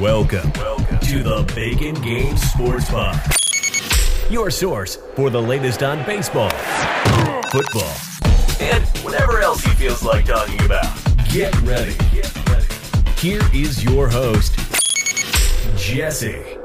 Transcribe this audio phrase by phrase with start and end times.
[0.00, 3.20] Welcome, Welcome to the Bacon Game Sports Pod,
[4.28, 6.50] your source for the latest on baseball,
[7.52, 7.94] football,
[8.60, 10.92] and whatever else he feels like talking about.
[11.30, 11.94] Get ready.
[12.12, 12.66] Get ready.
[13.18, 14.56] Here is your host,
[15.76, 16.59] Jesse.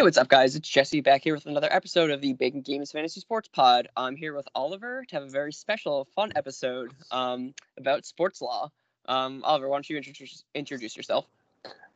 [0.00, 0.56] Hey, what's up, guys?
[0.56, 3.86] It's Jesse back here with another episode of the Bacon Games Fantasy Sports Pod.
[3.98, 8.70] I'm here with Oliver to have a very special, fun episode um, about sports law.
[9.08, 11.26] Um, Oliver, why don't you introduce introduce yourself?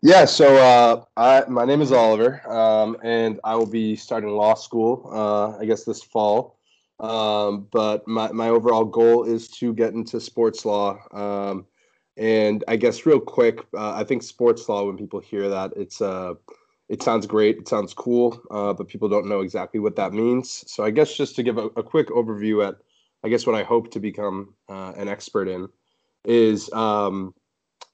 [0.02, 4.52] Yeah, so uh, I, my name is Oliver, um, and I will be starting law
[4.52, 6.58] school, uh, I guess, this fall.
[7.00, 10.98] Um, but my, my overall goal is to get into sports law.
[11.10, 11.64] Um,
[12.18, 16.02] and I guess, real quick, uh, I think sports law, when people hear that, it's
[16.02, 16.34] uh,
[16.88, 20.64] it sounds great, it sounds cool, uh, but people don't know exactly what that means.
[20.66, 22.76] So I guess just to give a, a quick overview at,
[23.22, 25.68] I guess what I hope to become uh, an expert in
[26.24, 27.34] is um,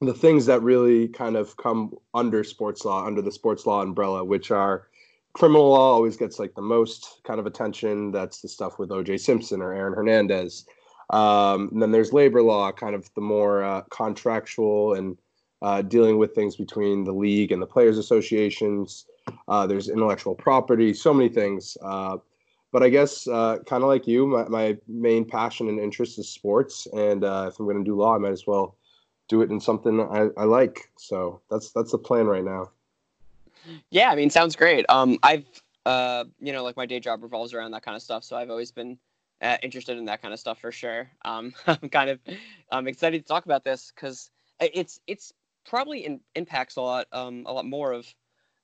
[0.00, 4.24] the things that really kind of come under sports law, under the sports law umbrella,
[4.24, 4.88] which are
[5.34, 8.10] criminal law always gets like the most kind of attention.
[8.10, 9.18] That's the stuff with O.J.
[9.18, 10.66] Simpson or Aaron Hernandez.
[11.10, 15.16] Um, then there's labor law, kind of the more uh, contractual and
[15.62, 19.06] uh, dealing with things between the league and the players associations.
[19.48, 21.76] Uh, there's intellectual property, so many things.
[21.82, 22.16] Uh,
[22.72, 26.28] but I guess uh, kind of like you, my, my, main passion and interest is
[26.28, 28.76] sports, and uh, if I'm going to do law, I might as well
[29.28, 30.90] do it in something I, I, like.
[30.96, 32.70] So that's that's the plan right now.
[33.90, 34.86] Yeah, I mean, sounds great.
[34.88, 35.44] Um, I've
[35.84, 38.50] uh, you know, like my day job revolves around that kind of stuff, so I've
[38.50, 38.98] always been
[39.42, 41.10] uh, interested in that kind of stuff for sure.
[41.24, 42.20] Um, I'm kind of
[42.70, 44.30] I'm excited to talk about this because
[44.60, 45.32] it's it's
[45.66, 48.06] probably in, impacts a lot um a lot more of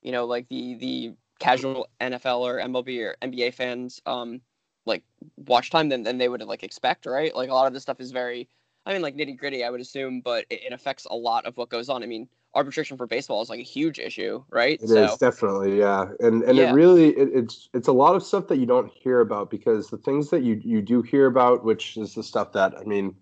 [0.02, 4.40] you know like the the casual NFL or MLB or NBA fans um
[4.86, 5.02] like
[5.36, 7.34] watch time than, than they would like expect right?
[7.34, 8.48] Like a lot of this stuff is very
[8.84, 11.56] I mean like nitty gritty I would assume but it, it, affects a lot of
[11.56, 12.02] what goes on.
[12.02, 14.80] I mean arbitration for baseball is like a huge issue right?
[14.80, 16.06] It so, is definitely yeah.
[16.20, 16.70] And and yeah.
[16.70, 19.90] it really it, it's it's a lot of stuff that you don't hear about because
[19.90, 23.14] the things that you you do hear about which is the stuff that I mean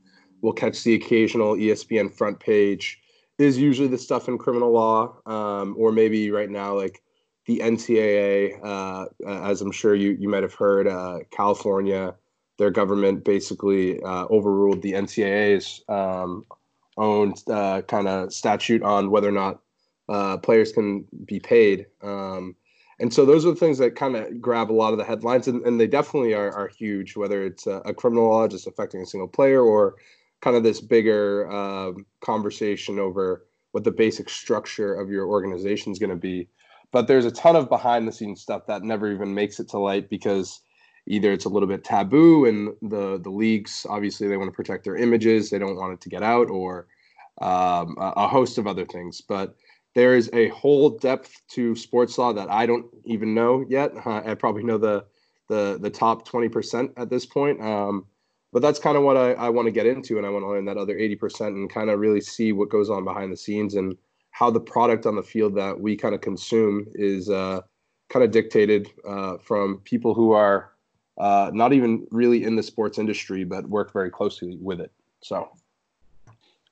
[0.43, 3.00] we'll catch the occasional ESPN front page
[3.39, 7.03] is usually the stuff in criminal law, um, or maybe right now like
[7.47, 12.15] the NCAA, uh, as I'm sure you you might have heard, uh, California,
[12.59, 16.47] their government basically uh, overruled the NCAA's um,
[16.97, 19.61] own uh, kind of statute on whether or not
[20.09, 21.87] uh, players can be paid.
[22.03, 22.55] Um,
[23.01, 25.49] and so those are the things that kind of grab a lot of the headlines,
[25.49, 29.03] and, and they definitely are, are huge, whether it's a, a criminal law just affecting
[29.03, 29.97] a single player or
[30.44, 35.99] kind of this bigger uh, conversation over what the basic structure of your organization is
[35.99, 36.47] going to be.
[36.93, 39.78] But there's a ton of behind the scenes stuff that never even makes it to
[39.78, 40.60] light because
[41.06, 44.84] either it's a little bit taboo and the the leagues obviously they want to protect
[44.84, 46.87] their images, they don't want it to get out, or
[47.41, 49.22] um, a, a host of other things.
[49.22, 49.56] But
[49.94, 53.93] there is a whole depth to sports law that I don't even know yet.
[54.06, 55.06] Uh, I probably know the
[55.49, 57.62] the the top 20% at this point.
[57.62, 58.06] Um,
[58.54, 60.48] but that's kind of what I, I want to get into and I want to
[60.48, 63.75] learn that other 80% and kind of really see what goes on behind the scenes
[63.75, 63.98] and
[64.31, 67.62] how the product on the field that we kind of consume is uh,
[68.09, 70.70] kind of dictated uh, from people who are
[71.19, 75.50] uh, not even really in the sports industry but work very closely with it so.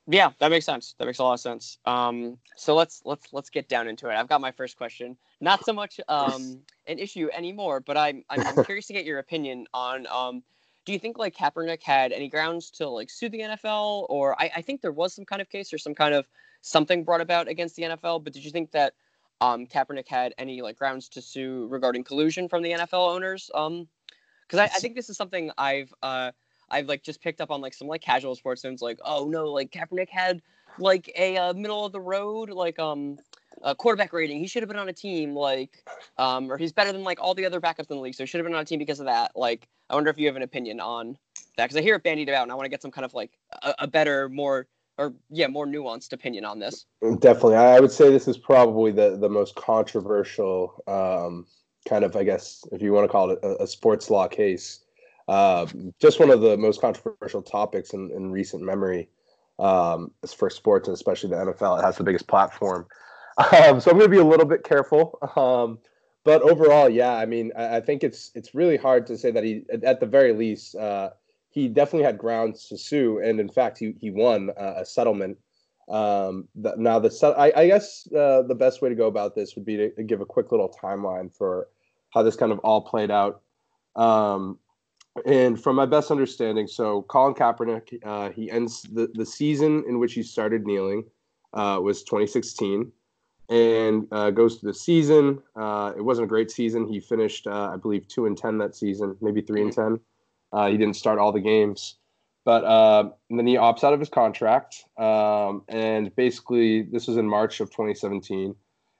[0.07, 0.95] Yeah that makes sense.
[0.99, 1.77] That makes a lot of sense.
[1.85, 4.15] Um, so let's let's let's get down into it.
[4.15, 5.17] I've got my first question.
[5.39, 9.65] Not so much um, an issue anymore but i'm i'm, curious to get your opinion
[9.73, 10.43] on um,
[10.85, 14.05] do you think like Kaepernick had any grounds to like sue the NFL?
[14.09, 16.27] Or I, I think there was some kind of case or some kind of
[16.61, 18.23] something brought about against the NFL.
[18.23, 18.93] But did you think that
[19.41, 23.49] um, Kaepernick had any like grounds to sue regarding collusion from the NFL owners?
[23.53, 23.87] Um,
[24.53, 26.31] because I, I, think this is something I've uh
[26.69, 29.45] I've like just picked up on like some like casual sports fans like oh no
[29.45, 30.41] like Kaepernick had
[30.79, 33.17] like a uh, middle of the road like um
[33.63, 34.39] uh, quarterback rating.
[34.39, 35.83] He should have been on a team like,
[36.17, 38.27] um, or he's better than like all the other backups in the league, so he
[38.27, 39.31] should have been on a team because of that.
[39.35, 41.17] Like, I wonder if you have an opinion on
[41.57, 43.13] that because I hear it bandied about, and I want to get some kind of
[43.13, 43.31] like
[43.63, 44.67] a, a, better, more
[44.97, 46.85] or yeah, more nuanced opinion on this.
[47.19, 51.45] Definitely, I would say this is probably the the most controversial um,
[51.87, 54.79] kind of, I guess, if you want to call it a, a sports law case.
[55.29, 55.65] Uh,
[56.01, 59.07] just one of the most controversial topics in, in recent memory
[59.57, 61.79] um, for sports and especially the NFL.
[61.79, 62.87] It has the biggest platform.
[63.37, 65.17] Um, so I'm going to be a little bit careful.
[65.35, 65.79] Um,
[66.23, 69.43] but overall, yeah, I mean, I, I, think it's it's really hard to say that
[69.43, 71.09] he, at the very least, uh,
[71.49, 75.37] he definitely had grounds to sue, and in fact, he he won uh, a settlement.
[75.89, 79.55] Um, the, now, the I, I guess uh, the best way to go about this
[79.55, 81.67] would be to, give a quick little timeline for
[82.11, 83.41] how this kind of all played out.
[83.95, 84.59] Um,
[85.25, 89.99] and from my best understanding, so Colin Kaepernick, uh, he ends the, the season in
[89.99, 91.03] which he started kneeling
[91.53, 92.91] uh, was 2016
[93.49, 95.41] and uh, goes through the season.
[95.55, 96.87] Uh, it wasn't a great season.
[96.87, 99.99] He finished, uh, I believe, two and ten that season, maybe 3 and ten.
[100.51, 101.95] Uh, he didn't start all the games,
[102.45, 104.85] but uh, then he opts out of his contract.
[104.97, 108.55] Um, and basically, this was in March of 2017,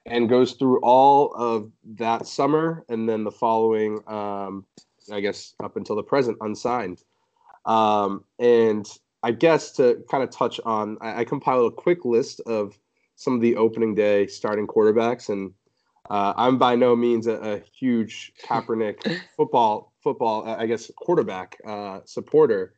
[0.06, 4.66] and goes through all of that summer and then the following, um,
[5.12, 7.04] I guess, up until the present, unsigned.
[7.66, 8.86] Um, and
[9.22, 12.78] I guess to kind of touch on, I, I compiled a quick list of
[13.24, 15.54] some of the opening day starting quarterbacks, and
[16.10, 21.58] uh, I'm by no means a, a huge Kaepernick football football uh, I guess quarterback
[21.66, 22.74] uh, supporter,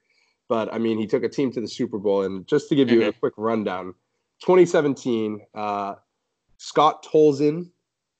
[0.47, 2.89] but I mean he took a team to the Super Bowl, and just to give
[2.91, 3.09] you mm-hmm.
[3.09, 3.93] a quick rundown,
[4.41, 5.95] 2017, uh,
[6.57, 7.69] Scott Tolzien,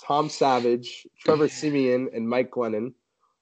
[0.03, 2.93] Tom Savage, Trevor Siemian, and Mike Glennon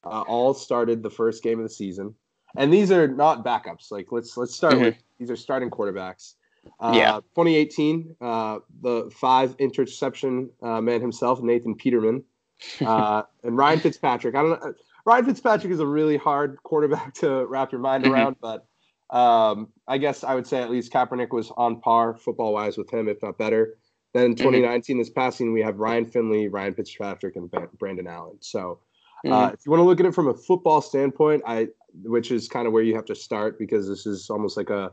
[0.04, 2.14] uh, all started the first game of the season,
[2.58, 3.92] and these are not backups.
[3.92, 4.84] Like let's let's start mm-hmm.
[4.84, 6.34] with these are starting quarterbacks.
[6.80, 7.12] Uh, yeah.
[7.36, 12.24] 2018, uh, the five interception uh, man himself, Nathan Peterman,
[12.86, 14.36] uh, and Ryan Fitzpatrick.
[14.36, 14.74] I don't know.
[15.06, 18.14] Ryan Fitzpatrick is a really hard quarterback to wrap your mind mm-hmm.
[18.14, 18.66] around, but
[19.10, 22.92] um, I guess I would say at least Kaepernick was on par football wise with
[22.92, 23.78] him, if not better.
[24.14, 25.02] Then 2019, mm-hmm.
[25.02, 28.38] this passing, we have Ryan Finley, Ryan Fitzpatrick, and Brandon Allen.
[28.42, 28.80] So
[29.26, 29.54] uh, mm-hmm.
[29.54, 31.68] if you want to look at it from a football standpoint, I
[32.04, 34.92] which is kind of where you have to start because this is almost like a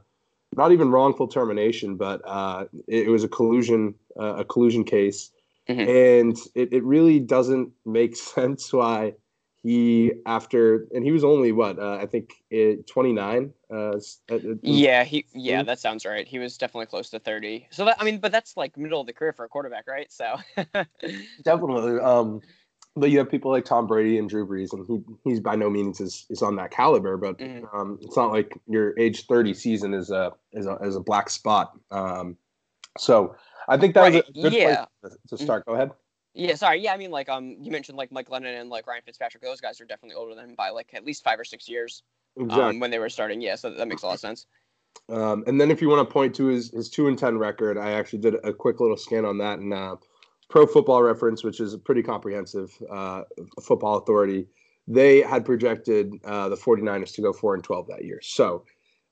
[0.57, 5.31] not even wrongful termination, but uh, it, it, was a collusion uh, a collusion case,
[5.69, 5.81] mm-hmm.
[5.81, 9.15] and it, it really doesn't make sense why
[9.63, 12.33] he after and he was only what uh, I think
[12.87, 13.53] 29.
[13.71, 13.93] Uh,
[14.63, 16.27] yeah, he yeah that sounds right.
[16.27, 17.69] He was definitely close to 30.
[17.71, 20.11] So that I mean, but that's like middle of the career for a quarterback, right?
[20.11, 20.37] So
[21.43, 22.01] definitely.
[22.01, 22.41] Um,
[23.01, 25.69] but you have people like Tom Brady and Drew Brees, and he he's by no
[25.69, 27.17] means is, is on that caliber.
[27.17, 27.67] But mm.
[27.75, 31.31] um, it's not like your age thirty season is a is a, is a black
[31.31, 31.73] spot.
[31.91, 32.37] Um,
[32.99, 33.35] so
[33.69, 34.13] I think that right.
[34.13, 34.85] was a good yeah.
[35.01, 35.67] place to, to start.
[35.67, 35.91] Go ahead.
[36.35, 36.81] Yeah, sorry.
[36.81, 39.43] Yeah, I mean, like, um, you mentioned like Mike Glennon and like Ryan Fitzpatrick.
[39.43, 42.03] Those guys are definitely older than him by like at least five or six years.
[42.37, 42.63] Exactly.
[42.63, 44.47] Um, when they were starting, yeah, so that makes a lot of sense.
[45.09, 47.77] Um, and then if you want to point to his his two and ten record,
[47.79, 49.97] I actually did a quick little scan on that, and uh,
[50.51, 53.23] Pro Football Reference, which is a pretty comprehensive uh,
[53.63, 54.49] football authority,
[54.89, 58.21] they had projected uh, the 49ers to go 4 and 12 that year.
[58.21, 58.65] So,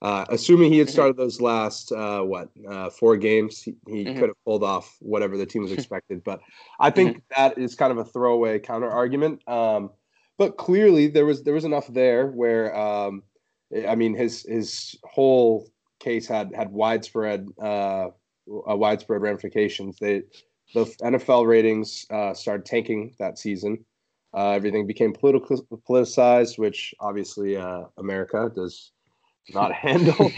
[0.03, 0.93] uh, assuming he had mm-hmm.
[0.93, 4.19] started those last uh, what uh, four games, he, he mm-hmm.
[4.19, 6.23] could have pulled off whatever the team was expected.
[6.25, 6.41] But
[6.79, 7.43] I think mm-hmm.
[7.43, 9.49] that is kind of a throwaway counter argument.
[9.49, 9.91] Um,
[10.39, 13.25] but clearly, there was there was enough there where um,
[13.89, 15.69] I mean his his whole
[15.99, 18.09] case had had widespread uh,
[18.47, 19.99] widespread ramifications.
[19.99, 20.23] They
[20.75, 23.85] the NFL ratings uh, started tanking that season.
[24.35, 28.93] Uh, everything became political politicized, which obviously uh, America does
[29.55, 30.31] not handle.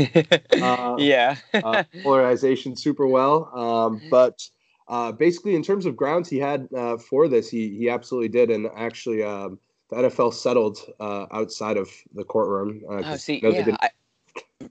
[0.62, 3.50] Uh, yeah, uh, polarization super well.
[3.56, 4.40] Um, but
[4.88, 6.68] uh, basically, in terms of grounds he had
[7.08, 9.22] for this, he he absolutely did, and actually.
[9.22, 12.80] Um, the NFL settled outside of the courtroom.
[12.88, 13.90] oh, see, yeah, I,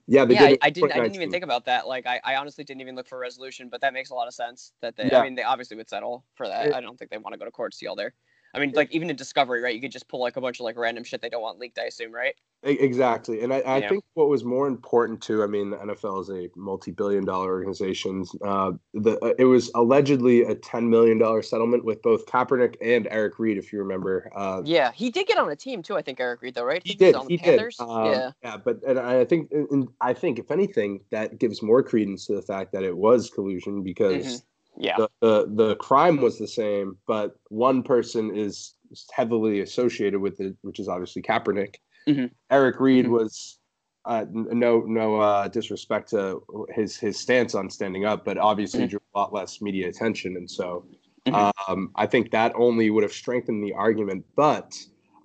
[0.06, 0.92] yeah, yeah, I, I, didn't.
[0.92, 1.86] I didn't even think about that.
[1.86, 4.28] Like, I, I honestly didn't even look for a resolution, but that makes a lot
[4.28, 4.72] of sense.
[4.82, 5.20] That they, yeah.
[5.20, 6.66] I mean, they obviously would settle for that.
[6.66, 7.74] It, I don't think they want to go to court.
[7.74, 8.14] See all there.
[8.54, 9.74] I mean, like even in Discovery, right?
[9.74, 11.78] You could just pull like a bunch of like random shit they don't want leaked.
[11.78, 12.34] I assume, right?
[12.62, 13.88] Exactly, and I, I yeah.
[13.88, 15.42] think what was more important too.
[15.42, 18.26] I mean, the NFL is a multi-billion-dollar organization.
[18.44, 23.08] Uh, the uh, it was allegedly a ten million dollar settlement with both Kaepernick and
[23.10, 24.30] Eric Reid, if you remember.
[24.34, 25.96] Uh, yeah, he did get on a team too.
[25.96, 26.82] I think Eric Reid, though, right?
[26.84, 27.16] He, he did.
[27.28, 27.60] He did.
[27.78, 31.82] Um, yeah, yeah, but and I think and I think if anything, that gives more
[31.82, 34.26] credence to the fact that it was collusion because.
[34.26, 34.46] Mm-hmm
[34.80, 38.74] yeah the, the, the crime was the same but one person is
[39.12, 41.76] heavily associated with it which is obviously Kaepernick
[42.08, 42.26] mm-hmm.
[42.50, 43.14] Eric Reid mm-hmm.
[43.14, 43.58] was
[44.06, 46.42] uh, no no uh, disrespect to
[46.74, 48.90] his his stance on standing up but obviously mm-hmm.
[48.90, 50.86] drew a lot less media attention and so
[51.26, 51.70] mm-hmm.
[51.70, 54.74] um, I think that only would have strengthened the argument but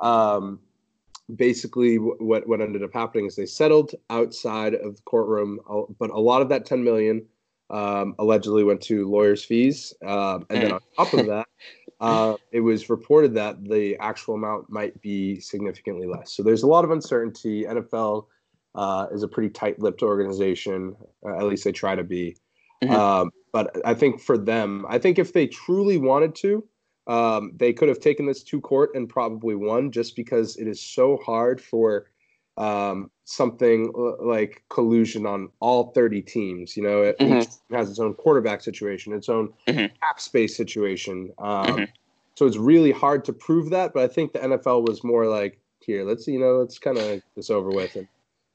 [0.01, 0.59] um,
[1.37, 5.59] basically what what ended up happening is they settled outside of the courtroom
[5.97, 7.25] but a lot of that 10 million
[7.69, 9.93] um, allegedly went to lawyers' fees.
[10.05, 11.47] Um, and then on top of that,
[11.99, 16.33] uh, it was reported that the actual amount might be significantly less.
[16.33, 17.63] So there's a lot of uncertainty.
[17.63, 18.25] NFL
[18.75, 20.95] uh, is a pretty tight lipped organization,
[21.25, 22.35] uh, at least they try to be.
[22.83, 22.93] Mm-hmm.
[22.93, 26.63] Um, but I think for them, I think if they truly wanted to,
[27.07, 30.81] um, they could have taken this to court and probably won just because it is
[30.81, 32.07] so hard for
[32.57, 33.91] um, something
[34.21, 36.77] like collusion on all 30 teams.
[36.77, 37.75] You know, it mm-hmm.
[37.75, 39.93] has its own quarterback situation, its own mm-hmm.
[40.01, 41.31] cap space situation.
[41.39, 41.83] Um, mm-hmm.
[42.35, 43.93] So it's really hard to prove that.
[43.93, 46.03] But I think the NFL was more like, here.
[46.03, 48.07] Let's you know, let's kind of get this over with and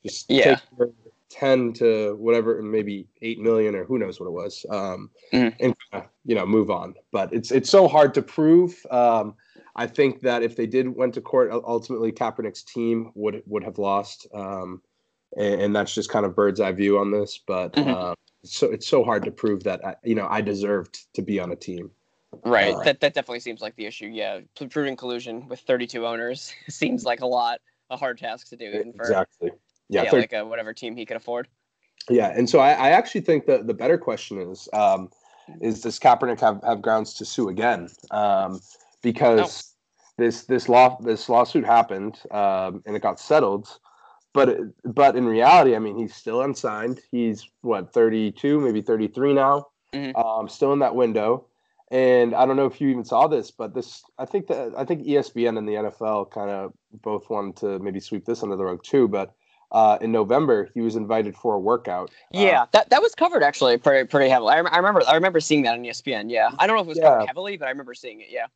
[0.04, 0.56] just yeah.
[0.78, 0.90] take
[1.28, 5.54] ten to whatever, maybe eight million or who knows what it was, um, Mhm.
[5.60, 6.94] and uh, you know move on.
[7.12, 8.84] But it's it's so hard to prove.
[8.90, 9.34] Um,
[9.76, 13.78] I think that if they did went to court, ultimately Kaepernick's team would would have
[13.78, 14.82] lost, um,
[15.36, 17.38] and, and that's just kind of bird's eye view on this.
[17.46, 17.94] But Mhm.
[17.94, 21.38] uh, so it's so hard to prove that I, you know I deserved to be
[21.38, 21.90] on a team.
[22.44, 22.74] Right.
[22.74, 24.06] Uh, that that definitely seems like the issue.
[24.06, 27.60] Yeah, proving collusion with 32 owners seems like a lot,
[27.90, 29.50] a hard task to do, even for exactly.
[29.88, 31.48] Yeah, yeah, thir- like uh whatever team he could afford.
[32.08, 35.10] Yeah, and so I, I actually think that the better question is, um,
[35.60, 37.88] is does Kaepernick have, have grounds to sue again?
[38.10, 38.60] Um,
[39.02, 39.74] because
[40.18, 43.68] this this law this lawsuit happened um, and it got settled,
[44.34, 47.00] but it- but in reality, I mean, he's still unsigned.
[47.10, 50.16] He's what thirty two, maybe thirty three now, Mhm.
[50.16, 51.46] um, still in that window.
[51.92, 54.84] And I don't know if you even saw this, but this I think that I
[54.84, 58.64] think ESPN and the NFL kind of both wanted to maybe sweep this under the
[58.64, 59.32] rug too, but.
[59.72, 62.10] Uh, in November, he was invited for a workout.
[62.34, 64.52] Uh, Yeah, that that was covered actually pretty pretty heavily.
[64.52, 66.28] I, I remember I remember seeing that on ESPN.
[66.28, 68.26] Yeah, I don't know if it was covered heavily, but I remember seeing it.
[68.30, 68.46] Yeah.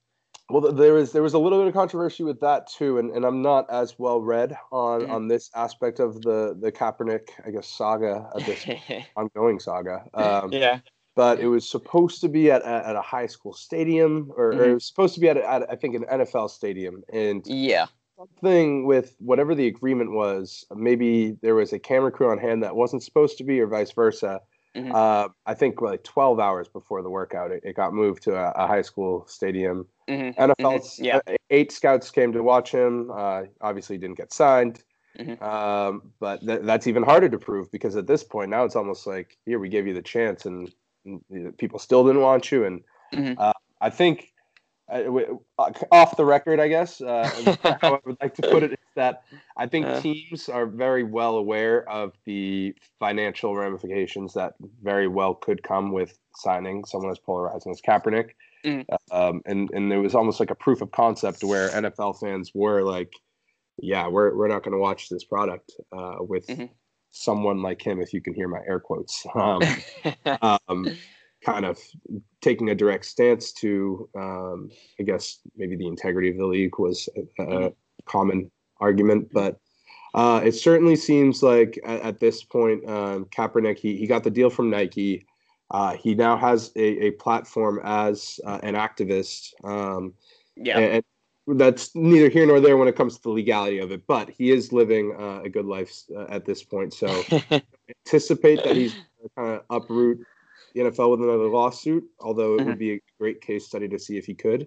[0.51, 3.11] Well, th- there was there was a little bit of controversy with that too, and,
[3.13, 5.11] and I'm not as well read on Mhm.
[5.11, 8.67] on this aspect of the the Kaepernick, I guess, saga of this
[9.17, 10.05] ongoing saga.
[10.13, 10.81] Um, yeah.
[11.17, 14.53] But it was supposed to be at a, at a high school stadium, or, or
[14.53, 14.71] Mm-hmm.
[14.71, 17.87] it was supposed to be at, a, at I think an NFL stadium, and Yeah.
[18.19, 22.75] something with whatever the agreement was, maybe there was a camera crew on hand that
[22.77, 24.41] wasn't supposed to be, or vice versa.
[24.75, 24.93] Mhm.
[24.93, 28.51] Uh, I think like 12 hours before the workout, it, it got moved to a,
[28.53, 29.87] a high school stadium.
[30.09, 31.21] hmm NFL, yeah.
[31.27, 33.11] uh, eight scouts came to watch him.
[33.15, 34.83] Uh, obviously, didn't get signed.
[35.19, 35.41] Mhm.
[35.41, 39.07] Um, but th- that's even harder to prove because at this point now it's almost
[39.07, 42.65] like here we gave you the chance and, and people still didn't want you.
[42.65, 43.37] And Mhm.
[43.39, 44.34] uh, I think
[45.91, 47.29] off the record, I guess uh,
[47.81, 49.25] how I would like to put it is that
[49.57, 50.01] I think Uh.
[50.01, 56.19] teams are very well aware of the financial ramifications that very well could come with
[56.37, 58.31] signing someone as polarizing as Kaepernick.
[58.65, 58.87] Mhm.
[59.11, 62.83] Um, and and there was almost like a proof of concept where NFL fans were
[62.83, 63.13] like,
[63.79, 66.71] "Yeah, we're we're not going to watch this product uh, with Mhm.
[67.11, 69.61] someone like him." If you can hear my air quotes, um,
[70.69, 70.97] um,
[71.45, 71.79] kind of
[72.41, 77.09] taking a direct stance to, um, I guess maybe the integrity of the league was
[77.17, 77.75] a, a Mhm.
[78.07, 79.61] common argument, but
[80.15, 84.31] uh, it certainly seems like at, at this point, um, Kaepernick he, he got the
[84.31, 85.27] deal from Nike.
[85.71, 90.15] Uh, he now has a, a platform as uh, an activist, um,
[90.57, 90.79] yeah.
[90.79, 91.05] and
[91.59, 94.07] that's neither here nor there when it comes to the legality of it.
[94.07, 97.09] But he is living uh, a good life uh, at this point, so
[98.07, 98.95] anticipate that he's
[99.37, 100.19] kind of uproot
[100.75, 104.17] the NFL with another lawsuit, although it would be a great case study to see
[104.19, 104.67] if he could.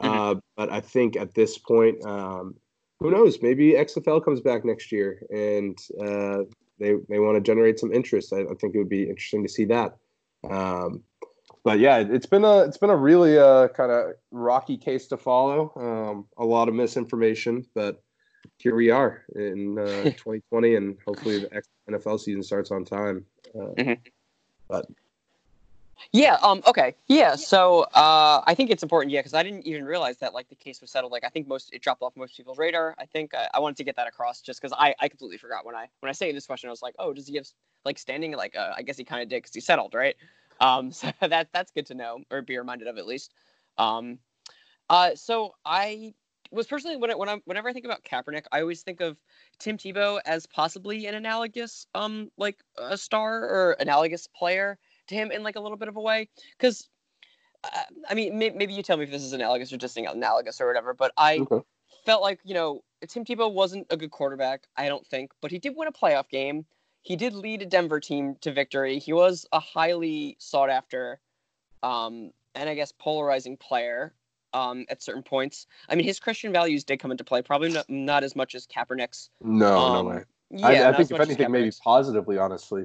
[0.00, 2.56] Uh, but I think at this point, um,
[3.00, 3.38] who knows?
[3.40, 6.38] Maybe XFL comes back next year and uh,
[6.78, 8.32] they they want to generate some interest.
[8.32, 9.96] I, I think it would be interesting to see that.
[10.50, 11.02] Um,
[11.62, 15.16] but yeah, it's been a it's been a really uh, kind of rocky case to
[15.16, 15.72] follow.
[15.76, 18.02] Um, a lot of misinformation, but
[18.58, 23.24] here we are in uh, 2020, and hopefully the NFL season starts on time.
[23.54, 23.98] Uh, Mhm.
[24.68, 24.86] But
[26.12, 26.36] Yeah.
[26.42, 26.62] Um.
[26.66, 26.94] Okay.
[27.08, 27.34] Yeah.
[27.34, 29.12] So, uh, I think it's important.
[29.12, 31.12] Yeah, because I didn't even realize that like the case was settled.
[31.12, 32.94] Like, I think most it dropped off most people's radar.
[32.98, 35.64] I think I, I wanted to get that across just because I, I completely forgot
[35.64, 37.46] when I when I say this question, I was like, oh, does he have
[37.84, 38.32] like standing?
[38.32, 40.16] Like, uh, I guess he kind of did because he settled, right?
[40.60, 40.92] Um.
[41.00, 43.32] So that that's good to know or be reminded of at least.
[43.78, 44.18] Um.
[44.88, 45.14] Uh.
[45.14, 46.14] So I
[46.50, 49.16] was personally when I, when I whenever I think about Kaepernick, I always think of
[49.58, 55.30] Tim Tebow as possibly an analogous um like a star or analogous player to him
[55.30, 56.88] in like a little bit of a way because
[57.64, 57.68] uh,
[58.08, 60.66] i mean may- maybe you tell me if this is analogous or just analogous or
[60.66, 61.60] whatever but i Okay.
[62.04, 65.58] felt like you know tim tebow wasn't a good quarterback i don't think but he
[65.58, 66.64] did win a playoff game
[67.02, 71.20] he did lead a denver team to victory he was a highly sought after
[71.82, 74.14] um, and i guess polarizing player
[74.54, 77.88] um, at certain points i mean his christian values did come into play probably not,
[77.90, 80.22] not as much as kaepernick's no, um, no way.
[80.50, 82.84] yeah, I, I think if anything, maybe positively, honestly.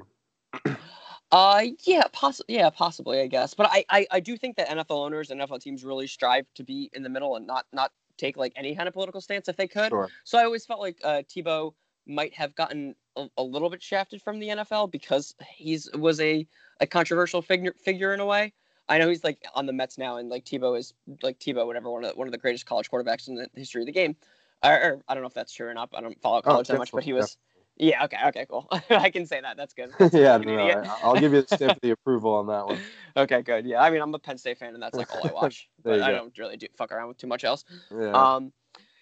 [1.32, 2.56] Uh, yeah, possibly.
[2.56, 3.22] Yeah, possibly.
[3.22, 6.08] I guess, but I, I, I do think that NFL owners and NFL teams really
[6.08, 9.22] strive to be in the middle and not not take like any kind of political
[9.22, 9.90] stance if they could.
[9.90, 10.10] Sure.
[10.24, 11.74] So I always felt like uh, Tebow
[12.08, 16.48] might have gotten a, a little bit shafted from the NFL because he's was a,
[16.80, 18.54] a controversial figure figure in a way.
[18.90, 21.92] I know he's like on the Mets now, and like Tebow is like Tebow, whatever,
[21.92, 24.16] one of the, one of the greatest college quarterbacks in the history of the game.
[24.64, 25.90] Or, or I don't know if that's true or not.
[25.94, 27.38] I don't follow Oh, college that much, but he was.
[27.38, 27.49] Yeah.
[27.82, 28.18] Okay.
[28.28, 28.46] Okay.
[28.50, 28.68] Cool.
[28.90, 29.58] I can say that.
[29.58, 29.92] That's good.
[30.14, 30.68] yeah, no.
[30.70, 32.80] I, I'll give you the stamp of the approval on that one.
[33.16, 33.66] Okay, good.
[33.66, 35.70] Yeah, I mean, I'm a Penn State fan, and that's like all I watch.
[35.84, 37.64] But I don't really do fuck around with too much else.
[37.92, 38.12] Yeah.
[38.12, 38.52] Um,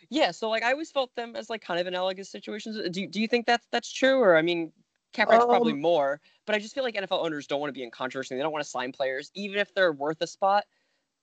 [0.09, 2.77] Yeah, so like I always felt them as like kind of analogous situations.
[2.91, 4.71] Do do you think that's that's true, or I mean,
[5.13, 7.83] Kaepernick's um, probably more, but I just feel like NFL owners don't want to be
[7.83, 8.35] in controversy.
[8.35, 10.65] They don't want to sign players, even if they're worth a spot,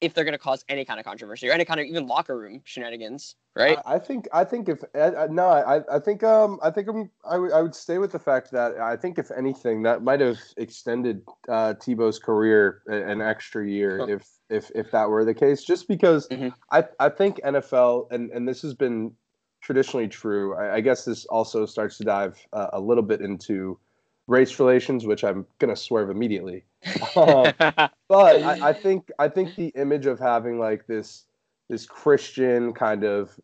[0.05, 2.39] if they're going to cause any kind of controversy or any kind of even locker
[2.39, 3.79] room shenanigans, right?
[3.85, 7.11] I, I think I think if uh, no, I I think um I think I'm,
[7.25, 10.21] I, w- I would stay with the fact that I think if anything that might
[10.21, 14.07] have extended uh, Tebow's career an extra year huh.
[14.07, 16.49] if if if that were the case, just because mm-hmm.
[16.71, 19.13] I I think NFL and and this has been
[19.61, 20.55] traditionally true.
[20.57, 23.79] I, I guess this also starts to dive uh, a little bit into
[24.27, 26.65] race relations, which I'm gonna swerve immediately.
[27.17, 31.25] Um, but I, I, think I think the image of having like this
[31.69, 33.39] this Christian kind of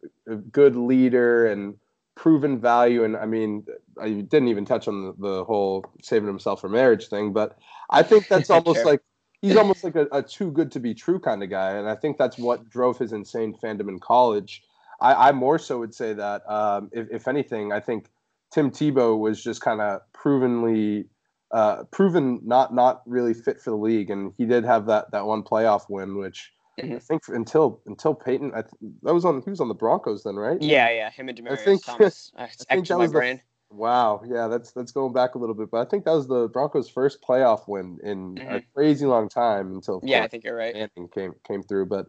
[0.52, 1.76] good leader and
[2.14, 3.66] proven value, and I mean,
[4.00, 7.58] I didn't even touch on the, the whole saving himself for marriage thing, but
[7.88, 9.00] I think that's almost like
[9.40, 11.94] he's almost like a, a, too good to be true kind of guy, and I
[11.94, 14.62] think that's what drove his insane fandom in college.
[15.00, 18.10] I, I more so would say that um, if, if anything, I think
[18.52, 21.06] Tim Tebow was just kind of provenly
[21.52, 25.26] uh, proven not not really fit for the league, and he did have that that
[25.26, 26.94] one playoff win, which mm-hmm.
[26.94, 30.22] I think until until Peyton, I th- that was on he was on the Broncos
[30.22, 30.60] then, right?
[30.60, 32.32] Yeah, yeah, him and Demaryius I think, Thomas.
[32.36, 33.40] I, think that was the,
[33.70, 36.48] wow, yeah, that's that's going back a little bit, but I think that was the
[36.48, 38.54] Broncos' first playoff win in mm-hmm.
[38.56, 40.74] a crazy long time until yeah, I think you're right.
[40.74, 42.06] Manning came came through, but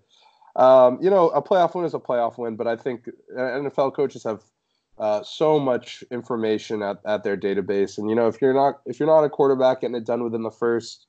[0.55, 4.23] um, you know, a playoff win is a playoff win, but I think NFL coaches
[4.23, 4.43] have
[5.01, 7.97] uh, so much information at, at their database.
[7.97, 10.43] And you know, if you're not if you're not a quarterback getting it done within
[10.43, 11.07] the first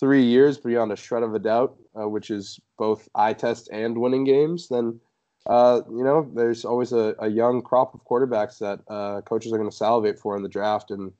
[0.00, 3.98] three years beyond a shred of a doubt, uh, which is both eye test and
[3.98, 4.98] winning games, then
[5.44, 9.58] uh, you know there's always a, a young crop of quarterbacks that uh, coaches are
[9.58, 11.12] going to salivate for in the draft, and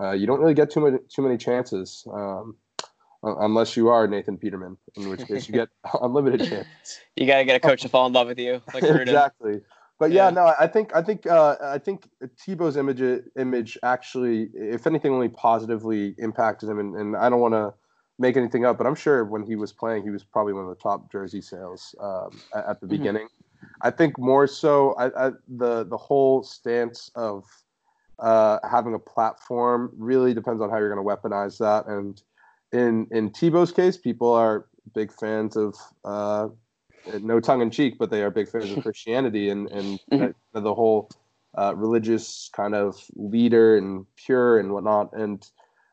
[0.00, 2.06] uh, you don't really get too many too many chances.
[2.10, 2.56] Um,
[3.22, 5.68] unless you are Nathan Peterman, in which case you get
[6.00, 7.00] unlimited chances.
[7.14, 9.60] You gotta get a coach to fall in love with you, like exactly.
[9.98, 13.02] But yeah, yeah, no, I think I think uh, I think Tebow's image
[13.36, 16.78] image actually, if anything, only positively impacted him.
[16.78, 17.74] And, and I don't want to
[18.18, 20.70] make anything up, but I'm sure when he was playing, he was probably one of
[20.70, 22.96] the top jersey sales um, at, at, the mm-hmm.
[22.96, 23.28] beginning.
[23.80, 27.44] I think more so, I, I, the the whole stance of
[28.20, 31.86] uh, having a platform really depends on how you're going to weaponize that.
[31.88, 32.22] And
[32.72, 35.74] in in Tebow's case, people are big fans of.
[36.04, 36.48] Uh,
[37.20, 40.62] no tongue in cheek, but they are big fans of Christianity and and mm-hmm.
[40.62, 41.10] the whole
[41.56, 45.12] uh, religious kind of leader and pure and whatnot.
[45.12, 45.46] And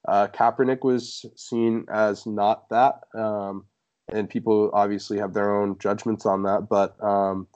[0.08, 3.65] uh, Kaepernick was seen as not that, um,
[4.12, 6.67] and people obviously have their own judgments on that.
[6.69, 7.47] But um,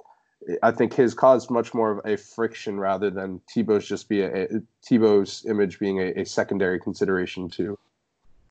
[0.64, 4.46] I think his caused much more of a friction rather than Tebow's just be a,
[4.46, 7.78] a Tebow's image being a, a secondary consideration to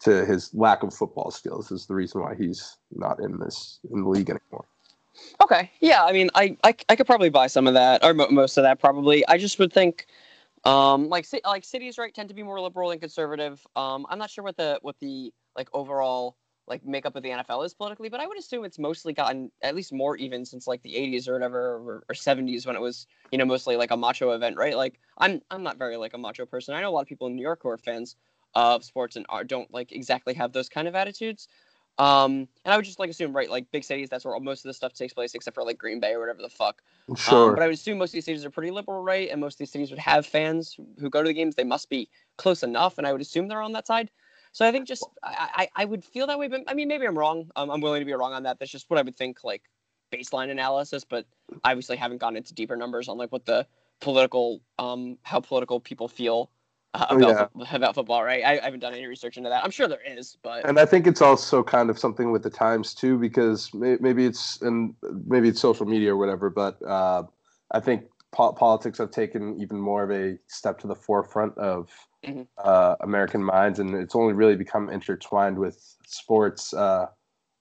[0.01, 4.03] to his lack of football skills is the reason why he's not in this in
[4.03, 4.65] the league anymore.
[5.43, 5.71] Okay.
[5.81, 6.05] Yeah.
[6.05, 8.65] I mean, I, I, I could probably buy some of that or mo- most of
[8.65, 9.27] that probably.
[9.29, 10.07] I just would think,
[10.65, 13.65] um, like like cities right tend to be more liberal than conservative.
[13.77, 17.65] Um, I'm not sure what the what the like overall like makeup of the NFL
[17.65, 20.83] is politically, but I would assume it's mostly gotten at least more even since like
[20.83, 23.97] the 80s or whatever or, or 70s when it was you know mostly like a
[23.97, 24.77] macho event, right?
[24.77, 26.75] Like I'm I'm not very like a macho person.
[26.75, 28.17] I know a lot of people in New York who are fans
[28.55, 31.49] of sports and are, don't like exactly have those kind of attitudes.
[31.99, 34.69] Um, and I would just like assume, right, like big cities, that's where most of
[34.69, 36.81] the stuff takes place, except for like Green Bay or whatever the fuck.
[37.09, 37.49] Um, sure.
[37.49, 39.29] Um, but I would assume most of these cities are pretty liberal, right?
[39.31, 41.57] And most of these cities would have fans who, who go to the games.
[41.57, 44.11] They must be close enough, and I would assume they're on that side.
[44.53, 47.07] So I think just I, I, I would feel that way, but I mean maybe
[47.07, 47.51] I'm wrong.
[47.57, 48.59] Um, I'm willing to be wrong on that.
[48.59, 49.63] That's just what I would think, like
[50.13, 51.05] baseline analysis.
[51.05, 51.27] But
[51.65, 53.67] obviously haven't gone into deeper numbers on like what the
[54.01, 56.51] political um how political people feel
[56.99, 57.77] uh, oh, about, yeah.
[57.77, 58.45] about football, right?
[58.45, 59.65] I, I, haven't done any research into that.
[59.65, 62.51] I'm sure there is, but and I think it's also kind of something with the
[62.51, 64.95] times too, because maybe it's and
[65.27, 66.51] maybe it's social media or whatever.
[66.51, 67.25] But uh,
[67.73, 71.91] I think po- politics have taken even more of a step to the forefront of
[72.25, 72.43] mm-hmm.
[72.59, 77.07] uh, American minds, and it's only really become intertwined with sports uh,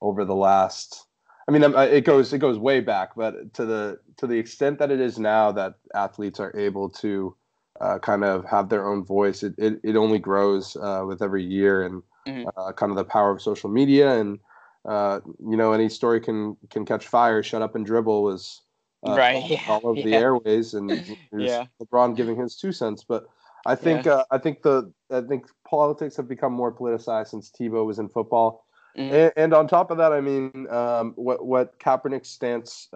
[0.02, 1.06] over the last.
[1.50, 4.80] I mean, um, it goes it goes way back, but to the to the extent
[4.80, 7.36] that it is now, that athletes are able to
[7.82, 9.44] uh, kind of have their own voice.
[9.44, 12.48] It, it, it only grows uh, with every year and mm-hmm.
[12.58, 14.20] uh, kind of the power of social media.
[14.20, 14.40] And,
[14.86, 17.44] uh, you know, any story can, can catch fire.
[17.44, 18.62] Shut up and dribble was
[19.08, 19.36] uh, right.
[19.36, 19.64] all, yeah.
[19.68, 20.04] all of yeah.
[20.06, 20.90] the airways and
[21.38, 21.66] yeah.
[21.82, 23.04] LeBron giving his two cents.
[23.08, 23.28] But
[23.66, 24.14] I think, yeah.
[24.14, 28.10] Uh, I think the, I think politics have become more politicized since Tebow was in
[28.10, 28.66] football.
[28.98, 29.14] Mm-hmm.
[29.14, 32.88] And, and, on top of that, I mean, um, what what Kaepernick's stance,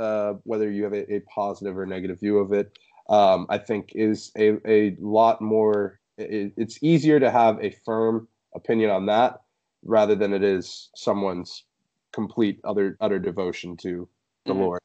[0.46, 2.76] whether you have a, a positive or negative view of it,
[3.12, 6.00] um, I think is a, a lot more.
[6.18, 9.42] It, it's easier to have a firm opinion on that
[9.84, 11.66] rather than it is someone's
[12.14, 14.08] complete other utter devotion to
[14.46, 14.62] the mm-hmm.
[14.62, 14.82] Lord.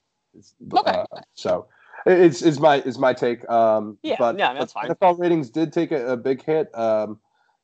[0.72, 0.90] Okay.
[0.90, 1.68] Uh, so,
[2.04, 3.48] it's is my is my take.
[3.48, 4.88] Um, yeah, but, yeah, that's fine.
[4.88, 7.20] NFL ratings did take a, a big hit um,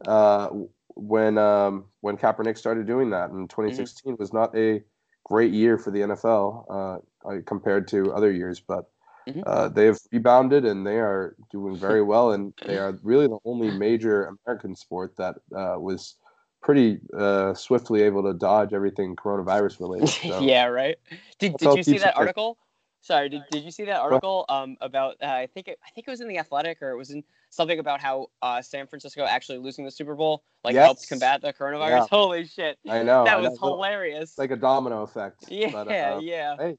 [0.07, 0.48] uh,
[0.94, 4.22] when um, when Kaepernick started doing that, and 2016 mm-hmm.
[4.22, 4.83] was not a
[5.25, 8.91] great year for the NFL uh, compared to other years, but.
[9.28, 9.42] Mm-hmm.
[9.46, 13.38] Uh, they have rebounded and they are doing very well, and they are really the
[13.44, 16.16] only major American sport that uh, was
[16.62, 20.08] pretty uh, swiftly able to dodge everything coronavirus related.
[20.22, 20.40] So.
[20.40, 20.96] yeah, right.
[21.38, 22.58] Did, did you see that article?
[23.02, 25.16] Sorry, did, did you see that article um, about?
[25.20, 27.24] Uh, I think it, I think it was in the Athletic or it was in
[27.50, 30.85] something about how uh, San Francisco actually losing the Super Bowl like yes.
[30.85, 31.90] helped combat the coronavirus.
[31.90, 32.06] Yeah.
[32.08, 32.78] Holy shit!
[32.88, 33.74] I know that I was know.
[33.74, 34.30] hilarious.
[34.30, 35.46] It's like a domino effect.
[35.50, 36.56] Yeah, but, uh, yeah.
[36.56, 36.76] Hey,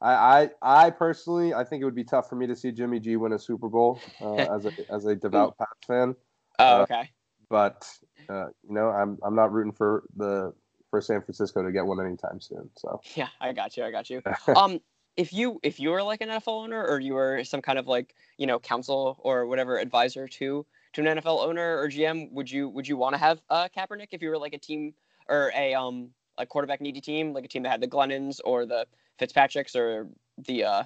[0.00, 3.00] I, I, I personally, I think it would be tough for me to see Jimmy
[3.00, 6.14] G win a Super Bowl uh, as a as a devout Pats fan.
[6.58, 7.10] Oh, uh, okay.
[7.48, 7.88] but
[8.28, 10.52] uh, you know, I'm I'm not rooting for the
[10.90, 12.70] for San Francisco to get one anytime soon.
[12.76, 13.84] So yeah, I got you.
[13.84, 14.22] I got you.
[14.56, 14.80] um,
[15.16, 17.86] if you if you were like an NFL owner or you were some kind of
[17.86, 22.50] like you know counsel or whatever advisor to to an NFL owner or GM, would
[22.50, 24.94] you would you want to have uh, Kaepernick if you were like a team
[25.28, 28.66] or a um a quarterback needy team like a team that had the Glennons or
[28.66, 28.86] the
[29.18, 30.82] Fitzpatricks or the uh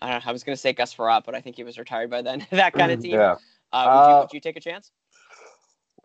[0.00, 2.10] I don't know I was gonna say Gus Frerotte, but I think he was retired
[2.10, 2.46] by then.
[2.50, 3.14] that kind of team.
[3.14, 3.36] Yeah.
[3.70, 4.92] Uh, would, you, uh, would you take a chance?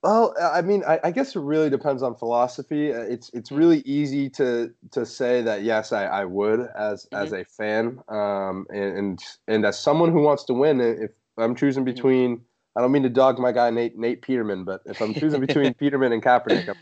[0.04, 2.94] Well, I mean, I, I, guess it really depends on philosophy.
[2.94, 7.24] Uh, it's it's really easy to to say that yes, I, I would as mm-hmm.
[7.24, 10.82] as a fan, um, and, and, and as someone who wants to win.
[10.82, 11.94] If I'm choosing mm-hmm.
[11.94, 12.42] between,
[12.76, 15.74] I don't mean to dog my guy Nate Nate Peterman, but if I'm choosing between
[15.74, 16.76] Peterman and Kaepernick, I'm,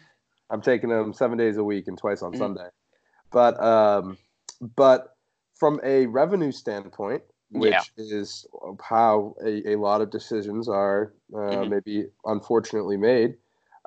[0.51, 2.39] I'm, taking them seven days a week and twice on mm-hmm.
[2.39, 2.67] Sunday.
[3.31, 4.17] But um,
[4.75, 5.15] but
[5.55, 7.81] from a revenue standpoint, which yeah.
[7.97, 8.45] is
[8.81, 11.69] how a, a lot of decisions are uh, mm-hmm.
[11.69, 13.35] maybe unfortunately made.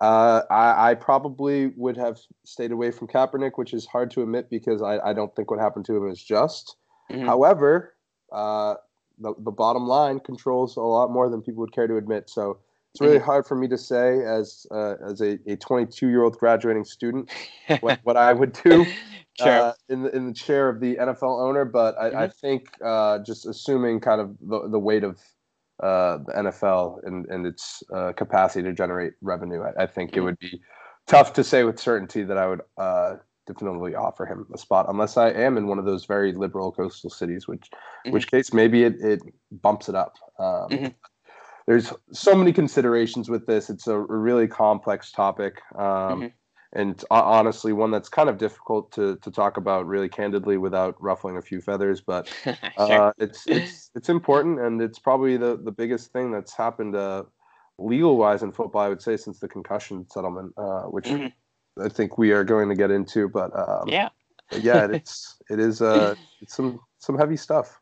[0.00, 4.50] Uh, I, I, probably would have stayed away from Kaepernick, which is hard to admit
[4.50, 6.76] because I, I don't think what happened to him is just.
[7.12, 7.24] Mm-hmm.
[7.24, 7.94] However,
[8.32, 8.74] uh,
[9.18, 12.28] the, the bottom line controls a lot more than people would care to admit.
[12.28, 12.58] So
[12.94, 16.38] it's really hard for me to say as uh, as a, a 22 year old
[16.38, 17.28] graduating student
[17.80, 18.86] what, what I would do
[19.40, 19.48] sure.
[19.48, 21.64] uh, in the in the chair of the NFL owner.
[21.64, 22.18] But I, mm-hmm.
[22.18, 25.18] I think uh, just assuming kind of the, the weight of
[25.82, 30.20] uh, the NFL and and its uh, capacity to generate revenue, I, I think mm-hmm.
[30.20, 30.60] it would be
[31.08, 35.16] tough to say with certainty that I would uh, definitively offer him a spot unless
[35.16, 38.12] I am in one of those very liberal coastal cities, which mm-hmm.
[38.12, 40.14] which case maybe it, it bumps it up.
[40.38, 40.86] Um, mm-hmm
[41.66, 43.70] there's so many considerations with this.
[43.70, 45.60] It's a really complex topic.
[45.76, 46.26] Um, mm-hmm.
[46.76, 51.36] And honestly, one that's kind of difficult to, to talk about really candidly without ruffling
[51.36, 52.00] a few feathers.
[52.00, 52.28] But
[52.76, 57.24] uh, it's it's it's important, and it's probably the, the biggest thing that's happened uh,
[57.78, 58.82] legal wise in football.
[58.82, 61.28] I would say since the concussion settlement, uh, which mm-hmm.
[61.80, 63.28] I think we are going to get into.
[63.28, 64.08] But um, yeah,
[64.50, 67.80] yeah, it's it is uh, it's some some heavy stuff.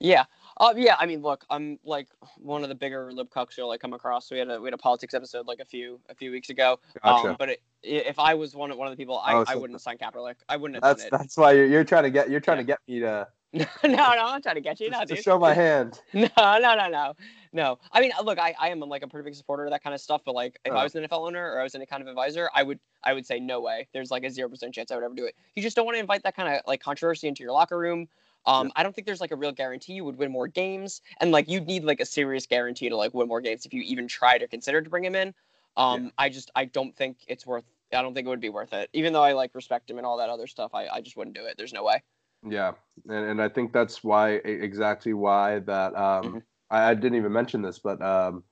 [0.00, 0.24] Yeah,
[0.58, 3.80] uh, yeah, I mean, look, I'm like one of the bigger lib cucks you'll like
[3.80, 4.30] come across.
[4.30, 6.78] We had a we had a politics episode like a few a few weeks ago.
[7.02, 7.30] Gotcha.
[7.30, 9.52] Um, but it, if I was one of one of the people, I, oh, so
[9.52, 10.36] I wouldn't sign Kaepernick.
[10.48, 11.10] I wouldn't have that's.
[11.10, 12.62] That's why you're, you're trying to get you're trying yeah.
[12.62, 13.28] to get me to.
[13.54, 14.90] no, no, I'm trying to get you.
[14.90, 16.00] No, to show my hand.
[16.12, 17.14] No, no, no, no,
[17.52, 17.78] no.
[17.92, 20.00] I mean, look, I, I am like a pretty big supporter of that kind of
[20.00, 20.22] stuff.
[20.24, 20.76] But like, if oh.
[20.76, 23.12] I was an NFL owner or I was any kind of advisor, I would I
[23.12, 23.86] would say no way.
[23.92, 25.36] There's like a zero percent chance I would ever do it.
[25.54, 28.08] You just don't want to invite that kind of like controversy into your locker room.
[28.46, 28.72] Um, yeah.
[28.76, 31.48] I don't think there's like a real guarantee you would win more games, and like
[31.48, 34.38] you'd need like a serious guarantee to like win more games if you even try
[34.38, 35.34] to consider to bring him in.
[35.76, 36.10] Um, yeah.
[36.18, 37.64] I just I don't think it's worth.
[37.92, 40.06] I don't think it would be worth it, even though I like respect him and
[40.06, 40.74] all that other stuff.
[40.74, 41.56] I, I just wouldn't do it.
[41.56, 42.02] There's no way.
[42.46, 42.72] Yeah,
[43.08, 46.38] and, and I think that's why exactly why that um, mm-hmm.
[46.70, 48.44] I, I, didn't even mention this, but um,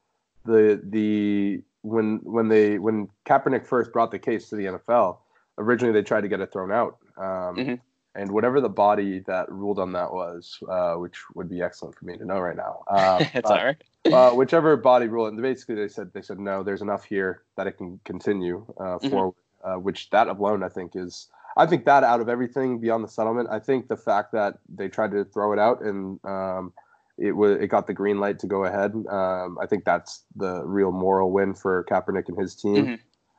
[0.47, 5.19] the the when when they when Kaepernick first brought the case to the NFL,
[5.59, 6.97] originally they tried to get it thrown out.
[7.19, 7.75] Um, mm-hmm
[8.15, 12.05] and whatever the body that ruled on that was, uh, which would be excellent for
[12.05, 12.85] me to know right now.
[12.89, 13.83] Uh, it's all right.
[14.13, 17.67] uh, whichever body ruled, and basically they said they said no, there's enough here that
[17.67, 19.09] it can continue uh, mm-hmm.
[19.09, 19.35] forward.
[19.65, 23.09] Uh, which that alone I think is, I think that out of everything beyond the
[23.09, 26.73] settlement, I think the fact that they tried to throw it out and um,
[27.17, 28.93] it was it got the green light to go ahead.
[29.09, 32.77] Um, I think that's the real moral win for Kaepernick and his team.
[32.77, 32.95] Mm-hmm.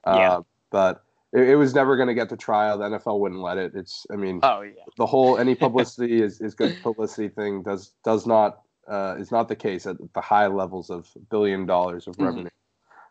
[0.05, 0.31] Yeah.
[0.31, 2.77] Uh, but it, it was never going to get to trial.
[2.77, 3.73] The NFL wouldn't let it.
[3.75, 7.93] It's, I mean, oh yeah, the whole any publicity is, is good publicity thing does
[8.03, 12.15] does not uh, is not the case at the high levels of billion dollars of
[12.15, 12.25] mm-hmm.
[12.25, 12.45] revenue.
[12.45, 12.47] Mm-hmm.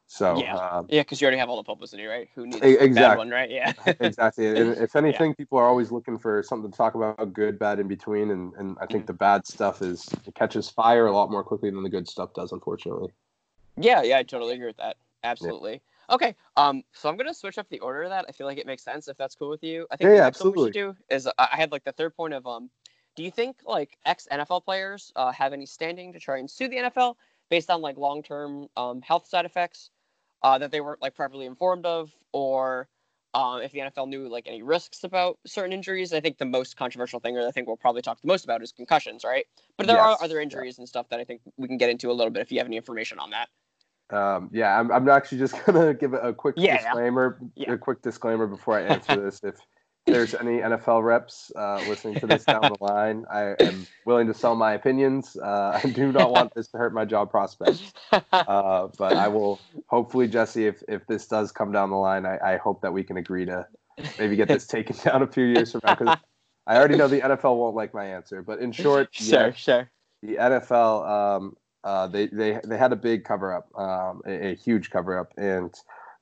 [0.07, 2.29] So yeah, uh, yeah, because you already have all the publicity, right?
[2.35, 2.95] Who needs exactly.
[2.95, 3.51] bad one, right?
[3.51, 4.47] Yeah, exactly.
[4.47, 5.37] And if anything, yeah.
[5.37, 8.77] people are always looking for something to talk about, good, bad, in between, and and
[8.79, 9.07] I think mm-hmm.
[9.07, 12.35] the bad stuff is it catches fire a lot more quickly than the good stuff
[12.35, 13.11] does, unfortunately.
[13.79, 14.97] Yeah, yeah, I totally agree with that.
[15.25, 15.81] Absolutely.
[16.11, 16.35] Okay.
[16.57, 16.83] Um.
[16.93, 18.27] So I'm gonna switch up the order of that.
[18.29, 19.87] I feel like it makes sense if that's cool with you.
[19.91, 20.65] I think yeah, absolutely.
[20.65, 22.71] we should do is uh, I had like the third point of um
[23.17, 26.69] do you think like ex NFL players uh, have any standing to try and sue
[26.69, 27.17] the NFL
[27.51, 29.91] based on like long term um, health side effects
[30.43, 32.89] uh, that they weren't like properly informed of, or
[33.35, 36.13] um, if the NFL knew like any risks about certain injuries?
[36.13, 38.63] I think the most controversial thing, or I think we'll probably talk the most about,
[38.63, 39.47] is concussions, right?
[39.77, 40.05] But there yes.
[40.21, 40.83] are other injuries yeah.
[40.83, 42.67] and stuff that I think we can get into a little bit if you have
[42.67, 43.49] any information on that.
[44.13, 47.73] Um, yeah, I'm, I'm actually just gonna give a quick yeah, disclaimer, yeah.
[47.73, 49.41] a quick disclaimer before I answer this.
[49.43, 49.57] If
[50.07, 54.35] there's any NFL reps uh, listening to this down the line, I am willing to
[54.35, 55.37] sell my opinions.
[55.37, 59.61] Uh, I do not want this to hurt my job prospects, uh, but I will
[59.87, 63.05] hopefully, Jesse, if if this does come down the line, I, I hope that we
[63.05, 63.67] can agree to
[64.19, 66.19] maybe get this taken down a few years from now because
[66.67, 68.43] I already know the NFL won't like my answer.
[68.43, 69.91] But in short, sure, yeah, sure.
[70.23, 74.55] The NFL, um, uh, they they they had a big cover up, um, a, a
[74.55, 75.75] huge cover up, and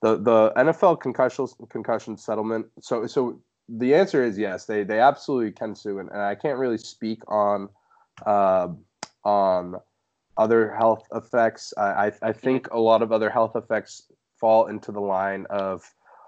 [0.03, 2.67] the the NFL concussion concussion settlement.
[2.81, 4.67] So so the answer is yes.
[4.67, 7.69] They they absolutely can sue, and, and I can't really speak on
[8.27, 8.69] uh,
[9.25, 9.77] on
[10.37, 11.75] other health effects.
[11.77, 15.83] I, I, I think a lot of other health effects fall into the line of,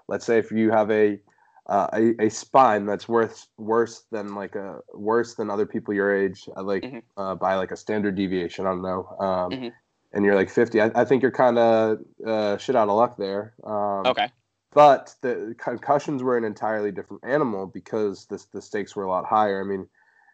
[0.07, 1.19] let's say, if you have a
[1.67, 6.13] uh, a, a spine that's worse worse than like a worse than other people your
[6.13, 6.99] age, uh, like mm-hmm.
[7.17, 8.65] uh, by like a standard deviation.
[8.65, 9.07] I don't know.
[9.19, 9.67] Um, mm-hmm.
[10.15, 10.79] And you're like 50.
[10.79, 13.53] I, I think you're kind of uh, shit out of luck there.
[13.63, 14.29] Um, okay.
[14.73, 19.25] But the concussions were an entirely different animal because the, the stakes were a lot
[19.25, 19.61] higher.
[19.61, 19.87] I mean,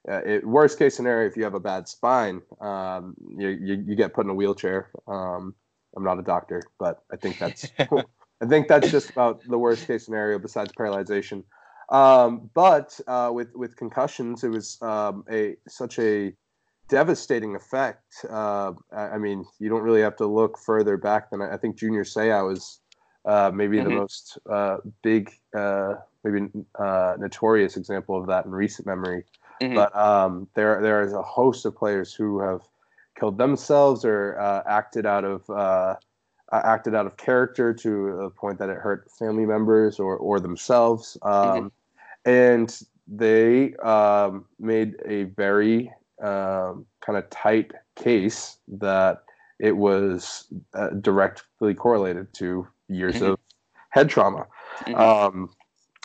[0.09, 3.95] uh, it, worst case scenario, if you have a bad spine, um, you, you, you,
[3.95, 4.89] get put in a wheelchair.
[5.07, 5.53] Um,
[5.95, 7.67] I'm not a doctor, but I think that's
[8.41, 11.43] I think that's just about the worst case scenario besides paralyzation.
[11.89, 16.33] Um, but uh, with with concussions, it was um, a such a
[16.87, 18.25] devastating effect.
[18.29, 21.57] Uh, I, I, mean, you don't really have to look further back than I, I
[21.57, 22.79] think Junior Seau was
[23.25, 23.89] uh, maybe mm-hmm.
[23.89, 26.47] the most uh, big, uh, maybe
[26.79, 29.23] uh, notorious example of that in recent memory.
[29.61, 29.75] Mm-hmm.
[29.75, 32.61] But um, there, there is a host of players who have
[33.19, 35.99] killed themselves or uh, acted out of
[36.51, 40.39] uh, acted out of character to the point that it hurt family members or or
[40.39, 41.17] themselves.
[41.21, 41.49] Mm-hmm.
[41.49, 42.29] Um, mm-hmm.
[42.29, 49.23] And they um, made a very um, kind of tight case that
[49.59, 50.47] it was
[51.01, 53.31] directly correlated to years mm-hmm.
[53.31, 53.39] of
[53.89, 54.47] head trauma,
[54.81, 54.95] mm-hmm.
[54.95, 55.49] um,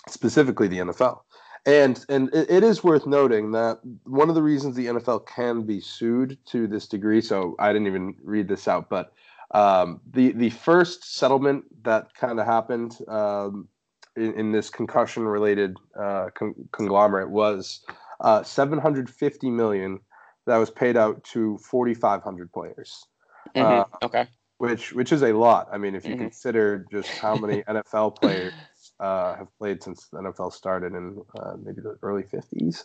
[0.08, 1.20] specifically the NFL.
[1.66, 5.62] And and it, it is worth noting that one of the reasons the NFL can
[5.62, 7.22] be sued to this degree.
[7.22, 9.14] So I didn't even read this out, but
[9.52, 13.68] um, the the first settlement that kind of happened um,
[14.16, 17.84] in, in, this concussion related uh, con- conglomerate was
[18.20, 20.00] uh, 750 million
[20.46, 23.06] that was paid out to 4,500 players.
[23.54, 23.80] Mm-hmm.
[23.80, 24.28] Uh, okay
[24.58, 25.68] which which is a lot.
[25.72, 26.22] I mean, if you mm-hmm.
[26.22, 28.52] consider just how many NFL players
[29.00, 32.84] uh, have played since the NFL started in uh, maybe the early '50s,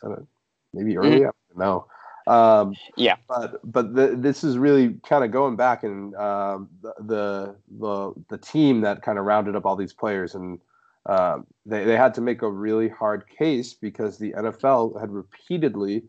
[0.74, 1.28] maybe early, mm-hmm.
[1.28, 1.88] I don't know.
[2.30, 6.94] Um, yeah, but but the, this is really kind of going back and um, the,
[7.00, 10.60] the, the the team that kind of rounded up all these players and
[11.08, 16.04] uh, they they had to make a really hard case because the NFL had repeatedly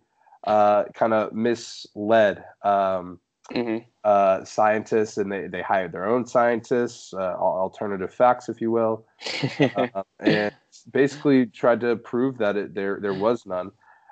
[0.45, 2.45] uh, kind of misled.
[2.63, 3.19] Um,
[3.51, 3.79] mm-hmm.
[4.05, 9.07] uh, scientists, and they, they hired their own scientists, uh, alternative facts, if you will,
[9.77, 10.55] uh, and
[10.93, 13.71] basically tried to prove that it, there there was none.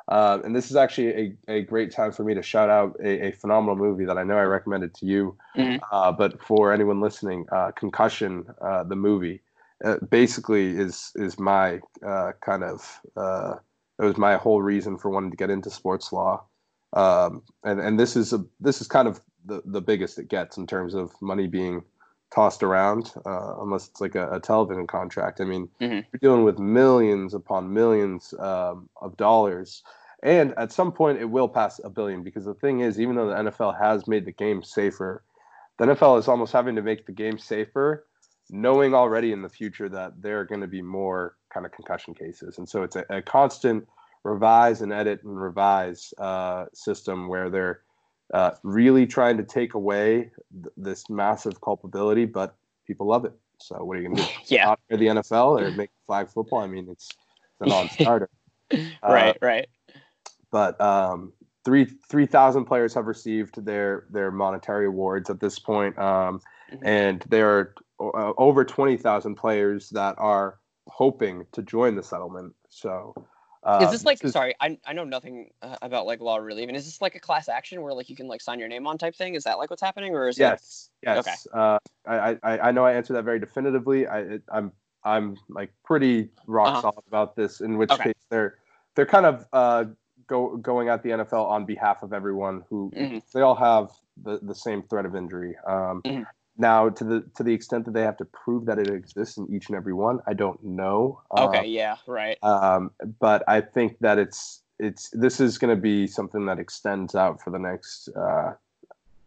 [0.09, 3.29] Uh, and this is actually a, a great time for me to shout out a,
[3.29, 5.37] a phenomenal movie that I know I recommended to you.
[5.57, 5.85] Mm-hmm.
[5.93, 8.47] Uh, but for anyone listening, uh, Concussion,
[8.87, 9.43] the movie,
[10.09, 11.81] basically is is my
[12.41, 13.01] kind of
[13.99, 16.45] it was my whole reason for wanting to get into sports law.
[16.95, 20.57] Um, and and this is a this is kind of the, the biggest it gets
[20.57, 21.83] in terms of money being
[22.31, 25.41] tossed around, uh, unless it's like a, a, television contract.
[25.41, 26.01] I mean, mm-hmm.
[26.13, 29.83] you're dealing with millions upon millions um, of dollars.
[30.23, 33.29] And at some point, it will pass a billion because the thing is, even though
[33.29, 35.23] the NFL has made the game safer,
[35.79, 38.07] the NFL is almost having to make the game safer,
[38.51, 42.15] knowing already in the future that there are going to be more kind of concussion
[42.15, 42.59] cases.
[42.59, 43.89] And so it's a, a constant
[44.25, 47.81] revise and edit and revise uh, system where they're
[48.35, 53.33] uh, really trying to take away th- this massive culpability, but people love it.
[53.61, 54.29] So what are you going to do?
[54.47, 54.75] yeah.
[54.89, 56.61] the NFL or make flag football?
[56.61, 58.29] I mean, it's, it's a non-starter.
[59.03, 59.69] right, uh, right.
[60.51, 61.33] But um,
[61.65, 66.41] three three thousand players have received their their monetary awards at this point, um,
[66.73, 66.87] mm-hmm.
[66.87, 72.55] and there are uh, over twenty thousand players that are hoping to join the settlement.
[72.69, 73.15] So
[73.63, 74.55] uh, is this like is, sorry?
[74.61, 77.49] I, I know nothing uh, about like law relief and is this like a class
[77.49, 79.35] action where like you can like sign your name on type thing?
[79.35, 81.07] Is that like what's happening, or is yes, it...
[81.07, 81.19] yes?
[81.27, 81.59] Okay.
[81.59, 84.07] Uh, I, I I know I answered that very definitively.
[84.07, 84.73] I I'm
[85.05, 86.81] I'm like pretty rock uh-huh.
[86.83, 87.61] solid about this.
[87.61, 88.05] In which okay.
[88.05, 88.59] case they're
[88.95, 89.85] they're kind of uh,
[90.27, 93.23] go going at the NFL on behalf of everyone who Mhm.
[93.33, 93.91] they all have
[94.23, 95.57] the, the same threat of injury.
[95.67, 96.27] Um, Mhm.
[96.59, 99.47] Now, to the to the extent that they have to prove that it exists in
[99.55, 101.23] each and every one, I don't know.
[101.37, 102.43] Okay, Um, yeah, right.
[102.43, 102.91] um,
[103.21, 107.41] but I think that it's it's this is going to be something that extends out
[107.41, 108.55] for the next uh,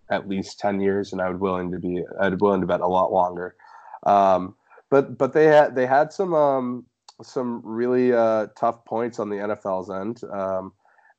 [0.10, 2.88] at least ten years, and I would willing to be I'd willing to bet a
[2.88, 3.56] lot longer.
[4.04, 4.56] Um,
[4.90, 6.86] but but they had they had some um,
[7.24, 10.22] some really uh, tough points on the NFL's end.
[10.30, 10.74] Um,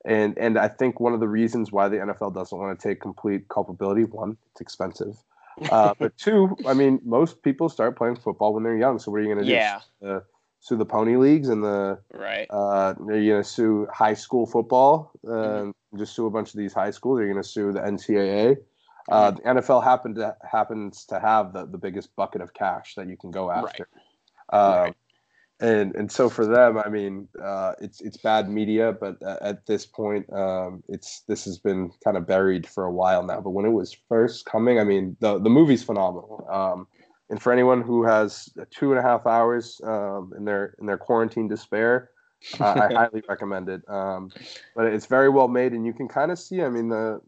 [0.05, 3.01] and and I think one of the reasons why the NFL doesn't want to take
[3.01, 5.16] complete culpability one, it's expensive.
[5.70, 8.98] Uh, but two, I mean, most people start playing football when they're young.
[8.98, 9.56] So what are you going to do?
[9.56, 10.20] Yeah, Uh,
[10.60, 12.46] sue the pony leagues and the right.
[12.50, 15.62] uh, are you going to sue high school football uh, Mm-hmm.
[15.62, 17.18] and just sue a bunch of these high schools?
[17.18, 18.56] Are you going to sue the NCAA?
[19.10, 19.36] Uh, Mm-hmm.
[19.54, 23.16] the NFL happened to happens to have the, the biggest bucket of cash that you
[23.16, 23.64] can go Right.
[23.64, 23.88] after.
[24.52, 24.96] Um, Right.
[25.62, 29.64] And and so for them, I mean, uh, it's it's bad media, but uh, at
[29.64, 33.40] this point, um, it's this has been kind of buried for a while now.
[33.40, 36.48] But when it was first coming, I mean, the the movie's phenomenal.
[36.51, 36.88] Um,
[37.31, 40.98] and for anyone who has two and a half hours um, in their in their
[40.98, 42.11] quarantine despair,
[42.59, 43.88] uh, I highly recommend it.
[43.88, 44.33] Um,
[44.75, 46.62] but it's very well made, and you can kind of see.
[46.62, 47.20] I mean, the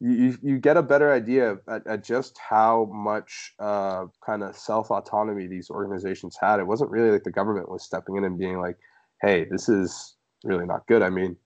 [0.00, 4.90] you, you, get a better idea at, at just how much uh, kind of self
[4.90, 6.60] autonomy these organizations had.
[6.60, 8.76] It wasn't really like the government was stepping in and being like,
[9.22, 11.36] "Hey, this is really not good." I mean,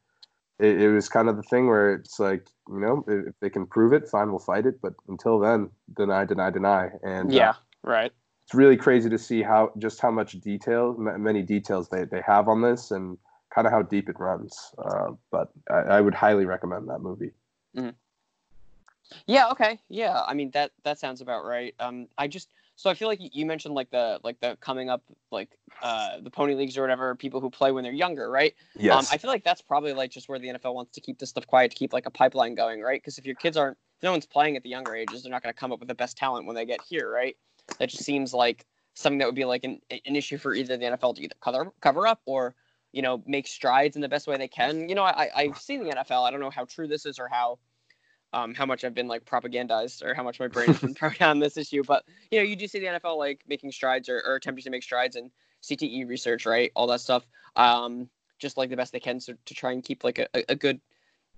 [0.58, 3.66] it, it was kind of the thing where it's like, you know, if, they can
[3.66, 4.80] prove it, fine, we'll fight it.
[4.80, 6.90] But until then, deny, deny, deny.
[7.02, 8.12] And uh, Yeah, right.
[8.44, 12.22] it's really crazy to see how just how much detail, m- many details they, they
[12.26, 13.18] have on this, and
[13.54, 14.56] kind of how deep it runs.
[14.78, 17.32] Uh, but I, I would highly recommend that movie.
[19.26, 19.48] Yeah.
[19.50, 19.78] Okay.
[19.88, 20.22] Yeah.
[20.26, 21.74] I mean that that sounds about right.
[21.80, 25.02] Um, I just so I feel like you- mentioned like the like the coming up
[25.32, 28.54] like uh the pony leagues or whatever people who play when they're younger, right?
[28.76, 28.94] Yes.
[28.96, 31.30] Um, I feel like that's probably like just where the NFL wants to keep this
[31.30, 33.00] stuff quiet to keep like a pipeline going, right?
[33.00, 35.42] Because if your kids aren't, if no one's playing at the younger ages, they're not
[35.42, 37.36] going to come up with the best talent when they get here, right?
[37.78, 40.84] That just seems like something that would be like an, an issue for either the
[40.84, 42.54] NFL to either cover cover up or
[42.92, 44.88] you know make strides in the best way they can.
[44.88, 46.26] You know, I I've seen the NFL.
[46.26, 47.58] I don't know how true this is or how
[48.32, 51.30] um, how much I've been like propagandized or how much my brain has been programmed
[51.30, 51.82] on this issue.
[51.84, 54.70] But you know, you do see the NFL like making strides or, or attempting to
[54.70, 55.30] make strides in
[55.62, 56.70] CTE research, right?
[56.74, 57.26] All that stuff.
[57.56, 60.52] Um, just like the best they can so, to try and keep like a, a-
[60.52, 60.80] a good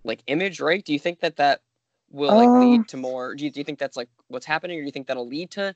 [0.04, 0.84] like image, right?
[0.84, 1.62] Do you think that that
[2.10, 3.34] will like Um, lead to more?
[3.34, 5.50] Do you, do you think that's like what's happening, or do you think that'll lead
[5.52, 5.74] to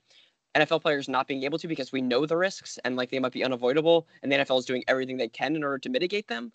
[0.54, 3.32] NFL players not being able to because we know the risks and like they might
[3.32, 6.52] be unavoidable, and the NFL is doing everything they can in order to mitigate them?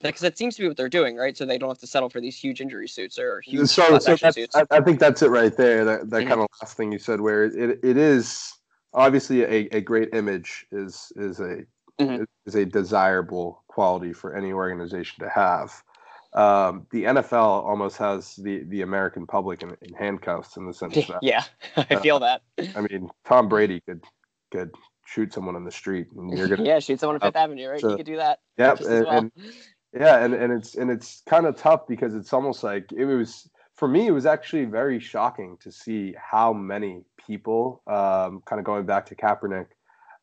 [0.00, 1.36] Because that seems to be what they're doing, right?
[1.36, 4.16] So they don't have to settle for these huge injury suits or huge so, so
[4.16, 4.56] suits.
[4.56, 5.84] I, I think that's it right there.
[5.84, 6.28] That that Mhm.
[6.28, 8.52] kind of last thing you said, where it, it is
[8.92, 11.64] obviously a, a great image is is a
[12.00, 12.26] Mhm.
[12.46, 15.72] is a desirable quality for any organization to have.
[16.32, 20.94] Um, the NFL almost has the the American public in, in handcuffs in the sense
[21.06, 21.44] that yeah,
[21.76, 22.42] I feel that.
[22.58, 24.02] I mean Tom Brady could
[24.50, 24.70] could
[25.12, 27.80] shoot someone on the street and you're gonna yeah, shoot someone on Fifth Avenue, right?
[27.80, 28.40] so- you could do that.
[28.58, 29.18] Yep, and, well.
[29.18, 29.32] and
[29.92, 33.48] yeah, and, and it's and it's kind of tough because it's almost like it was
[33.74, 34.06] for me.
[34.06, 39.06] It was actually very shocking to see how many people, um, kind of going back
[39.06, 39.66] to Kaepernick.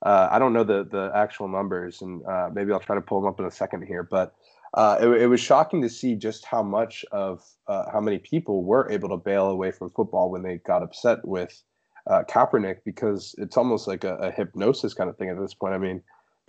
[0.06, 3.22] Uh, I don't know the the actual numbers, and uh, maybe I'll try to pull
[3.22, 4.04] them up in a second here.
[4.04, 4.34] But
[4.74, 8.64] uh, it, it was shocking to see just how much of uh, how many people
[8.64, 11.62] were able to bail away from football when they got upset with
[12.10, 15.74] uh, Kaepernick because it's almost like a, a hypnosis kind of thing at this point.
[15.74, 16.02] I mean,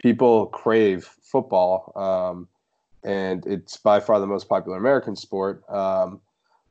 [0.03, 2.49] people crave football, um,
[3.05, 5.63] and it's by far the most popular American sport.
[5.71, 6.21] Um,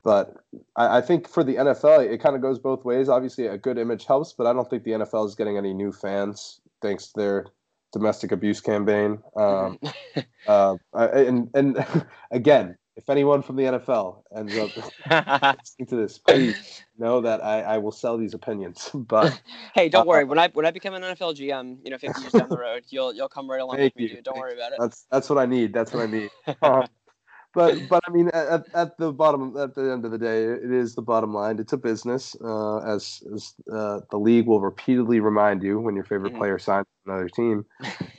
[0.02, 0.34] but
[0.76, 3.08] I, I think for the NFL, it kind of goes both ways.
[3.08, 5.92] Obviously, a good image helps, but I don't think the NFL is getting any new
[5.92, 7.46] fans thanks to their
[7.92, 9.18] domestic abuse campaign.
[9.36, 9.78] Um,
[10.48, 11.84] uh, and and
[12.30, 14.76] again, if anyone from the NFL ends up
[15.58, 18.90] listening to this, please know that I, I will sell these opinions.
[18.94, 19.40] But
[19.74, 20.24] hey, don't Uh, worry.
[20.24, 22.84] When I when I become an NFL GM, you know, 50 years down the road,
[22.90, 24.24] you'll you'll come right along with me, dude.
[24.24, 24.78] Don't worry about it.
[24.78, 25.72] that's that's what I need.
[25.72, 26.30] That's what I need.
[26.62, 26.86] Um,
[27.54, 30.70] but but I mean, at, at the bottom, at the end of the day, it
[30.70, 31.58] is the bottom line.
[31.58, 36.04] It's a business, uh, as as uh, the league will repeatedly remind you when your
[36.04, 36.38] favorite Mhm.
[36.38, 37.64] player signs another team.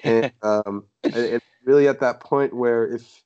[0.03, 3.23] And um, it, it's really at that point where if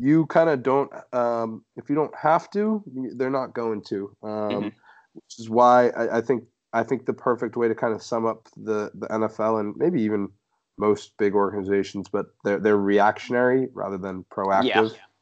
[0.00, 2.82] you kind of don't, um, if you don't have to,
[3.16, 4.14] they're not going to.
[4.22, 4.72] Um, Mhm.
[5.14, 6.44] Which is why I, I think
[6.74, 10.02] I think the perfect way to kind of sum up the the NFL and maybe
[10.02, 10.28] even
[10.76, 14.64] most big organizations, but they're they're reactionary rather than proactive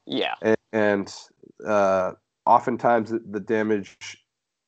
[0.06, 0.34] Yeah.
[0.42, 1.14] and, and
[1.64, 2.12] uh,
[2.44, 3.96] oftentimes the, the damage,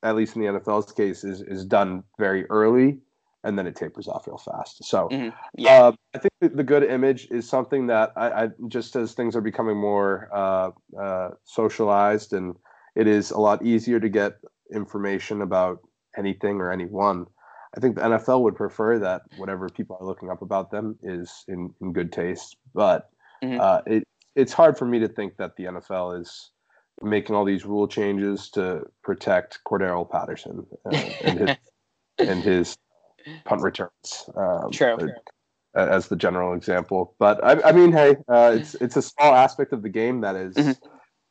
[0.05, 3.01] at least in the NFL's case, is is done very early,
[3.47, 4.85] and then it tapers off real fast.
[4.85, 5.33] So Mhm.
[5.55, 5.85] Yeah.
[5.85, 9.37] uh, I think the, the good image is something that I, I just as things
[9.37, 12.57] are becoming more uh, uh, socialized and
[12.97, 14.33] it is a lot easier to get
[14.75, 15.79] information about
[16.17, 17.27] anything or anyone.
[17.77, 21.45] I think the NFL would prefer that whatever people are looking up about them is
[21.47, 22.57] in, in good taste.
[22.75, 23.11] But
[23.43, 23.61] Mhm.
[23.61, 24.03] uh, it
[24.35, 26.51] it's hard for me to think that the NFL is
[27.03, 31.57] making all these rule changes to protect Cordarrelle Patterson uh, and his
[32.19, 32.77] and his
[33.45, 34.29] punt returns.
[34.37, 34.97] Um, True.
[35.01, 35.09] uh,
[35.75, 37.15] as the general example.
[37.19, 40.37] But I, I mean, hey, uh, it's it's a small aspect of the game that
[40.37, 40.77] is, Mhm.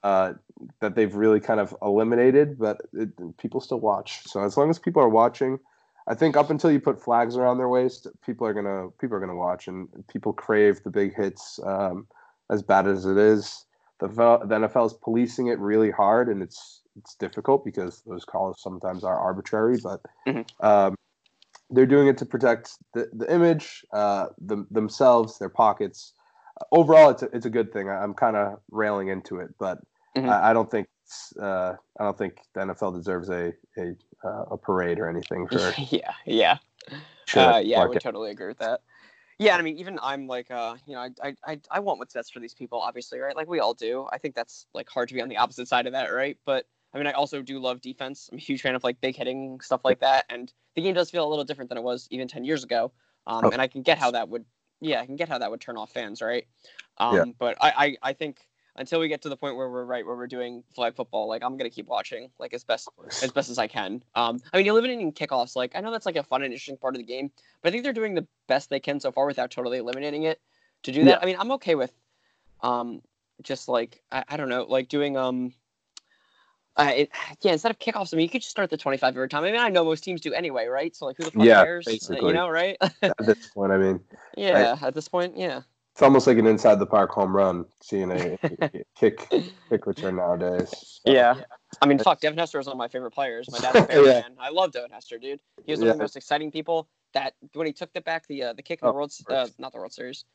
[0.03, 0.33] uh,
[0.81, 4.23] that they've really kind of eliminated, but it, people still watch.
[4.27, 5.59] So as long as people are watching,
[6.07, 9.19] I think up until you put flags around their waist, people are gonna people are
[9.19, 11.59] gonna watch, and people crave the big hits.
[11.63, 12.07] Um,
[12.51, 13.65] as bad as it is,
[13.99, 18.61] the the NFL is policing it really hard, and it's it's difficult because those calls
[18.61, 20.01] sometimes are arbitrary, but.
[20.27, 20.45] Mhm.
[20.63, 20.95] Um,
[21.69, 26.13] they're doing it to protect the, the image, uh, them, themselves, their pockets.
[26.71, 27.89] overall, it's a, it's a good thing.
[27.89, 29.79] I, I'm kind of railing into it, but
[30.15, 30.29] Mhm.
[30.29, 34.43] I, I don't think it's, uh, I don't think the NFL deserves a a, uh,
[34.51, 35.59] a parade or anything for.
[35.89, 36.13] yeah.
[36.25, 36.57] Yeah.
[37.25, 38.81] shit Uh, yeah, I would totally agree with that.
[39.37, 42.31] Yeah, I mean, even I'm like, uh, you know, I, I, I want what's best
[42.31, 43.35] for these people, obviously, right?
[43.35, 44.07] Like we all do.
[44.09, 46.37] I think that's like hard to be on the opposite side of that, right?
[46.45, 48.29] But I mean, I also do love defense.
[48.31, 51.11] I'm a huge fan of like big hitting stuff like that, and the game does
[51.11, 52.91] feel a little different than it was even ten years ago.
[53.27, 53.49] Um, Oh.
[53.49, 54.45] and I can get how that would,
[54.81, 56.45] yeah, I can get how that would turn off fans, right?
[56.97, 57.23] Um, Yeah.
[57.37, 60.15] But I, I, I think until we get to the point where we're right, where
[60.15, 62.87] we're doing flag football, like I'm gonna keep watching, like as best
[63.23, 64.01] as best as I can.
[64.15, 66.95] Um, I mean, eliminating kickoffs, like I know that's like a fun and interesting part
[66.95, 67.31] of the game,
[67.61, 70.39] but I think they're doing the best they can so far without totally eliminating it.
[70.83, 71.19] To do that, Yeah.
[71.21, 71.91] I mean, I'm okay with,
[72.61, 73.01] um,
[73.41, 75.53] just like I, I don't know, like doing um,
[76.77, 77.09] uh, it,
[77.41, 79.43] yeah, instead of kickoffs, I mean, you could just start the 25 every time.
[79.43, 80.95] I mean, I know most teams do anyway, right?
[80.95, 81.87] So like, who the fuck Yeah, cares?
[81.87, 82.27] Uh, basically.
[82.27, 82.77] You know, right?
[83.01, 83.99] at this point, I mean,
[84.37, 85.61] yeah, at this point, yeah.
[85.93, 88.37] it's almost like an inside the park home run seeing a
[88.95, 89.27] kick
[89.69, 90.69] kick return nowadays.
[91.05, 91.35] So, Yeah.
[91.81, 93.51] I mean, fuck, Devin Hester was one of my favorite players.
[93.51, 94.21] My dad's a Bears Yeah.
[94.21, 94.35] fan.
[94.39, 95.39] I love Devin Hester, dude.
[95.65, 96.87] He was one of the most exciting people.
[97.13, 99.49] That when he took the back the uh, the kick in the Oh, World, of
[99.49, 100.25] uh, not the World Series,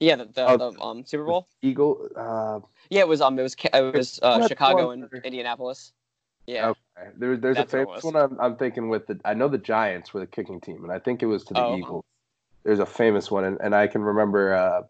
[0.00, 1.46] yeah, the the, Oh, the um Super Bowl.
[1.62, 2.08] Eagle.
[2.16, 5.08] Uh, Yeah, it was um it was it was uh, Chicago one?
[5.12, 5.92] and Indianapolis.
[6.46, 6.70] Yeah.
[6.70, 7.10] Okay.
[7.16, 9.20] There, there's That's a famous one I'm, I'm thinking with the.
[9.24, 11.60] I know the Giants were the kicking team, and I think it was to the
[11.64, 11.76] Oh.
[11.78, 12.04] Eagles.
[12.64, 14.52] There's a famous one, and, and I can remember.
[14.54, 14.82] Uh,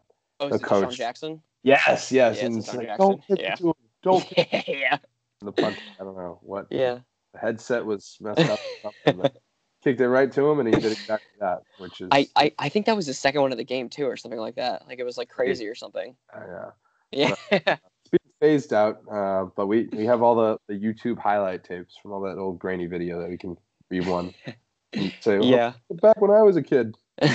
[0.42, 0.96] Oh, the is it DeSean coach.
[0.96, 1.42] Jackson?
[1.62, 3.22] yes, yes, Yeah, and it's like, Jackson.
[3.28, 3.56] don't Yeah.
[3.58, 4.26] him, don't
[4.66, 4.96] yeah.
[5.42, 5.78] the punch.
[6.00, 6.66] I don't know what.
[6.70, 7.00] Yeah.
[7.34, 8.94] The headset was messed up.
[9.83, 12.09] but kicked it right to him, and he did exactly that, which is.
[12.11, 14.41] I, I I think that was the second one of the game too, or something
[14.41, 14.87] like that.
[14.87, 16.16] Like it was like crazy or something.
[16.35, 16.70] uh,
[17.11, 17.35] Yeah.
[17.51, 21.97] it's being phased out, uh, but we we have all the the YouTube highlight tapes
[22.01, 23.57] from all that old grainy video that we can
[23.91, 24.35] rewind.
[24.93, 25.72] and say, well, yeah.
[26.03, 27.28] back when I was a kid, I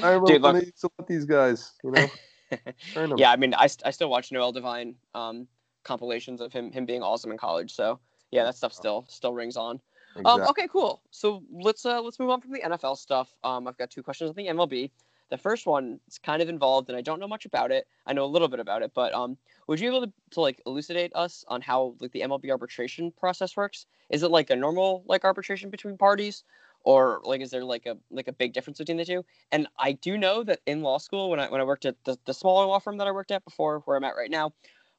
[0.00, 2.10] remember Dude, when look, they used to let these guys, you know,
[3.16, 5.46] yeah, I mean, I, st- I still watch Noel Devine um,
[5.84, 7.74] compilations of him him being awesome in college.
[7.74, 8.00] So
[8.30, 9.80] yeah, that stuff still still rings on.
[10.24, 11.02] Um, okay, cool.
[11.10, 13.34] So let's uh, let's move on from the NFL stuff.
[13.44, 14.90] Um, I've got two questions on the MLB.
[15.30, 17.86] The first one is kind of involved, and I don't know much about it.
[18.04, 19.36] I know a little bit about it, but um,
[19.68, 23.12] would you be able to, to like elucidate us on how like the MLB arbitration
[23.12, 23.86] process works?
[24.10, 26.42] Is it like a normal like arbitration between parties,
[26.82, 29.24] or like is there like a like a big difference between the two?
[29.52, 32.18] And I do know that in law school, when I when I worked at the,
[32.24, 34.52] the smaller law firm that I worked at before, where I'm at right now,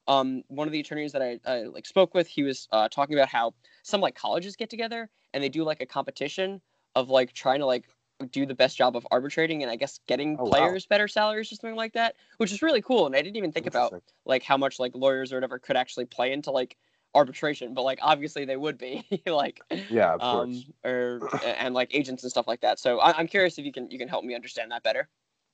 [0.08, 3.16] um, one of the attorneys that I, I like spoke with, he was uh, talking
[3.16, 6.62] about how some like colleges get together and they do like a competition
[6.96, 7.90] of like trying to like
[8.30, 10.76] do the best job of arbitrating and I guess getting Oh, wow.
[10.76, 13.06] players better salaries or something like that, which is really cool.
[13.06, 13.96] And I didn't even think about
[14.26, 16.78] like how much like lawyers or whatever could actually play into like
[17.16, 20.70] arbitration, but like obviously they would be like Yeah, of um course.
[20.84, 22.80] or and like agents and stuff like that.
[22.80, 25.10] So I, I'm curious if you can you can help me understand that better.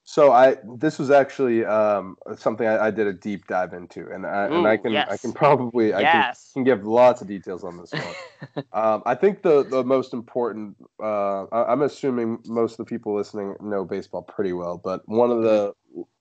[0.09, 4.25] So I this was actually um, something I, I did a deep dive into, and
[4.25, 6.51] I, and I Ooh, can I can probably I can, yes.
[6.53, 8.65] can give lots of details on this one.
[8.71, 10.77] um, I think the the most important.
[10.97, 15.29] Uh, I, I'm assuming most of the people listening know baseball pretty well, but one
[15.29, 15.73] of the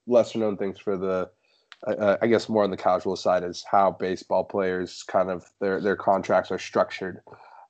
[0.05, 1.29] lesser known things for the,
[1.87, 5.79] uh, I guess more on the casual side is how baseball players kind of their
[5.79, 7.21] their contracts are structured.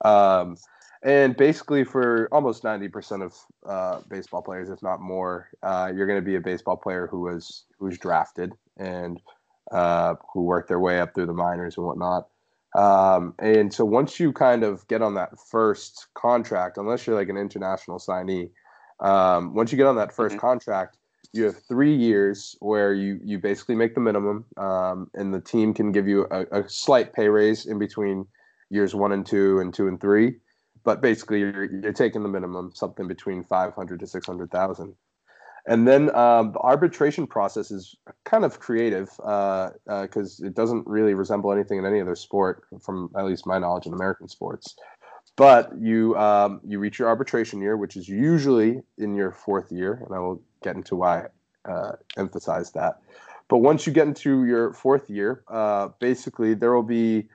[0.03, 0.57] Um,
[1.04, 3.34] and basically, for almost ninety percent of
[3.68, 7.22] uh, baseball players, if not more, uh, you're going to be a baseball player who
[7.22, 9.22] was who was drafted and
[9.72, 12.28] uh, who worked their way up through the minors and whatnot.
[12.76, 17.30] Um, and so once you kind of get on that first contract, unless you're like
[17.30, 18.52] an international signee,
[19.00, 20.39] um, once you get on that 1st Mhm.
[20.39, 20.98] contract,
[21.34, 25.74] you have three years where you you basically make the minimum, um, and the team
[25.74, 28.28] can give you a, a slight pay raise in between
[28.70, 30.39] years one and two and two and three.
[30.88, 34.96] But basically you're, you're taking the minimum, something between 500 to 600,000.
[35.66, 40.88] And then um, the arbitration process is kind of creative because uh, uh, it doesn't
[40.88, 44.78] really resemble anything in any other sport, from at least my knowledge in American sports.
[45.36, 50.02] But you um, you reach your arbitration year, which is usually in your fourth year,
[50.06, 51.26] and I will get into why
[51.66, 53.02] I uh, emphasize that.
[53.50, 57.28] But once you get into your fourth year, uh, basically there will be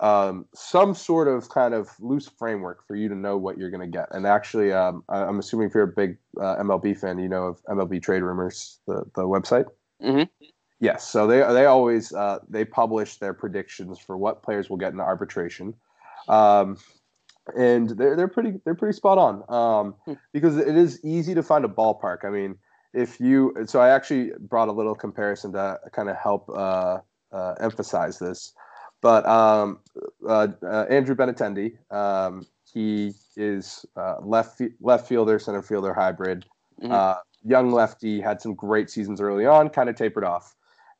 [0.00, 3.90] um, some sort of kind of loose framework for you to know what you're going
[3.90, 4.06] to get.
[4.12, 7.62] And actually, um, I'm assuming if you're a big uh, MLB fan, you know of
[7.64, 9.66] MLB Trade Rumors, the the website.
[10.02, 10.24] Mm-hmm.
[10.80, 14.92] Yes, so they they always uh, they publish their predictions for what players will get
[14.92, 15.74] in arbitration,
[16.28, 16.78] um,
[17.56, 20.12] and they're they're pretty they're pretty spot on um, hmm.
[20.32, 22.24] because it is easy to find a ballpark.
[22.24, 22.56] I mean,
[22.94, 26.98] if you so I actually brought a little comparison to kind of help uh,
[27.32, 28.52] uh emphasize this.
[29.00, 29.80] But um,
[30.28, 36.44] uh, uh, Andrew Benintendi, um, he is uh, left left fielder, center fielder hybrid.
[36.82, 36.92] Mm-hmm.
[36.92, 40.54] Uh, young lefty, had some great seasons early on, kind of tapered off.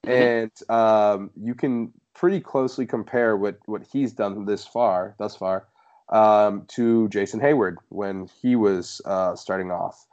[0.07, 0.71] Mm-hmm.
[0.71, 5.67] And um, you can pretty closely compare what, what he's done this far, thus far,
[6.09, 10.07] um, to Jason Heyward when he was uh, starting off.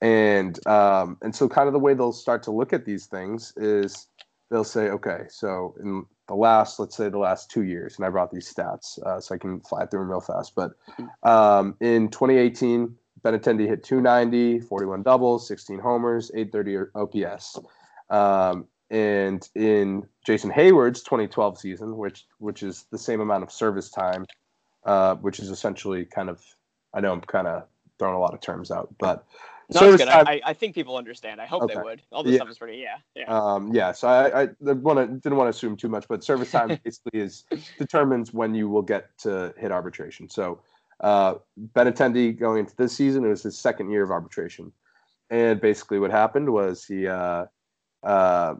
[0.00, 3.52] And um, and so kind of the way they'll start to look at these things
[3.56, 4.06] is
[4.50, 8.10] they'll say, okay, so in the last, let's say the last two years, and I
[8.10, 10.54] brought these stats uh, so I can fly through them real fast.
[10.54, 10.72] But
[11.22, 17.58] um, in 2018, Benintendi hit 290, 41 doubles, 16 homers, 830 OPS.
[18.10, 23.90] Um, and in Jason Heyward's 2012 season, which which is the same amount of service
[23.90, 24.24] time,
[24.84, 26.42] uh, which is essentially kind of,
[26.94, 27.64] I know I'm kind of
[27.98, 29.26] throwing a lot of terms out, but
[29.70, 30.08] no, it's good.
[30.08, 31.40] I, I, think people understand.
[31.40, 31.74] I hope okay.
[31.74, 32.02] they would.
[32.10, 32.38] All this yeah.
[32.38, 33.24] stuff is pretty, yeah, yeah.
[33.26, 33.92] Um, yeah.
[33.92, 37.20] So I, I want to didn't want to assume too much, but service time basically
[37.20, 37.44] is
[37.78, 40.30] determines when you will get to hit arbitration.
[40.30, 40.60] So
[41.00, 41.34] uh,
[41.74, 44.72] Benintendi going into this season, it was his second year of arbitration,
[45.28, 47.06] and basically what happened was he.
[47.06, 47.46] Uh,
[48.02, 48.54] uh,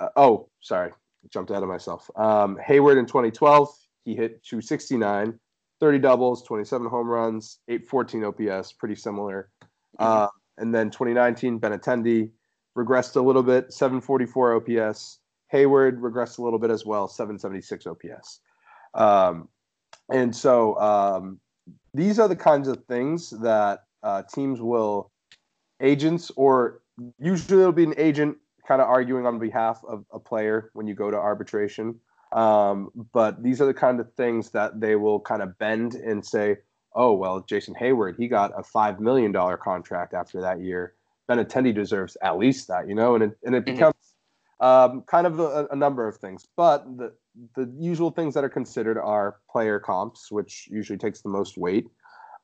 [0.00, 0.92] uh oh, sorry,
[1.30, 2.10] jumped ahead of myself.
[2.16, 5.38] Um, Heyward in 2012, he hit 269,
[5.78, 9.50] 30 doubles, 27 home runs, 814 OPS, pretty similar.
[9.98, 10.28] Uh,
[10.58, 12.30] and then 2019, Benintendi
[12.76, 15.18] regressed a little bit, 744 OPS.
[15.52, 18.40] Heyward regressed a little bit as well, 776 OPS.
[18.94, 19.48] Um,
[20.08, 21.40] and so um,
[21.94, 25.10] these are the kinds of things that uh, teams will,
[25.80, 26.80] agents, or
[27.18, 28.36] usually it'll be an agent
[28.66, 31.98] kind of arguing on behalf of a player when you go to arbitration.
[32.32, 36.24] Um, but these are the kind of things that they will kind of bend and
[36.24, 36.58] say,
[36.94, 40.94] oh well, Jason Heyward he got a five million dollar contract after that year.
[41.30, 43.74] Benintendi deserves at least that, you know, and it and it mm-hmm.
[43.74, 43.94] becomes
[44.60, 46.46] um, kind of a, a, number of things.
[46.56, 47.12] But the
[47.54, 51.86] the usual things that are considered are player comps, which usually takes the most weight,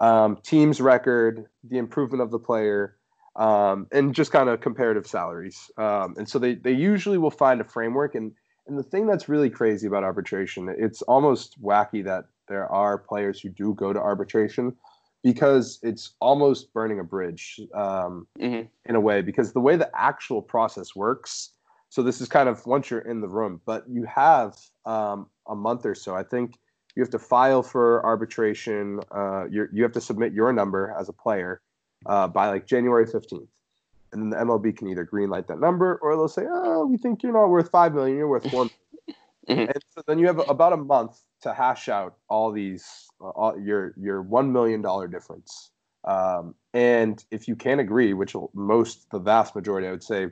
[0.01, 2.97] um, team's record, the improvement of the player,
[3.35, 5.71] um, and just kind of comparative salaries.
[5.77, 8.33] Um, and so they they usually will find a framework and.
[8.69, 13.41] And the thing that's really crazy about arbitration, it's almost wacky that there are players
[13.41, 14.75] who do go to arbitration
[15.23, 18.63] because it's almost burning a bridge um, mm-hmm.
[18.85, 21.51] in a way because the way the actual process works
[21.89, 25.55] so this is kind of once you're in the room but you have um, a
[25.55, 26.59] month or so i think
[26.95, 31.13] you have to file for arbitration uh, you have to submit your number as a
[31.13, 31.61] player
[32.07, 33.49] uh, by like january 15th
[34.13, 37.23] and then the mlb can either greenlight that number or they'll say oh we think
[37.23, 38.71] you're not worth five million you're worth one
[39.49, 39.61] mm-hmm.
[39.61, 43.95] and so then you have about a month to hash out all these all, your
[43.97, 45.71] your one million dollar difference.
[46.05, 50.29] Um, and if you can't agree, which most the vast majority, I would say,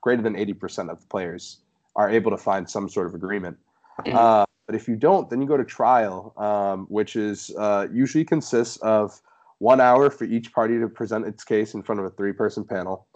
[0.00, 1.58] greater than eighty percent of the players
[1.96, 3.56] are able to find some sort of agreement.
[4.00, 4.16] Mm-hmm.
[4.16, 8.24] Uh, but if you don't, then you go to trial, um, which is uh, usually
[8.24, 9.20] consists of
[9.58, 13.06] one hour for each party to present its case in front of a three-person panel,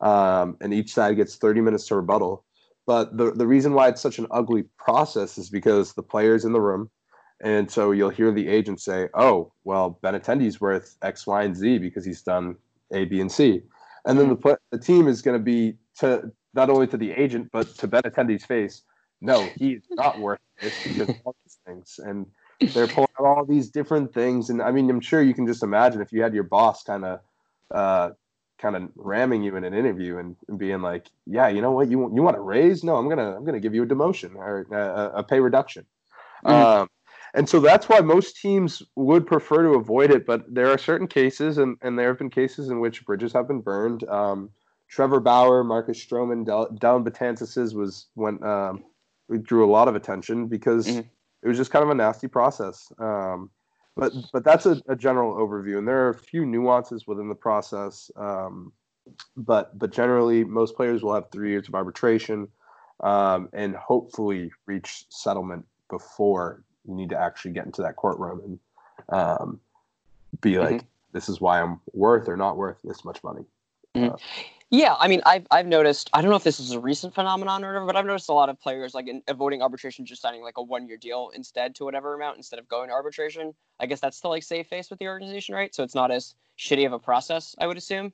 [0.00, 2.44] um, and each side gets 30 minutes to rebuttal.
[2.86, 6.52] But the, the reason why it's such an ugly process is because the player's in
[6.52, 6.88] the room.
[7.42, 11.78] And so you'll hear the agent say, oh, well, Benintendi's worth X, Y, and Z
[11.78, 12.56] because he's done
[12.92, 13.62] A, B, and C.
[14.06, 17.50] And then the, the team is going to be to not only to the agent,
[17.52, 18.82] but to Benintendi's face,
[19.20, 22.00] no, he is not worth this because of all these things.
[22.02, 22.26] And
[22.72, 24.48] they're pulling out all these different things.
[24.48, 27.04] And I mean, I'm sure you can just imagine if you had your boss kind
[27.04, 27.20] of
[27.70, 28.10] uh,
[28.58, 31.90] kind of ramming you in an interview and, and, being like, "Yeah, you know what?
[31.90, 32.82] You you want a raise?
[32.84, 35.84] No, I'm gonna I'm gonna give you a demotion or a, a pay reduction."
[36.44, 36.80] Mm-hmm.
[36.80, 36.90] Um,
[37.34, 40.26] and so that's why most teams would prefer to avoid it.
[40.26, 43.46] But there are certain cases, and, and there have been cases in which bridges have
[43.46, 44.08] been burned.
[44.08, 44.50] Um,
[44.88, 48.84] Trevor Bauer, Marcus Stroman, Del- Dellin Betances was when um,
[49.28, 51.00] we drew a lot of attention because mm-hmm.
[51.42, 52.90] it was just kind of a nasty process.
[52.98, 53.50] Um,
[53.96, 57.34] but but that's a, a, general overview, and there are a few nuances within the
[57.34, 58.10] process.
[58.16, 58.72] Um,
[59.36, 62.48] but but generally, most players will have three years of arbitration,
[63.00, 69.18] um, and hopefully reach settlement before you need to actually get into that courtroom and
[69.18, 69.60] um,
[70.42, 70.86] be like, mm-hmm.
[71.12, 73.44] "This is why I'm worth or not worth this much money."
[73.94, 74.14] Mm-hmm.
[74.14, 74.16] Uh,
[74.70, 76.10] yeah, I mean, I've I've noticed.
[76.12, 78.32] I don't know if this is a recent phenomenon or whatever, but I've noticed a
[78.32, 81.74] lot of players like in, avoiding arbitration, just signing like a one year deal instead
[81.76, 83.54] to whatever amount instead of going to arbitration.
[83.78, 85.74] I guess that's to like save face with the organization, right?
[85.74, 88.12] So it's not as shitty of a process, I would assume.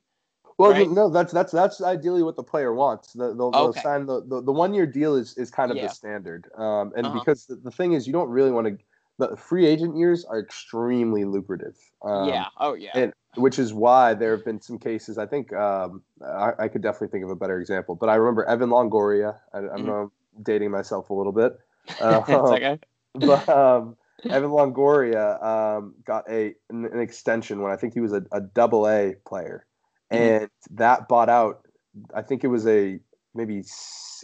[0.58, 0.88] Well, right?
[0.88, 3.12] no, that's that's that's ideally what the player wants.
[3.14, 5.86] The, they'll, they'll sign the, the, the one year deal is is kind of yeah.
[5.86, 7.18] the standard, um, and uh-huh.
[7.18, 8.84] because the, the thing is, you don't really want to.
[9.18, 11.76] The free agent years are extremely lucrative.
[12.02, 12.46] Um, yeah.
[12.58, 12.90] Oh yeah.
[12.94, 15.18] And which is why there have been some cases.
[15.18, 18.44] I think um, I, I, could definitely think of a better example, but I remember
[18.44, 19.36] Evan Longoria.
[19.54, 20.42] I, am mm-hmm.
[20.42, 21.58] dating myself a little bit.
[22.00, 22.78] Uh, okay.
[23.14, 23.96] But um,
[24.30, 28.40] Evan Longoria um, got a an, an, extension when I think he was a, a
[28.40, 29.66] double A player,
[30.10, 30.22] mm-hmm.
[30.44, 31.66] and that bought out.
[32.14, 33.00] I think it was a
[33.34, 33.64] maybe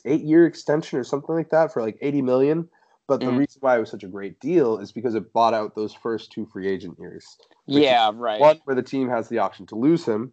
[0.04, 2.68] eight year extension or something like that for like 80 million.
[3.08, 3.38] But the mm.
[3.38, 6.30] reason why it was such a great deal is because it bought out those first
[6.30, 7.38] two free agent years.
[7.66, 8.38] Yeah, right.
[8.38, 10.32] One where the team has the option to lose him,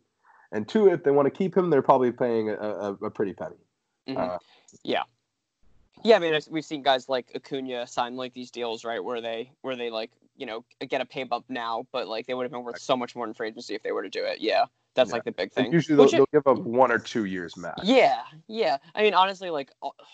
[0.52, 3.32] and two, if they want to keep him, they're probably paying a, a, a pretty
[3.32, 3.56] penny.
[4.08, 4.20] Mm-hmm.
[4.20, 4.38] Uh,
[4.84, 5.04] yeah.
[6.04, 9.52] Yeah, I mean, we've seen guys like Acuna sign like these deals, right, where they
[9.62, 12.52] where they like you know get a pay bump now, but like they would have
[12.52, 14.40] been worth so much more in free agency if they were to do it.
[14.40, 15.14] Yeah, that's yeah.
[15.14, 15.72] like the big thing.
[15.72, 17.82] usually they'll, they'll, give up one or two years max.
[17.84, 18.78] Yeah, yeah.
[18.94, 19.72] I mean, honestly, like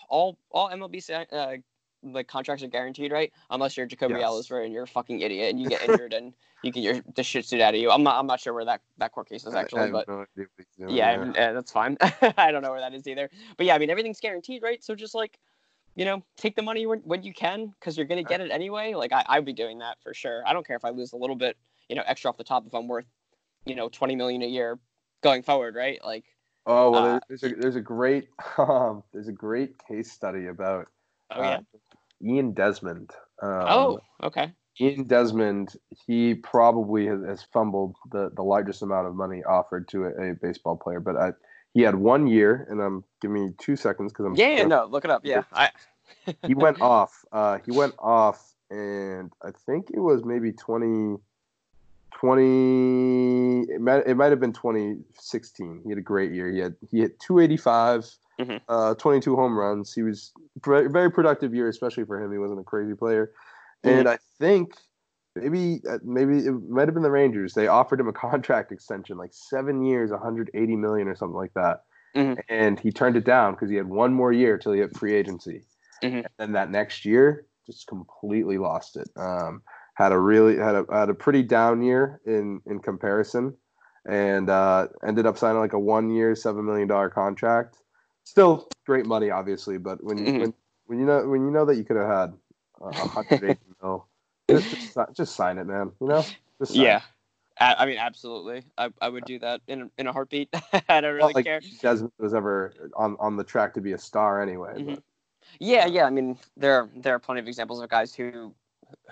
[0.08, 1.56] all all MLB uh,
[2.02, 3.32] like contracts are guaranteed, right?
[3.50, 4.24] Unless you're Jacoby yes.
[4.24, 7.22] Ellsbury and you're a fucking idiot and you get injured and you get your the
[7.22, 7.90] shit suit out of you.
[7.90, 10.24] I'm not I'm not sure where that that court case is actually, but no
[10.78, 11.96] yeah, yeah, that's fine.
[12.36, 13.30] I don't know where that is either.
[13.56, 14.82] But yeah, I mean everything's guaranteed, right?
[14.82, 15.38] So just like
[15.94, 18.94] you know, take the money when, when you can because you're gonna get it anyway.
[18.94, 20.42] Like I I'd be doing that for sure.
[20.46, 21.56] I don't care if I lose a little bit,
[21.88, 23.06] you know, extra off the top if I'm worth,
[23.66, 24.78] you know, twenty million a year
[25.22, 26.02] going forward, right?
[26.04, 26.24] Like.
[26.64, 28.28] Oh well, uh, there's a there's a great
[28.58, 30.86] um, there's a great case study about
[31.32, 31.50] oh, yeah.
[31.50, 31.60] Uh,
[32.22, 33.10] Ian Desmond.
[33.40, 34.52] Um, oh, okay.
[34.80, 35.74] Ian Desmond,
[36.06, 40.34] he probably has, has, fumbled the, the largest amount of money offered to a, a
[40.34, 41.32] baseball player, but I,
[41.74, 44.86] he had one year, and I'm give me two seconds because I'm yeah, yeah, no,
[44.86, 45.22] look it up.
[45.24, 45.70] Yeah, I...
[46.46, 47.24] he went off.
[47.32, 51.18] Uh, he went off, and I think it was maybe 20,
[52.18, 55.80] 20 it might it might have been 2016.
[55.84, 56.50] He had a great year.
[56.50, 58.10] He had he hit 285
[58.44, 58.56] mm-hmm.
[58.68, 59.92] uh, 22 home runs.
[59.92, 60.32] He was
[60.62, 62.32] pre- very productive year, especially for him.
[62.32, 63.32] He wasn't a crazy player,
[63.84, 63.98] mm-hmm.
[63.98, 64.74] and I think
[65.36, 67.54] maybe uh, maybe it might have been the Rangers.
[67.54, 71.84] They offered him a contract extension, like seven years, 180 million or something like that,
[72.16, 72.40] mm-hmm.
[72.48, 75.14] and he turned it down because he had one more year till he hit free
[75.14, 75.62] agency,
[76.02, 76.16] mm-hmm.
[76.16, 79.08] and then that next year just completely lost it.
[79.16, 79.62] Um,
[79.94, 83.54] had a really had a had a pretty down year in in comparison,
[84.08, 87.76] and uh, ended up signing like a one year, seven million dollar contract
[88.24, 89.78] still great money, obviously.
[89.78, 90.40] But when mm-hmm.
[90.40, 90.54] when
[90.86, 92.34] when you know when you know that you could have had
[92.80, 94.06] a hundred eighty mil,
[94.50, 95.92] just, just, just sign it, man.
[96.00, 96.24] You know.
[96.70, 97.00] yeah.
[97.60, 98.64] I mean, absolutely.
[98.76, 100.48] I, I would do that in in a heartbeat.
[100.88, 101.60] I don't really like care.
[101.80, 104.74] Desmond was ever on, on the track to be a star anyway.
[104.76, 104.94] Mm-hmm.
[105.60, 106.04] Yeah, yeah.
[106.04, 108.54] I mean, there there are plenty of examples of guys who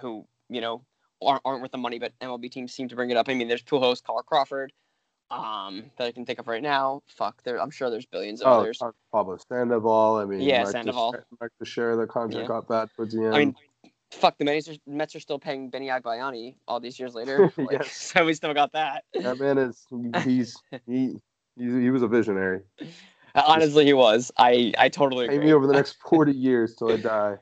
[0.01, 0.83] who you know
[1.23, 3.29] aren't, aren't worth the money, but MLB teams seem to bring it up.
[3.29, 4.73] I mean, there's Pujols, Carl Crawford,
[5.31, 7.03] um, that I can think of right now.
[7.07, 7.61] Fuck, there.
[7.61, 8.81] I'm sure there's billions of oh, others.
[9.13, 10.17] Pablo Sandoval.
[10.17, 11.15] I mean, yeah, Mark Sandoval.
[11.41, 12.49] Mark Teixeira, the contract yeah.
[12.49, 13.35] got bad towards the end.
[13.35, 13.55] I mean,
[14.11, 17.53] fuck, the Mets are, Mets are still paying Benny Agbayani all these years later.
[17.57, 18.13] Like, yes.
[18.15, 19.05] So we still got that.
[19.15, 19.87] That man is
[20.25, 20.57] he's
[20.87, 21.17] he
[21.57, 22.61] he, he was a visionary.
[23.35, 24.33] Honestly, he was.
[24.37, 25.39] I I totally agree.
[25.39, 27.37] Pay me over the next forty years till I die.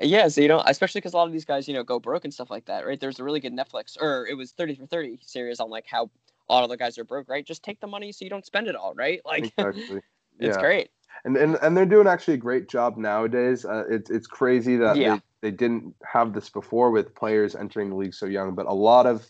[0.00, 2.24] Yeah, so you know, especially because a lot of these guys, you know, go broke
[2.24, 2.98] and stuff like that, right?
[2.98, 6.10] There's a really good Netflix, or it was 30 for 30 series on like how
[6.50, 7.46] a lot of the guys are broke, right?
[7.46, 9.20] Just take the money so you don't spend it all, right?
[9.30, 10.00] Like, exactly.
[10.40, 10.60] it's yeah.
[10.60, 10.90] great.
[11.24, 13.64] And, and and they're doing actually a great job nowadays.
[13.64, 15.18] Uh, it's it's crazy that yeah.
[15.42, 18.72] they, they didn't have this before with players entering the league so young, but a
[18.72, 19.24] lot of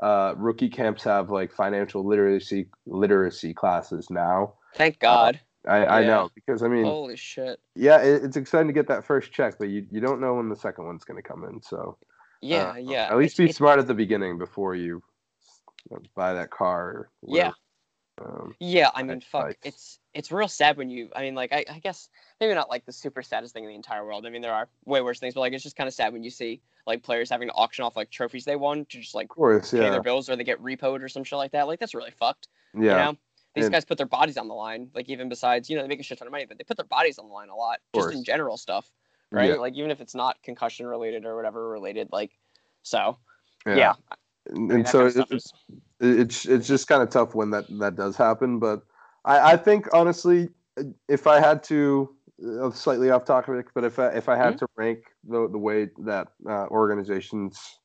[0.00, 4.54] uh, rookie camps have like financial literacy literacy classes now.
[4.76, 5.40] Thank God.
[5.66, 5.94] Uh, I, yeah.
[5.94, 7.60] I know because I mean, holy shit.
[7.74, 10.48] Yeah, it, it's exciting to get that first check, but you, you don't know when
[10.48, 11.60] the second one's going to come in.
[11.60, 11.98] So
[12.40, 13.08] yeah, uh, yeah.
[13.10, 15.02] At least be smart at the beginning before you
[16.14, 17.08] buy that car.
[17.26, 17.52] yeah.
[18.20, 19.58] Um, yeah, I mean, fuck, bikes.
[19.64, 21.08] it's it's real sad when you.
[21.16, 22.10] I mean, like, I, I guess
[22.40, 24.26] maybe not like the super saddest thing in the entire world.
[24.26, 26.22] I mean, there are way worse things, but like, it's just kind of sad when
[26.22, 29.28] you see like players having to auction off like trophies they won to just like
[29.28, 31.66] course, pay their bills or they get repoed or some shit like that.
[31.66, 32.48] Like, that's really fucked.
[32.74, 32.80] Yeah.
[32.80, 33.18] You know?
[33.54, 34.88] These and, guys put their bodies on the line.
[34.94, 36.76] Like, even besides, you know, they make a shit ton of money, but they put
[36.76, 38.90] their bodies on the line a lot, just in general stuff,
[39.30, 39.50] right?
[39.50, 39.56] Yeah.
[39.56, 42.30] Like, even if it's not concussion related or whatever related, like,
[42.82, 43.18] so
[43.66, 43.76] Yeah.
[43.76, 43.92] yeah.
[44.46, 45.52] And, I mean, and so it, it's,
[46.00, 48.58] it's it's just kind of tough when that that does happen.
[48.58, 48.82] But
[49.24, 50.48] I, I think honestly,
[51.08, 52.14] if I had to,
[52.60, 54.58] uh, slightly off topic, but if I if I had mm-hmm.
[54.58, 57.78] to rank the the way that uh, organizations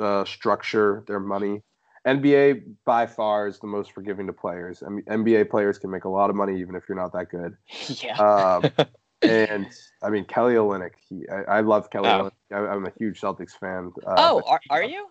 [0.00, 1.62] uh, structure their money,
[2.06, 4.82] NBA by far is the most forgiving to players.
[4.84, 7.30] I mean, NBA players can make a lot of money even if you're not that
[7.30, 7.56] good.
[8.02, 8.16] Yeah.
[8.16, 8.70] Um,
[9.22, 9.68] and
[10.02, 10.92] I mean Kelly Olynyk.
[11.08, 12.30] He, I, I love Kelly oh.
[12.50, 12.70] Olynyk.
[12.70, 13.92] I, am a huge Celtics fan.
[14.06, 15.06] Uh, oh, are, are you?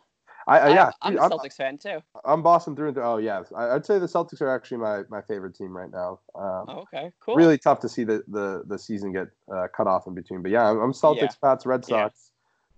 [0.52, 2.04] I, I yeah, I'm a Celtics I'm, fan too.
[2.26, 3.06] I'm Boston through and through.
[3.06, 6.20] Oh yeah, I, would say the Celtics are actually my, my favorite team right now.
[6.36, 7.36] Um, oh, okay, cool.
[7.36, 10.52] Really tough to see the the, the season get uh, cut off in between, but
[10.52, 11.28] yeah, I'm, I'm Celtics, yeah.
[11.42, 12.32] Pats, Red Sox.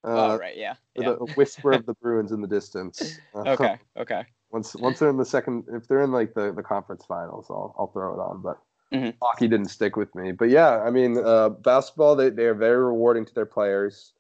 [0.05, 0.11] Yeah.
[0.11, 0.76] Uh, oh right, yeah.
[0.95, 1.13] yeah.
[1.13, 3.17] The whisper of the Bruins in the distance.
[3.36, 4.24] okay, okay.
[4.51, 7.74] Once once they're in the second, if they're in like the, the conference finals, I'll
[7.80, 8.41] I'll throw it on.
[8.43, 8.59] But
[8.93, 9.17] mm-hmm.
[9.19, 10.32] hockey didn't stick with me.
[10.32, 14.13] But yeah, I mean, uh, basketball they they are very rewarding to their players.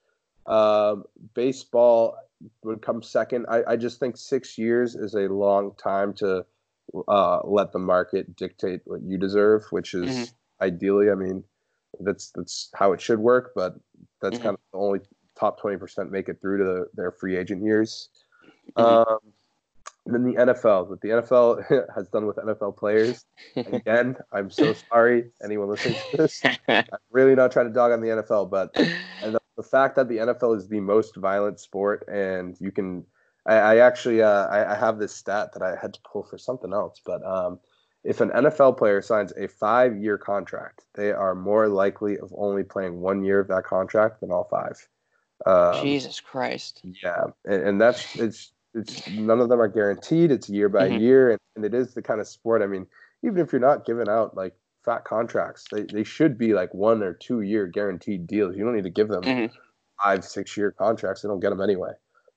[0.47, 1.03] Um,
[1.35, 2.17] baseball
[2.63, 3.45] would come second.
[3.49, 6.45] I, I just think six years is a long time to
[7.07, 10.63] uh, let the market dictate what you deserve, which is mm-hmm.
[10.63, 11.43] ideally, I mean,
[11.99, 13.51] that's that's how it should work.
[13.55, 13.75] But
[14.21, 14.43] that's mm-hmm.
[14.43, 14.99] kind of the only
[15.37, 18.09] top twenty percent make it through to the, their free agent years.
[18.77, 19.11] Mm-hmm.
[19.11, 19.19] Um,
[20.05, 23.25] then the NFL, what the NFL has done with NFL players.
[23.55, 26.41] Again, I'm so sorry, anyone listening to this.
[26.67, 28.75] I'm really not trying to dog on the NFL, but
[29.63, 33.05] the, fact that the NFL is the most violent sport, and you can,
[33.45, 36.37] I, I actually, uh, I, I, have this stat that I had to pull for
[36.37, 37.59] something else, but um,
[38.03, 42.99] if an NFL player signs a five-year contract, they are more likely of only playing
[42.99, 44.87] one year of that contract than all five.
[45.45, 46.81] Um, Jesus Christ.
[47.01, 50.31] Yeah, and, and that's it's it's none of them are guaranteed.
[50.31, 51.01] It's year by mm-hmm.
[51.01, 52.61] year, and, and it is the kind of sport.
[52.61, 52.87] I mean,
[53.23, 54.53] even if you're not giving out like
[54.83, 58.55] fat contracts, they, they should be like one or two year guaranteed deals.
[58.55, 59.55] You don't need to give them mm-hmm.
[60.03, 61.21] five, six year contracts.
[61.21, 61.91] They don't get them anyway.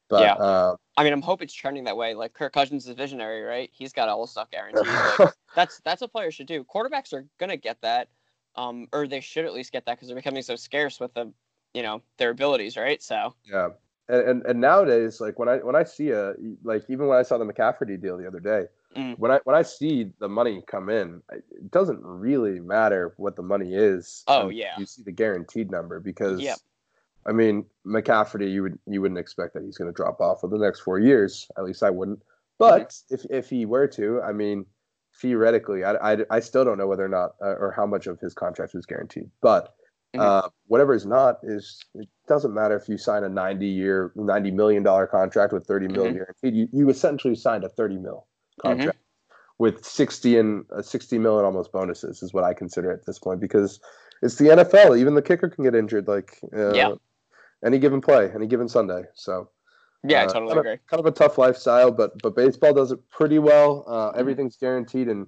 [0.09, 0.35] But yeah.
[0.35, 2.15] Uh, I mean, I'm hoping it's trending that way.
[2.15, 3.71] Like Kirk Cousins is visionary, right?
[3.73, 4.87] He's got all the stuff guaranteed.
[5.19, 6.65] Like, that's that's what players should do.
[6.65, 8.09] Quarterbacks are gonna get that,
[8.55, 11.33] um, or they should at least get that because they're becoming so scarce with the,
[11.75, 13.03] you know, their abilities, right?
[13.03, 13.71] So yeah,
[14.09, 17.23] and, and, and nowadays, like when I when I see a like even when I
[17.23, 18.67] saw the McCafferty deal the other day,
[18.97, 19.19] mm.
[19.19, 23.43] when I when I see the money come in, it doesn't really matter what the
[23.43, 24.25] money is.
[24.27, 26.41] Oh yeah, you see the guaranteed number because.
[26.41, 26.59] Yep.
[27.29, 30.49] I mean, McCafferty, you would you wouldn't expect that he's going to drop off for
[30.49, 31.49] the next four years.
[31.59, 32.21] At least I wouldn't.
[32.57, 33.15] But mm-hmm.
[33.17, 34.65] if if he were to, I mean,
[35.21, 38.21] theoretically, I, I, I still don't know whether or not uh, or how much of
[38.21, 39.29] his contract was guaranteed.
[39.41, 39.75] But
[40.17, 40.21] Mm-hmm.
[40.21, 44.51] Uh, whatever is not is it doesn't matter if you sign a 90 year 90
[44.53, 46.19] million dollar contract with 30 million mm-hmm.
[46.19, 48.27] guaranteed you, you essentially signed a 30 mil
[48.61, 49.63] contract mm-hmm.
[49.63, 53.41] with 60 and uh, 60 million almost bonuses is what i consider at this point
[53.41, 53.81] because
[54.23, 56.93] it's the nfl even the kicker can get injured like uh, yeah.
[57.65, 59.49] any given play any given sunday so
[60.09, 60.73] yeah, I uh, totally kind agree.
[60.75, 63.85] Of, kind of a tough lifestyle, but but baseball does it pretty well.
[63.87, 64.21] Uh, mm-hmm.
[64.21, 65.27] everything's guaranteed, and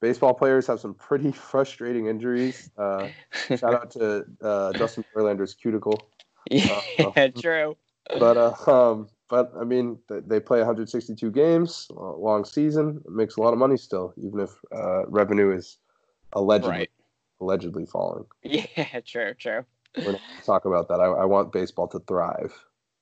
[0.00, 2.70] baseball players have some pretty frustrating injuries.
[2.76, 3.08] Uh,
[3.56, 6.10] shout out to uh, Justin Verlander's cuticle.
[6.50, 7.76] Yeah, uh, true.
[8.18, 13.02] But uh, um, but I mean, they play 162 games, long season.
[13.04, 15.78] It makes a lot of money still, even if uh, revenue is
[16.32, 16.90] allegedly right.
[17.40, 18.24] allegedly falling.
[18.42, 19.64] Yeah, true, true.
[19.96, 21.00] We're not talk about that.
[21.00, 22.52] I, I want baseball to thrive.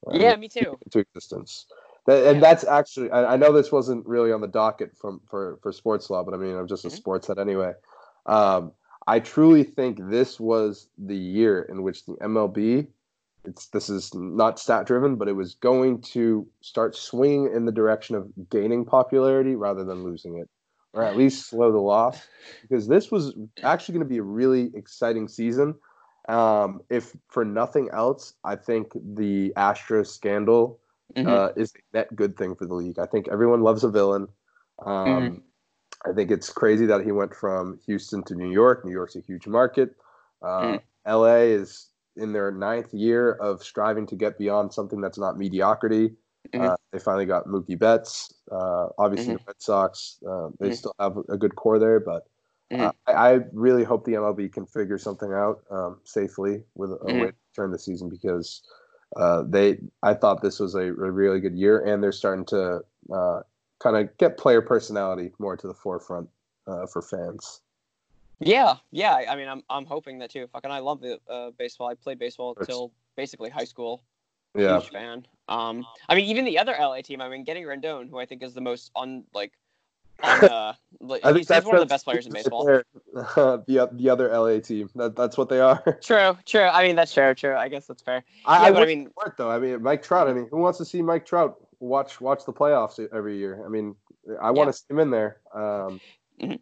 [0.05, 0.21] Right?
[0.21, 0.79] Yeah, me too.
[0.85, 1.67] Into existence.
[2.07, 5.59] That, and that's actually I, I, know this wasn't really on the docket from for
[5.63, 6.97] for sports law, but I mean I'm just a mm-hmm.
[6.97, 7.73] sports head anyway.
[8.27, 8.73] Um,
[9.09, 12.89] I truly think this was the year in which the MLB
[13.47, 17.73] it's this is not stat driven, but it was going to start swinging in the
[17.73, 20.49] direction of gaining popularity rather than losing it,
[20.93, 22.27] or at least slow the loss,
[22.63, 25.75] because this was actually going to be a really exciting season.
[26.29, 30.81] Um, if for nothing else, I think the Astros scandal
[31.15, 31.29] mm-hmm.
[31.29, 32.99] uh, is a net good thing for the league.
[32.99, 34.27] I think everyone loves a villain.
[34.85, 36.11] Um, mm-hmm.
[36.11, 38.85] I think it's crazy that he went from Houston to New York.
[38.85, 39.95] New York's a huge market.
[40.43, 40.81] Uh, mm.
[41.07, 46.11] LA is in their ninth year of striving to get beyond something that's not mediocrity.
[46.53, 46.61] Mm-hmm.
[46.61, 48.33] Uh, they finally got Mookie Betts.
[48.51, 49.45] Uh, obviously, mm-hmm.
[49.45, 50.75] the Red Sox, uh, they mm-hmm.
[50.75, 52.25] still have a good core there, but
[52.73, 52.89] uh, mm-hmm.
[53.07, 57.21] I, I, really hope the MLB can figure something out um, safely with a mm-hmm.
[57.21, 58.63] way to turn the season because
[59.15, 62.81] uh, they I thought this was a, a, really good year, and they're starting to
[63.15, 63.41] uh,
[63.79, 66.29] kind of get player personality more to the forefront
[66.67, 67.61] uh, for fans.
[68.41, 69.25] Yeah, yeah.
[69.29, 70.47] I mean, I'm I'm hoping that too.
[70.53, 71.89] Fucking, I love the uh, baseball.
[71.89, 74.03] I played baseball until basically high school.
[74.55, 74.81] Yeah.
[74.81, 75.27] Huge fan.
[75.49, 77.21] Um, I mean, even the other LA team.
[77.21, 79.53] I mean, getting Rendon, who I think is the most on like
[80.23, 80.73] uh,
[81.25, 82.69] I think that's one of the best players in baseball.
[82.69, 82.83] Uh,
[83.67, 84.89] the the other LA team.
[84.95, 85.99] That, that's what they are.
[86.03, 86.63] True, true.
[86.63, 87.55] I mean, that's true, true.
[87.55, 88.25] I guess that's fair.
[88.47, 89.51] I, yeah, I, but I mean, smart though.
[89.51, 90.29] I mean, Mike Trout.
[90.29, 93.63] I mean, who wants to see Mike Trout watch watch the playoffs every year.
[93.65, 93.95] I mean,
[94.41, 95.41] I want to see him in there.
[95.55, 96.01] Um,
[96.41, 96.55] mm-hmm.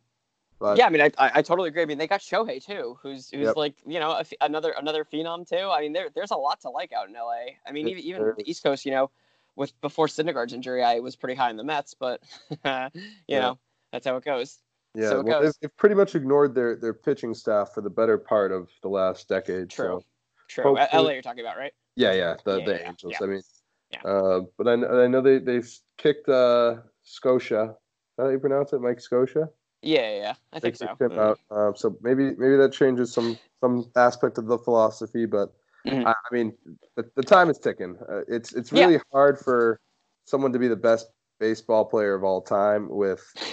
[0.59, 1.82] But, yeah, I mean, I, I, I totally agree.
[1.82, 3.57] I mean, they got Shohei too, who's who's yep.
[3.57, 5.70] like you know another another phenom too.
[5.70, 7.57] I mean, there there's a lot to like out in LA.
[7.66, 9.11] I mean, even even the East Coast, you know,
[9.57, 12.59] with before Syndergaard's injury, I was pretty high in the Mets, but you
[13.28, 13.40] yeah.
[13.40, 13.59] know
[13.92, 14.59] that's how it goes.
[14.94, 18.16] Yeah, so well, they've, they've, pretty much ignored their their pitching staff for the better
[18.16, 19.70] part of the last decade.
[19.70, 20.02] True,
[20.48, 20.78] so true.
[20.92, 21.72] LA, you're talking about, right?
[21.96, 23.14] Yeah, yeah, the yeah, the yeah, Angels.
[23.20, 23.42] I mean,
[24.05, 24.72] uh, but I,
[25.05, 27.74] I know they they've kicked uh, Scioscia.
[28.16, 29.48] How do you pronounce it, Mike Scioscia?
[29.85, 30.97] Yeah, yeah, I think so.
[30.99, 31.39] Him out.
[31.51, 35.53] Uh, so maybe maybe that changes some some aspect of the philosophy, but
[35.87, 36.07] mm-hmm.
[36.07, 36.55] I, I, mean
[36.97, 37.97] the, the time is ticking.
[38.09, 39.01] Uh, it's it's really yeah.
[39.12, 39.80] hard for
[40.24, 41.09] someone to be the best
[41.39, 43.22] baseball player of all time with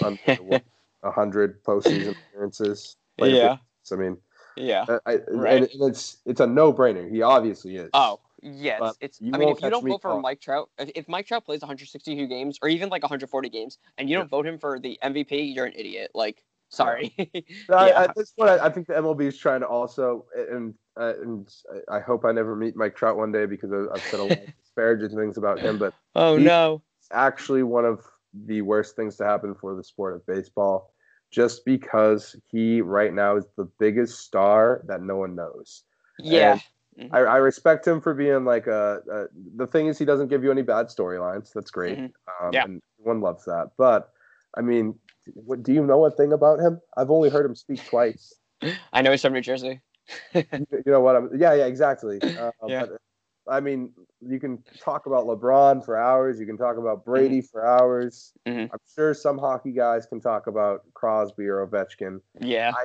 [1.02, 2.96] a hundred postseason appearances.
[3.18, 3.58] Yeah,
[3.92, 4.16] I mean,
[4.56, 5.62] yeah, I, right.
[5.62, 7.10] and it's it's a no brainer.
[7.10, 7.90] He obviously is.
[7.92, 9.20] Oh, Yes, but it's.
[9.22, 12.26] I mean, if you don't vote for Mike Trout, if, if, Mike Trout plays 162
[12.26, 15.66] games or even like 140 games, and you don't vote him for the MVP, you're
[15.66, 16.10] an idiot.
[16.12, 17.14] Like, sorry.
[17.34, 17.40] yeah.
[17.70, 21.12] I, at this point, I, I, think the MLB is trying to also, and uh,
[21.22, 21.48] and
[21.88, 24.56] I hope I never meet Mike Trout one day because I've said a lot of
[24.60, 25.78] disparaging things about him.
[25.78, 26.82] But oh no,
[27.12, 28.04] actually one of
[28.46, 30.92] the worst things to happen for the sport of baseball,
[31.30, 35.84] just because he right now is the biggest star that no one knows.
[36.18, 36.52] Yeah.
[36.52, 36.62] And
[36.98, 37.14] Mm-hmm.
[37.14, 39.24] I, I, respect him for being like a, a,
[39.56, 41.52] The thing is, he doesn't give you any bad storylines.
[41.52, 41.96] That's great.
[41.98, 42.46] Mm-hmm.
[42.46, 42.64] Um, yeah.
[42.64, 43.70] And one loves that.
[43.78, 44.10] But
[44.56, 44.94] I mean,
[45.34, 46.80] what, do you know a thing about him?
[46.96, 48.34] I've only heard him speak twice.
[48.92, 49.80] I know he's from New Jersey.
[50.34, 51.16] you know what?
[51.16, 52.20] I'm, yeah, yeah, exactly.
[52.38, 52.86] Uh, yeah.
[52.86, 53.00] But,
[53.48, 53.90] I mean,
[54.20, 56.38] you can talk about LeBron for hours.
[56.38, 57.46] You can talk about Brady mm-hmm.
[57.46, 58.32] for hours.
[58.46, 58.72] Mm-hmm.
[58.72, 62.20] I'm sure some hockey guys can talk about Crosby or Ovechkin.
[62.40, 62.70] Yeah.
[62.76, 62.84] I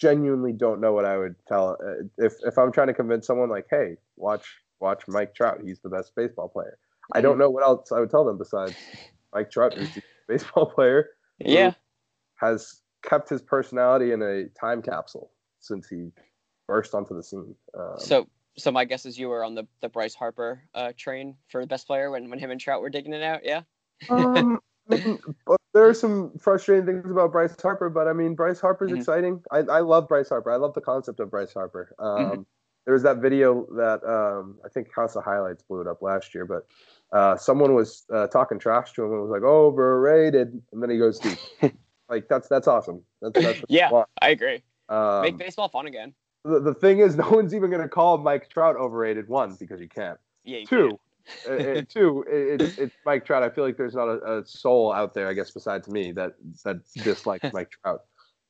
[0.00, 3.48] genuinely don't know what I would tell uh, if if I'm trying to convince someone
[3.48, 4.46] like, hey, watch
[4.80, 5.60] watch Mike Trout.
[5.64, 6.78] He's the best baseball player.
[7.14, 8.74] I don't know what else I would tell them besides
[9.32, 11.10] Mike Trout is the baseball player.
[11.38, 11.72] Yeah,
[12.36, 15.30] has kept his personality in a time capsule
[15.60, 16.10] since he
[16.66, 17.54] burst onto the scene.
[17.78, 21.36] Um, so, so my guess is you were on the the Bryce Harper uh, train
[21.48, 23.44] for the best player when when him and Trout were digging it out.
[23.44, 23.62] Yeah.
[24.08, 25.00] Um, but
[25.76, 29.00] there are some frustrating things about Bryce Harper, but I mean, Bryce Harper's mm-hmm.
[29.00, 29.42] exciting.
[29.50, 30.50] I, I love Bryce Harper.
[30.50, 31.94] I love the concept of Bryce Harper.
[31.98, 32.42] Um, mm-hmm.
[32.86, 36.34] There was that video that um, I think House of Highlights blew it up last
[36.34, 36.66] year, but
[37.12, 40.62] uh, someone was uh, talking trash to him and was like, overrated.
[40.72, 41.38] And then he goes deep.
[42.08, 43.02] like, that's that's awesome.
[43.20, 43.90] That's, that's yeah,
[44.22, 44.62] I agree.
[44.88, 46.14] Um, Make baseball fun again.
[46.46, 49.80] The, the thing is, no one's even going to call Mike Trout overrated, one, because
[49.80, 50.18] you can't.
[50.42, 51.00] Yeah, you Two,
[51.48, 53.42] uh, two, it's it's Mike Trout.
[53.42, 56.34] I feel like there's not a, a, soul out there, I guess, besides me that
[56.64, 58.02] that dislikes Mike Trout.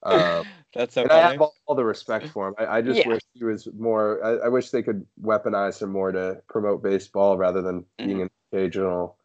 [0.02, 1.02] Uh, That's so.
[1.02, 2.54] And I have all, all, the respect for him.
[2.58, 3.08] I, I just yeah.
[3.08, 4.22] wish he was more.
[4.24, 8.06] I, I, wish they could weaponize him more to promote baseball rather than mm-hmm.
[8.06, 9.16] being an occasional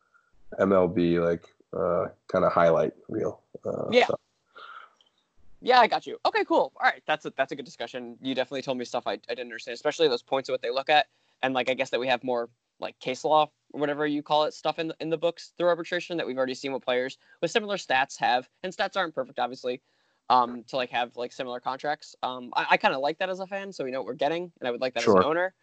[0.60, 1.46] MLB like
[1.78, 3.42] uh, kind of highlight reel.
[3.66, 4.08] Uh, yeah.
[4.08, 4.16] So.
[5.62, 6.18] Yeah, I got you.
[6.26, 6.72] Okay, cool.
[6.76, 8.18] All right, that's a that's a good discussion.
[8.22, 10.72] You definitely told me stuff I, I didn't understand, especially those points of what they
[10.72, 11.08] look at,
[11.44, 12.50] and like I guess that we have more
[12.82, 15.68] like case law or whatever you call it stuff in the, in the books through
[15.68, 19.40] arbitration that we've already seen what players with similar stats have and stats aren't perfect
[19.40, 19.82] obviously
[20.30, 22.16] um, to like have like similar contracts.
[22.24, 24.14] Um, i, I kind of like that as a fan so we know what we're
[24.14, 25.20] getting and i would like that sure.
[25.20, 25.54] as an owner.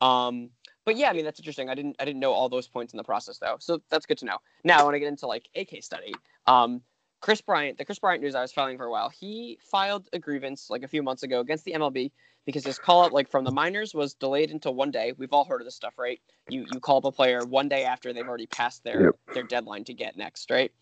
[0.00, 0.50] Um,
[0.84, 1.68] but yeah i mean that's interesting.
[1.68, 4.18] I didn't i didn't know all those points in the process though so that's good
[4.18, 4.38] to know.
[4.64, 6.14] Now i want to get into like a case study.
[6.46, 6.82] Um,
[7.20, 10.18] Kris Bryant, the Kris Bryant news I was filing for a while, he filed a
[10.18, 12.10] grievance like a few months ago against the MLB
[12.44, 15.12] because his call up like from the minors was delayed until one day.
[15.16, 16.20] We've all heard of this stuff, right?
[16.48, 19.16] You you call up a player one day after they've already passed their yep.
[19.34, 20.72] their deadline to get next, right?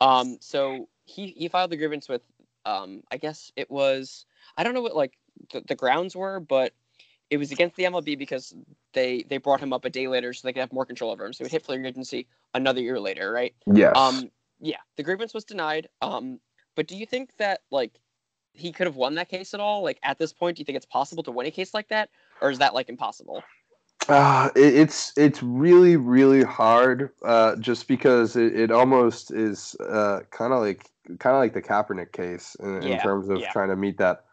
[0.00, 2.22] Um, so he he filed the grievance with
[2.64, 5.16] um, I guess it was I don't know what like
[5.52, 6.72] the, the grounds were, but
[7.30, 8.54] it was against the MLB because
[8.92, 11.24] they they brought him up a day later so they could have more control over
[11.24, 11.32] him.
[11.32, 13.54] So he'd hit free agency another year later, right?
[13.66, 13.96] Yes.
[13.96, 15.88] Um, yeah, the grievance was denied.
[16.02, 16.40] Um,
[16.74, 17.98] but do you think that like
[18.56, 19.82] he could have won that case at all?
[19.82, 22.10] Like at this point, do you think it's possible to win a case like that,
[22.40, 23.42] or is that like impossible?
[24.08, 27.10] Uh, it, it's it's really really hard.
[27.24, 31.62] Uh, just because it, it almost is uh, kind of like kind of like the
[31.62, 33.52] Kaepernick case in, yeah, in terms of yeah.
[33.52, 34.24] trying to meet that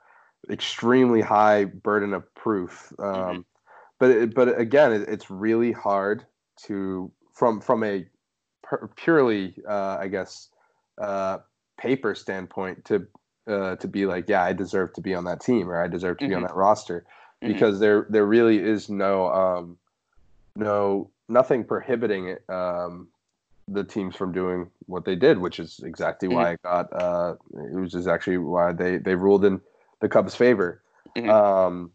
[0.49, 2.91] extremely high burden of proof.
[2.99, 3.41] Um, mm-hmm.
[3.99, 6.26] But it, but again, it, it's really hard
[6.65, 8.05] to from from a
[8.95, 10.49] purely uh, I guess
[10.99, 11.39] uh,
[11.78, 13.07] paper standpoint to
[13.48, 16.18] uh, to be like, yeah, I deserve to be on that team or I deserve
[16.18, 16.30] to mm-hmm.
[16.30, 16.48] be on mm-hmm.
[16.48, 17.06] that roster
[17.41, 17.54] mm-hmm.
[17.54, 19.78] because there there really is no um,
[20.56, 23.08] no nothing prohibiting it, um,
[23.68, 26.38] the teams from doing what they did, which is exactly mm-hmm.
[26.38, 29.62] why it got uh, it was just actually why they they ruled in
[30.00, 30.82] the Cubs' favor.
[31.16, 31.30] Mm-hmm.
[31.30, 31.91] Um,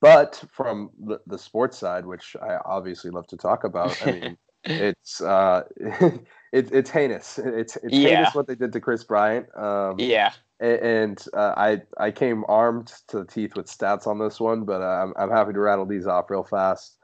[0.00, 4.36] but from the, the sports side, which I obviously love to talk about, I mean,
[4.64, 7.38] it's uh, it, it's heinous.
[7.38, 8.08] It's it's Yeah.
[8.08, 9.46] heinous what they did to Kris Bryant.
[9.56, 10.32] Um, Yeah.
[10.60, 14.80] And uh, I I came armed to the teeth with stats on this one, but
[14.82, 16.96] uh, I'm I'm happy to rattle these off real fast.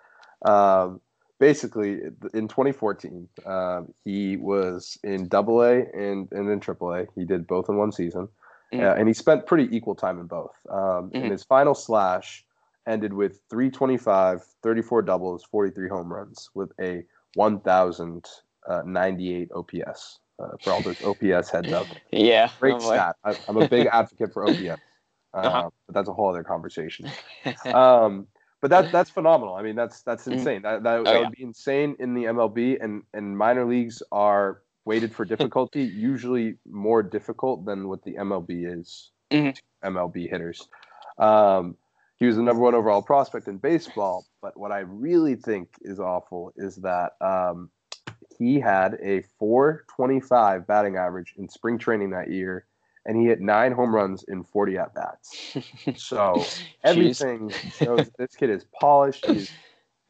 [0.44, 1.00] Um,
[1.38, 2.00] basically,
[2.32, 7.06] in 2014, um, he was in Double A and and in Triple A.
[7.14, 8.28] He did both in one season,
[8.72, 8.84] Mhm.
[8.84, 10.54] uh, and he spent pretty equal time in both.
[10.68, 11.22] Um, Mhm.
[11.22, 12.44] And his final slash
[12.86, 20.18] ended with 325, 34 doubles, 43 home runs, with a 1,098 OPS.
[20.40, 22.50] Uh, for all those OPS heads up, Yeah.
[22.60, 22.94] great oh boy.
[22.94, 23.16] stat.
[23.24, 24.80] I, I'm a big advocate for OPS,
[25.34, 25.70] uh, Uh-huh.
[25.86, 27.12] but that's a whole other conversation.
[27.66, 28.26] Um,
[28.62, 29.54] but that that's phenomenal.
[29.54, 30.32] I mean, that's that's Mhm.
[30.32, 30.62] insane.
[30.62, 31.18] That that, Oh, that yeah.
[31.20, 36.56] would be insane in the MLB, and and minor leagues are weighted for difficulty, usually
[36.70, 39.12] more difficult than what the MLB is.
[39.30, 39.54] Mhm.
[39.54, 40.68] to MLB hitters.
[41.18, 41.76] Um,
[42.18, 45.98] he was the number one overall prospect in baseball, but what I really think is
[46.00, 47.70] awful is that um,
[48.40, 52.64] he had a 425 batting average in spring training that year,
[53.04, 55.56] and he hit nine home runs in 40 at bats.
[55.96, 56.42] So
[56.82, 59.26] everything shows this kid is polished.
[59.26, 59.50] He's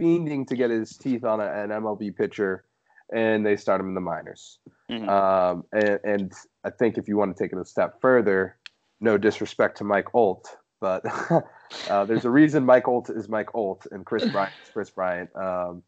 [0.00, 2.64] fiending to get his teeth on a, an MLB pitcher,
[3.12, 4.60] and they start him in the minors.
[4.88, 5.08] Mhm.
[5.08, 8.56] Um, and, and I think if you want to take it a step further,
[9.00, 11.04] no disrespect to Mike Olt, but
[11.90, 15.34] uh, there's a reason Mike Olt is Mike Olt and Kris Bryant is Kris Bryant.
[15.34, 15.82] Um,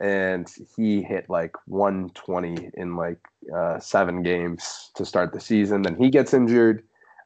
[0.00, 3.18] and he hit like 120 in like
[3.54, 5.82] uh, seven games to start the season.
[5.82, 6.82] Then he gets injured.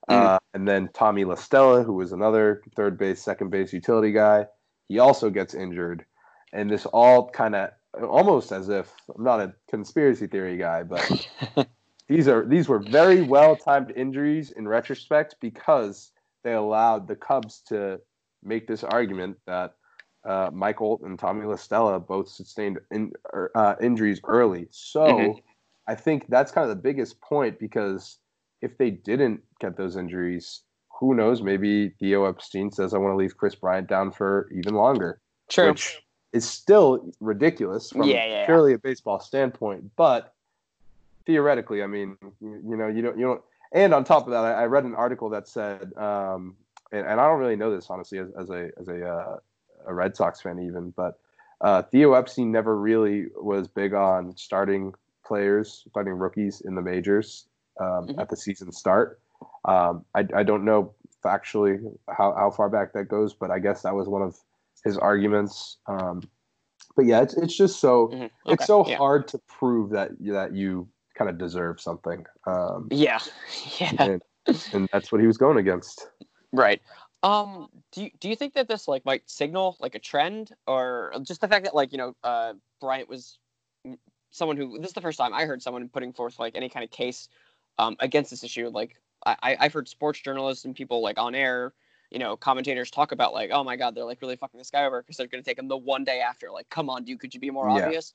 [0.07, 4.47] Uh, and then Tommy La Stella, who was another third base, second base utility guy,
[4.89, 6.05] he also gets injured.
[6.53, 7.71] And this all kind of
[8.03, 11.29] almost as if I'm not a conspiracy theory guy, but
[12.09, 16.11] these are these were very well timed injuries in retrospect because
[16.43, 18.01] they allowed the Cubs to
[18.43, 19.75] make this argument that
[20.25, 24.67] uh, Mike Olt and Tommy La Stella both sustained in, er, uh, injuries early.
[24.71, 25.43] So Mhm.
[25.87, 28.19] I think that's kind of the biggest point because
[28.63, 30.63] if they didn't get those injuries,
[30.99, 31.43] who knows?
[31.43, 35.71] Maybe Theo Epstein says I want to leave Kris Bryant down for even longer, True.
[35.71, 36.03] which
[36.33, 38.45] is still ridiculous from Yeah, yeah, yeah.
[38.47, 39.91] purely a baseball standpoint.
[39.97, 40.33] But
[41.27, 43.43] theoretically, I mean, you, you know, you don't, you don't.
[43.73, 46.57] And on top of that, I, I read an article that said, um,
[46.93, 49.37] and, and I don't really know this honestly as, as a as a uh,
[49.87, 51.19] a Red Sox fan even, but
[51.61, 54.93] uh, Theo Epstein never really was big on starting
[55.27, 57.47] players, starting rookies in the majors
[57.81, 58.19] um, Mhm.
[58.21, 59.21] at the season start.
[59.65, 60.93] Um, I, I don't know
[61.25, 64.37] factually how, how far back that goes, but I guess that was one of
[64.85, 65.79] his arguments.
[65.87, 66.23] Um,
[66.97, 68.31] but yeah, it's, it's just so Mhm.
[68.47, 68.97] it's so yeah.
[68.97, 73.21] hard to prove that that you kind of deserve something, um, Yeah.
[73.81, 73.93] Yeah.
[73.99, 74.23] and,
[74.73, 76.11] and that's what he was going against.
[76.53, 76.83] Right.
[77.25, 77.71] Um.
[77.93, 81.41] Do you do you think that this like might signal like a trend, or just
[81.43, 83.39] the fact that like you know uh Bryant was
[84.33, 86.85] someone who this is the first time I heard someone putting forth like any kind
[86.85, 87.29] of case
[87.79, 88.69] um against this issue.
[88.69, 91.75] Like I I- I've heard sports journalists and people like on air,
[92.11, 94.85] you know, commentators talk about like oh my god they're like really fucking this guy
[94.87, 96.51] over because they're gonna take him the one day after.
[96.53, 97.71] Like come on, dude, could you be more Yeah.
[97.71, 98.13] obvious?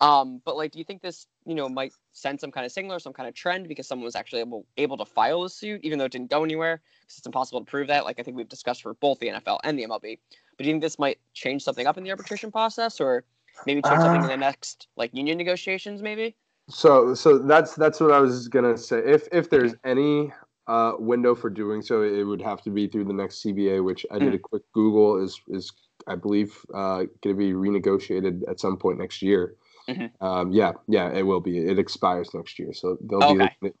[0.00, 2.94] Um, but like, do you think this, you know, might send some kind of signal
[2.94, 5.80] or some kind of trend because someone was actually able able to file a suit,
[5.82, 8.04] even though it didn't go anywhere, because it's impossible to prove that.
[8.04, 10.18] Like I think we've discussed for both the NFL and the MLB.
[10.56, 13.24] But do you think this might change something up in the arbitration process, or
[13.66, 16.36] maybe change something in Uh, the next like union negotiations, maybe?
[16.68, 18.98] So so that's that's what I was gonna say.
[19.04, 20.32] If if there's any
[20.68, 24.06] uh, window for doing so, it would have to be through the next CBA, which
[24.12, 25.72] I did a quick Google is is
[26.06, 29.56] I believe uh, going to be renegotiated at some point next year.
[29.88, 30.10] Mhm.
[30.20, 31.58] Um, yeah, yeah, it will be.
[31.58, 33.56] It expires next year, so they'll be Okay.
[33.62, 33.74] to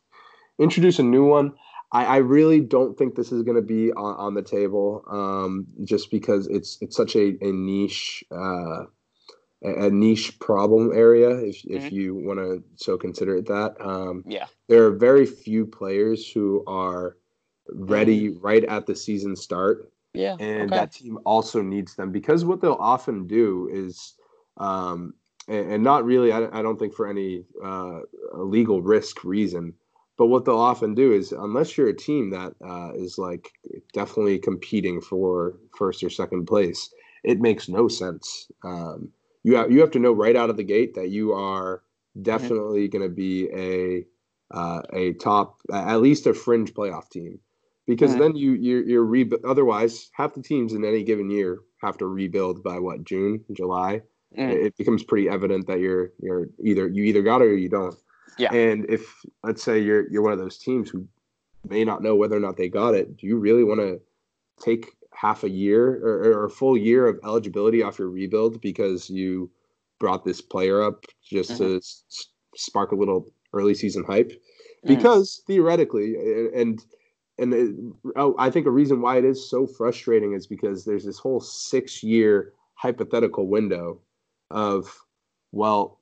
[0.58, 1.52] introduce a new one.
[1.92, 5.66] I, I really don't think this is going to be on, on the table, um,
[5.84, 8.24] just because it's it's such a, a niche.
[8.30, 8.84] Uh,
[9.60, 11.90] a niche problem area, if if Mhm.
[11.90, 13.74] you want to so consider it that.
[13.80, 14.46] Um, Yeah.
[14.68, 17.16] there are very few players who are
[17.72, 20.36] ready right at the season start, Yeah.
[20.38, 20.74] and okay.
[20.76, 24.14] that team also needs them because what they'll often do is,
[24.58, 25.14] um,
[25.48, 28.00] and, and not really, I, I don't think for any uh,
[28.34, 29.74] legal risk reason,
[30.16, 33.52] but what they'll often do is unless you're a team that uh, is like
[33.92, 36.92] definitely competing for first or second place,
[37.24, 38.50] it makes no sense.
[38.64, 39.10] Um,
[39.44, 41.82] you have you have to know right out of the gate that you are
[42.20, 44.04] definitely going to be a
[44.50, 47.38] uh, a top at least a fringe playoff team.
[47.86, 51.96] Because then you you're, you're re- otherwise half the teams in any given year have
[51.98, 54.02] to rebuild by what June July
[54.36, 54.66] Mm.
[54.66, 57.96] it becomes pretty evident that you're you're either you either got it or you don't
[58.36, 58.52] Yeah.
[58.52, 59.10] and if
[59.42, 61.08] let's say you're you're one of those teams who
[61.66, 64.00] may not know whether or not they got it do you really want to
[64.62, 69.10] take half a year or, or a full year of eligibility off your rebuild because
[69.10, 69.50] you
[69.98, 71.64] brought this player up just mm-hmm.
[71.64, 74.88] to s- spark a little early season hype, mm.
[74.88, 76.14] because theoretically,
[76.54, 76.84] and
[77.38, 77.74] and it,
[78.16, 81.40] oh, I think a reason why it is so frustrating is because there's this whole
[81.40, 84.00] six year hypothetical window
[84.50, 84.94] of
[85.52, 86.00] well,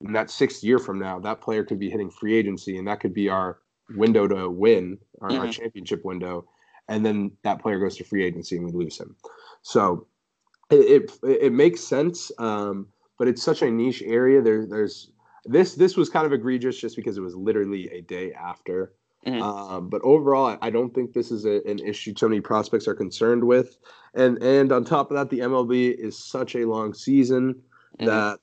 [0.00, 3.00] in that sixth year from now, that player could be hitting free agency, and that
[3.00, 3.58] could be our
[3.90, 5.40] window to win, our, mm-hmm.
[5.40, 6.46] our championship window,
[6.88, 9.16] and then that player goes to free agency and we lose him.
[9.62, 10.06] So
[10.70, 12.86] it it, it makes sense, um,
[13.18, 14.40] but it's such a niche area.
[14.42, 15.10] There, there's
[15.44, 18.92] this this was kind of egregious just because it was literally a day after.
[19.26, 19.42] Mm-hmm.
[19.42, 22.86] Um, but overall, I, I, don't think this is a, an issue too many prospects
[22.86, 23.76] are concerned with.
[24.14, 27.60] And and on top of that, the MLB is such a long season.
[28.06, 28.38] That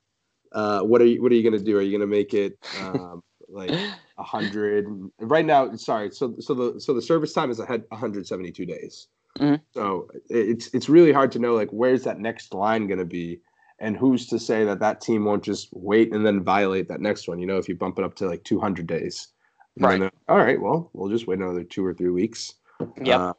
[0.52, 1.76] uh, what are you what are you going to do?
[1.76, 3.70] Are you going to make it um, like
[4.18, 4.86] a hundred?
[5.20, 6.10] Right now, sorry.
[6.10, 9.08] So so the so the service time is ahead 172 days.
[9.38, 9.56] Mm-hmm.
[9.74, 13.40] So it's it's really hard to know like where's that next line going to be,
[13.78, 17.28] and who's to say that that team won't just wait and then violate that next
[17.28, 17.38] one?
[17.38, 19.28] You know, if you bump it up to like 200 days,
[19.78, 20.10] right?
[20.28, 22.54] All right, well, we'll just wait another two or three weeks.
[23.02, 23.18] Yeah.
[23.18, 23.32] Uh,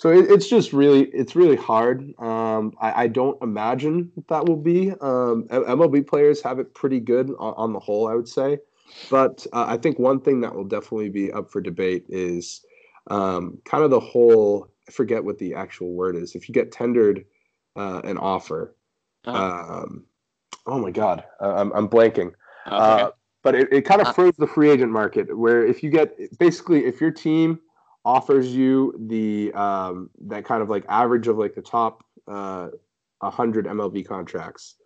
[0.00, 2.14] so it, it's just really it's really hard.
[2.18, 4.92] Um, I, I, don't imagine that will be.
[4.92, 8.60] Um, MLB players have it pretty good on, on the whole, I would say.
[9.10, 12.64] But uh, I think one thing that will definitely be up for debate is
[13.10, 14.68] um, kind of the whole.
[14.88, 16.34] I forget what the actual word is.
[16.34, 17.26] If you get tendered
[17.76, 18.74] uh, an offer,
[19.26, 19.82] uh-huh.
[19.82, 20.06] um,
[20.66, 22.32] oh my god, I'm, I'm blanking.
[22.66, 22.76] Okay.
[23.04, 23.10] Uh,
[23.42, 24.12] but it, it kind of uh.
[24.14, 27.60] froze the free agent market where if you get basically if your team
[28.04, 32.68] offers you the um, that kind of like average of like the top uh,
[33.18, 34.76] 100 MLB contracts.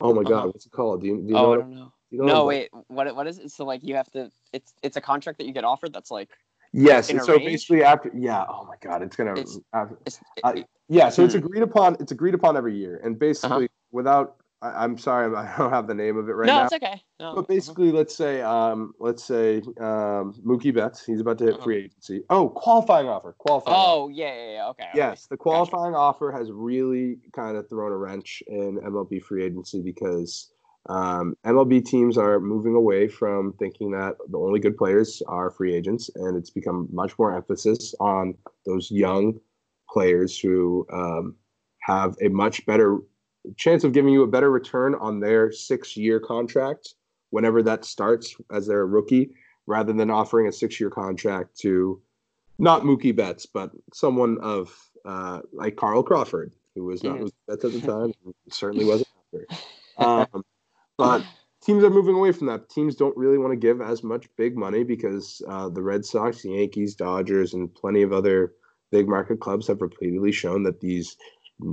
[0.00, 0.30] Oh my uh-huh.
[0.30, 1.02] god, what's it called?
[1.02, 1.52] Do you, do you oh, know?
[1.52, 1.92] I don't know.
[2.10, 2.70] You know no, wait.
[2.86, 3.50] What what is it?
[3.50, 4.30] So like you have to.
[4.52, 5.92] It's it's a contract that you get offered.
[5.92, 6.30] That's like.
[6.72, 7.08] Yes.
[7.08, 7.44] So range?
[7.44, 8.44] basically, after yeah.
[8.48, 9.34] Oh my god, it's gonna.
[9.34, 10.54] It's, after, it's, uh,
[10.88, 11.10] yeah.
[11.10, 11.26] So hmm.
[11.26, 11.96] it's agreed upon.
[12.00, 13.88] It's agreed upon every year, and basically, uh-huh.
[13.92, 16.58] without I, am sorry, I don't have the name of it right no, now.
[16.60, 17.02] No, it's okay.
[17.20, 17.34] No.
[17.34, 21.64] But basically, let's say, um, let's say um, Mookie Betts, he's about to hit uh-huh.
[21.64, 22.22] free agency.
[22.30, 23.76] Oh, qualifying offer, qualifying.
[23.76, 24.12] Oh, offer.
[24.12, 24.68] yeah, yeah, yeah.
[24.68, 24.88] Okay.
[24.94, 26.00] Yes, the qualifying gotcha.
[26.00, 30.50] offer has really kind of thrown a wrench in MLB free agency because
[30.88, 35.74] um, MLB teams are moving away from thinking that the only good players are free
[35.74, 38.34] agents, and it's become much more emphasis on
[38.64, 39.38] those young
[39.90, 41.34] players who um,
[41.82, 42.98] have a much better
[43.56, 46.94] chance of giving you a better return on their six year contract
[47.30, 49.30] whenever that starts as their rookie,
[49.66, 52.00] rather than offering a six year contract to
[52.58, 54.74] not Mookie Betts, but someone of
[55.04, 57.30] uh, like Carl Crawford, who was not mm.
[57.46, 58.12] Betts at the time,
[58.50, 59.46] certainly wasn't after.
[59.98, 60.44] Um,
[60.96, 61.24] but
[61.62, 62.68] teams are moving away from that.
[62.68, 66.42] Teams don't really want to give as much big money because uh, the Red Sox,
[66.42, 68.54] the Yankees, Dodgers, and plenty of other
[68.90, 71.16] big market clubs have repeatedly shown that these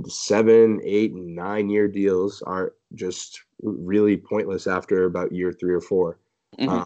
[0.08, 5.80] seven, eight, and nine year deals are just really pointless after about year three or
[5.80, 6.18] 4
[6.58, 6.68] mm-hmm.
[6.68, 6.84] uh,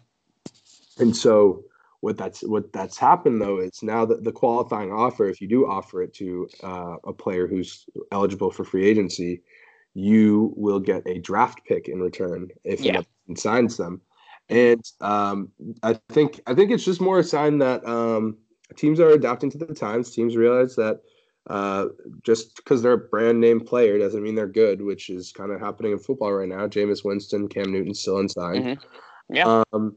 [0.98, 1.64] and so
[2.00, 5.66] what that's what that's happened though is now that the qualifying offer, if you do
[5.66, 9.42] offer it to uh, a player who's eligible for free agency,
[9.94, 13.02] you will get a draft pick in return if yeah.
[13.26, 14.00] he signs them.
[14.48, 15.50] And um,
[15.82, 18.38] I think I think it's just more a sign that um,
[18.76, 20.10] teams are adapting to the times.
[20.10, 21.00] Teams realize that
[21.50, 21.88] uh,
[22.22, 25.60] just because they're a brand name player doesn't mean they're good, which is kind of
[25.60, 26.68] happening in football right now.
[26.68, 28.64] Jameis Winston, Cam Newton still unsigned.
[28.64, 29.34] Mm-hmm.
[29.34, 29.62] Yeah.
[29.72, 29.96] Um,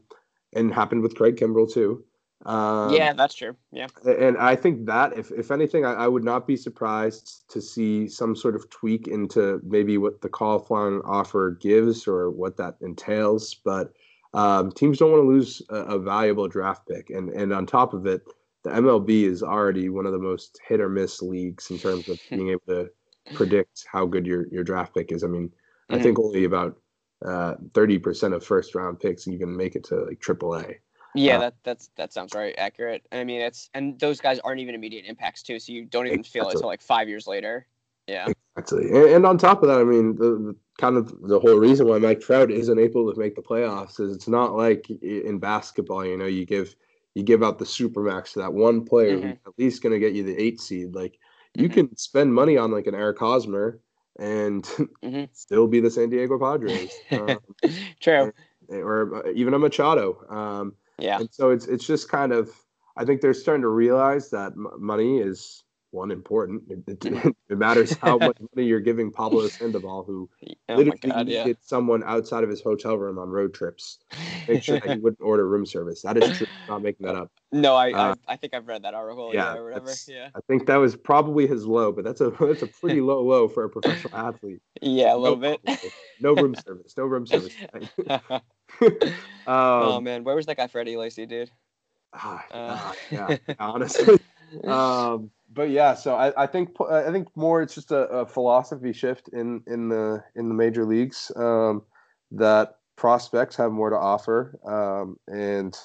[0.52, 2.04] and happened with Craig Kimbrel too.
[2.44, 3.56] Um, yeah, that's true.
[3.70, 3.86] Yeah.
[4.04, 8.06] And I think that if, if anything, I, I, would not be surprised to see
[8.08, 13.54] some sort of tweak into maybe what the qualifying offer gives or what that entails.
[13.54, 13.94] But
[14.34, 17.08] um, teams don't want to lose a, a valuable draft pick.
[17.10, 18.22] And, and on top of it,
[18.64, 22.18] the MLB is already one of the most hit or miss leagues in terms of
[22.30, 22.90] being able to
[23.34, 25.22] predict how good your your draft pick is.
[25.22, 25.94] I mean, mm-hmm.
[25.94, 26.76] I think only about
[27.24, 30.76] uh, thirty uh, percent of first round picks even make it to like AAA.
[31.14, 33.06] Yeah, uh, that that's that sounds right, accurate.
[33.12, 36.20] I mean, it's and those guys aren't even immediate impacts too, so you don't even
[36.20, 36.40] exactly.
[36.40, 37.66] feel it until like five years later.
[38.08, 38.26] Yeah,
[38.56, 38.88] exactly.
[38.88, 41.86] And, and on top of that, I mean, the, the, kind of the whole reason
[41.86, 46.04] why Mike Trout isn't able to make the playoffs is it's not like in basketball.
[46.04, 46.74] You know, you give
[47.14, 49.28] you give out the supermax to that one player mm-hmm.
[49.28, 50.94] who's at least going to get you the eight seed.
[50.94, 51.18] Like
[51.54, 51.74] you mm-hmm.
[51.74, 53.80] can spend money on like an Eric Hosmer
[54.18, 54.64] and
[55.02, 55.24] mm-hmm.
[55.32, 56.92] still be the San Diego Padres.
[57.10, 57.38] Um,
[58.00, 58.32] True.
[58.68, 60.24] Or, uh, even a Machado.
[60.28, 61.20] Um, yeah.
[61.20, 62.50] And so it's it's just kind of
[62.96, 65.63] I think they're starting to realize that m- money is
[65.94, 66.62] one important.
[66.68, 70.28] It, it, it, matters how much money you're giving Pablo Sandoval, who
[70.68, 71.52] oh literally God, yeah.
[71.62, 73.98] someone outside of his hotel room on road trips.
[74.48, 76.02] Make sure that he wouldn't order room service.
[76.02, 76.46] That is true.
[76.64, 77.30] I'm not making that up.
[77.52, 79.32] No, I, uh, I, I think I've read that article.
[79.32, 79.92] Yeah, yeah or whatever.
[80.08, 80.28] Yeah.
[80.34, 83.48] I think that was probably his low, but that's a that's a pretty low low
[83.48, 84.60] for a professional athlete.
[84.82, 85.92] Yeah, a little no, bit.
[86.20, 86.94] no room service.
[86.96, 87.54] No room service.
[88.10, 88.40] um,
[89.46, 91.50] oh man, where was that guy Freddie Lacy, dude?
[92.12, 94.18] Ah, uh, yeah, honestly.
[94.64, 98.92] um, but yeah, so I, I think I think more it's just a, a, philosophy
[98.92, 101.82] shift in in the in the major leagues um,
[102.32, 105.76] that prospects have more to offer, um, and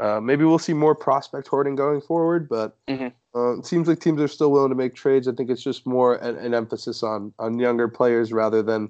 [0.00, 2.48] uh, maybe we'll see more prospect hoarding going forward.
[2.48, 3.08] But mm-hmm.
[3.38, 5.28] uh, it seems like teams are still willing to make trades.
[5.28, 8.88] I think it's just more an, an emphasis on on younger players rather than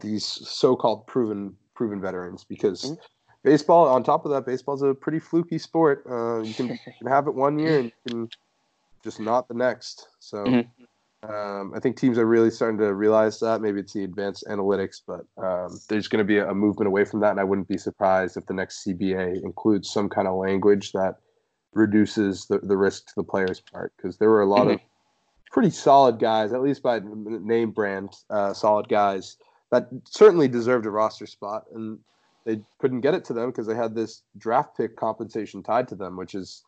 [0.00, 2.82] these so-called proven proven veterans because.
[2.84, 2.94] Mm-hmm
[3.42, 7.06] baseball on top of that baseball's a pretty fluky sport uh, you, can, you, can,
[7.06, 8.28] have it one year and you can
[9.04, 10.08] just not the next.
[10.18, 11.30] So mm-hmm.
[11.32, 13.60] um, I think teams are really starting to realize that.
[13.60, 17.04] Maybe it's the advanced analytics, but um, there's going to be a, a movement away
[17.04, 17.30] from that.
[17.30, 21.16] And I wouldn't be surprised if the next CBA includes some kind of language that
[21.74, 24.70] reduces the, the risk to the players' part because there were a lot mm-hmm.
[24.74, 24.80] of
[25.52, 29.36] pretty solid guys, at least by name brand, uh, solid guys
[29.70, 31.64] that certainly deserved a roster spot.
[31.74, 31.98] And
[32.44, 35.94] they couldn't get it to them because they had this draft pick compensation tied to
[35.94, 36.64] them, which is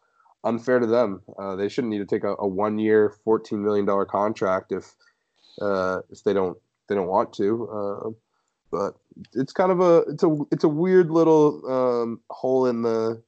[0.47, 1.21] unfair to them.
[1.39, 4.95] Uh, they shouldn't need to take a, a one year, fourteen million dollar contract if
[5.61, 6.57] uh, if they don't
[6.89, 7.69] they don't want to.
[7.69, 8.11] Uh,
[8.71, 8.95] but
[9.35, 13.23] it's kind of a it's a it's a weird little um, hole in the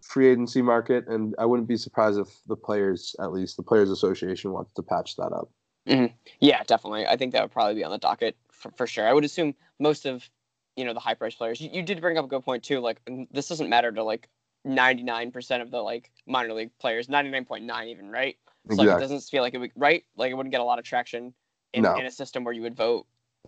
[0.00, 3.90] free agency market, and I wouldn't be surprised if the players, at least the players
[3.90, 5.50] association, wants to patch that up.
[5.86, 6.14] Mm-hmm.
[6.40, 7.06] Yeah, definitely.
[7.06, 9.06] I think that would probably be on the docket for, for sure.
[9.06, 10.28] I would assume most of
[10.76, 11.60] you know the high price players.
[11.60, 12.80] You, you did bring up a good point too.
[12.80, 13.00] Like
[13.30, 14.28] this doesn't matter to like
[14.66, 18.36] 99% of the like minor league players, 99.9 even, right?
[18.70, 20.04] So like, it doesn't feel like it would, right?
[20.16, 21.34] Like it wouldn't get a lot of traction
[21.72, 21.96] in, no.
[21.96, 23.06] in a system where you would vote,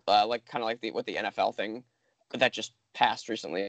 [0.08, 1.84] uh, like kind of like the with the NFL thing
[2.30, 3.68] that just passed recently.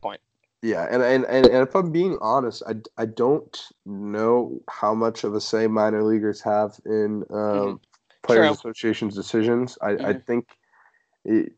[0.00, 0.20] Point.
[0.62, 5.24] Yeah, and, and, and, and if I'm being honest, I, I don't know how much
[5.24, 7.74] of a say minor leaguers have in um, mm-hmm.
[8.22, 8.70] players True.
[8.70, 9.76] associations decisions.
[9.82, 10.06] I, mm-hmm.
[10.06, 10.46] I think
[11.24, 11.52] it,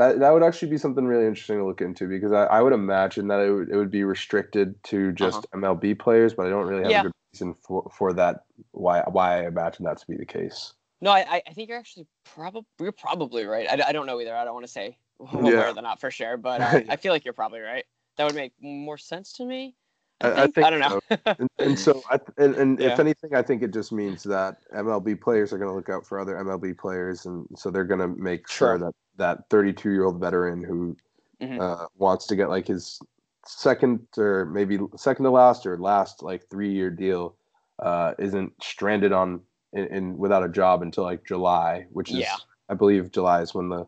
[0.00, 2.72] that that would actually be something really interesting to look into because I, I would
[2.72, 5.58] imagine that it would, it would be restricted to just uh-huh.
[5.58, 7.00] MLB players, but I don't really have yeah.
[7.00, 10.72] a good reason for, for that why why I imagine that to be the case.
[11.02, 13.66] No, I, I think you're actually probably you're probably right.
[13.68, 14.34] I, I don't know either.
[14.34, 15.52] I don't want to say one yeah.
[15.52, 17.84] way or the not for sure, but uh, I feel like you're probably right.
[18.16, 19.74] That would make more sense to me.
[20.22, 21.00] I, I, think, I don't know.
[21.08, 21.18] So.
[21.26, 22.92] and, and, so, I, and, and yeah.
[22.92, 26.06] if anything, I think it just means that MLB players are going to look out
[26.06, 29.90] for other MLB players, and so they're going to make sure, sure that that 32
[29.90, 30.96] year old veteran who
[31.40, 31.60] mm-hmm.
[31.60, 33.00] uh, wants to get like his
[33.46, 37.36] second or maybe second to last or last like three year deal
[37.80, 39.40] uh, isn't stranded on
[39.72, 42.36] in, in, without a job until like July, which is yeah.
[42.68, 43.86] I believe July is when the,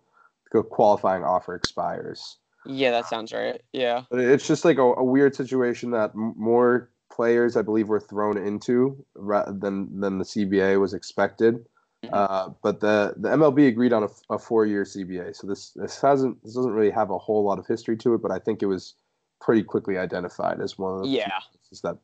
[0.52, 2.38] the qualifying offer expires.
[2.66, 3.60] Yeah, that sounds right.
[3.72, 8.00] Yeah, but it's just like a, a weird situation that more players I believe were
[8.00, 11.64] thrown into than than the CBA was expected.
[12.04, 12.14] Mm-hmm.
[12.14, 16.00] Uh, but the the MLB agreed on a, a four year CBA, so this this
[16.00, 18.22] hasn't this doesn't really have a whole lot of history to it.
[18.22, 18.94] But I think it was
[19.40, 21.38] pretty quickly identified as one of the yeah
[21.82, 21.98] that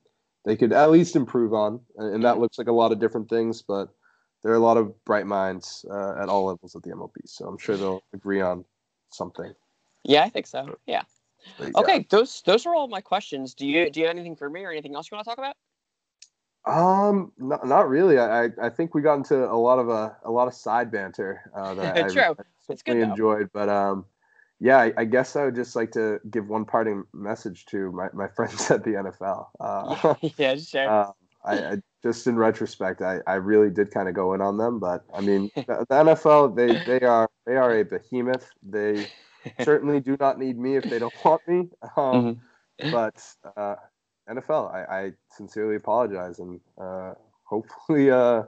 [0.45, 2.43] they could at least improve on, and that mm-hmm.
[2.43, 3.63] looks like a lot of different things.
[3.63, 3.89] But
[4.43, 7.47] there are a lot of bright minds uh, at all levels of the MLB, so
[7.47, 8.65] I'm sure they'll agree on
[9.11, 9.53] something.
[10.09, 10.79] Yeah, I think so.
[10.87, 11.03] Yeah.
[11.77, 13.55] Okay, those those are all my questions.
[13.55, 15.39] Do you do you have anything for me or anything else you want to talk
[15.39, 15.55] about?
[16.65, 18.19] Um, not, not really.
[18.19, 20.91] I, I think we got into a lot of a, uh, a lot of side
[20.91, 22.37] banter uh, that I, True.
[22.39, 23.49] I, certainly enjoyed.
[23.55, 24.05] But um,
[24.61, 28.09] yeah, I, I, guess I would just like to give one parting message to my,
[28.13, 29.47] my friends at the NFL.
[29.61, 30.89] Uh, yeah, sure.
[30.89, 31.13] Uh,
[31.45, 34.79] I, I, just in retrospect, I, I really did kind of go in on them.
[34.79, 38.51] But I mean, the, the NFL they they are they are a behemoth.
[38.63, 39.07] They
[39.63, 41.69] certainly do not need me if they don't want me.
[41.97, 42.39] Um,
[42.81, 42.91] mm-hmm.
[42.93, 43.25] But
[43.57, 43.75] uh,
[44.29, 44.73] NFL.
[44.73, 47.15] I, I sincerely apologize, and uh,
[47.45, 48.43] hopefully, uh,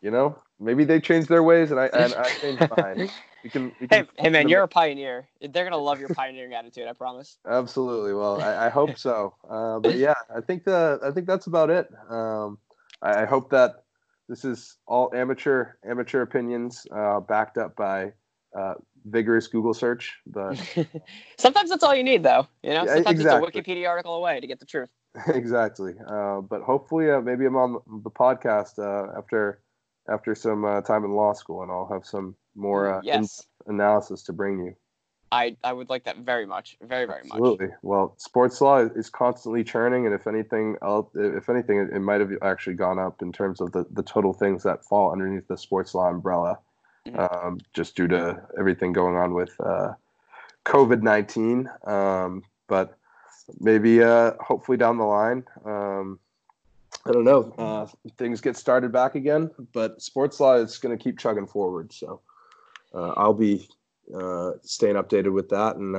[0.00, 3.10] you know, maybe they change their ways, and I and I change mine.
[3.44, 5.28] We can, we can hey, hey, man, you're a pioneer.
[5.40, 6.88] They're gonna love your pioneering attitude.
[6.88, 7.38] I promise.
[7.48, 8.14] Absolutely.
[8.14, 9.34] Well, I, I hope so.
[9.48, 11.88] Uh, but yeah, I think the I think that's about it.
[12.08, 12.58] Um,
[13.02, 13.84] I, I, hope that
[14.28, 18.12] this is all amateur amateur opinions, uh, backed up by
[18.58, 20.16] uh, vigorous Google search.
[20.26, 20.56] But
[21.38, 22.46] sometimes that's all you need, though.
[22.62, 23.48] You know, sometimes exactly.
[23.48, 24.90] it's a Wikipedia article away to get the truth.
[25.28, 25.94] exactly.
[26.06, 29.62] Uh, but hopefully, uh, maybe I'm on the podcast uh, after
[30.08, 33.46] after some uh, time in law school, and I'll have some more uh, yes.
[33.66, 34.74] analysis to bring you.
[35.32, 37.38] I, I would like that very much, very very much.
[37.38, 37.68] Absolutely.
[37.82, 42.20] Well, sports law is constantly churning, and if anything, else, if anything, it, it, might
[42.20, 45.56] have actually gone up in terms of the, the total things that fall underneath the
[45.56, 46.58] sports law umbrella.
[47.16, 49.92] Um, just due to everything going on with uh,
[50.64, 51.68] COVID nineteen.
[51.84, 52.96] Um, but
[53.58, 55.44] maybe, uh, hopefully, down the line.
[55.64, 56.18] Um,
[57.06, 57.54] I don't know.
[57.56, 57.86] Uh,
[58.18, 61.92] things get started back again, but sports law is going to keep chugging forward.
[61.92, 62.20] So
[62.92, 63.68] uh, I'll be
[64.14, 65.76] uh, staying updated with that.
[65.76, 65.96] And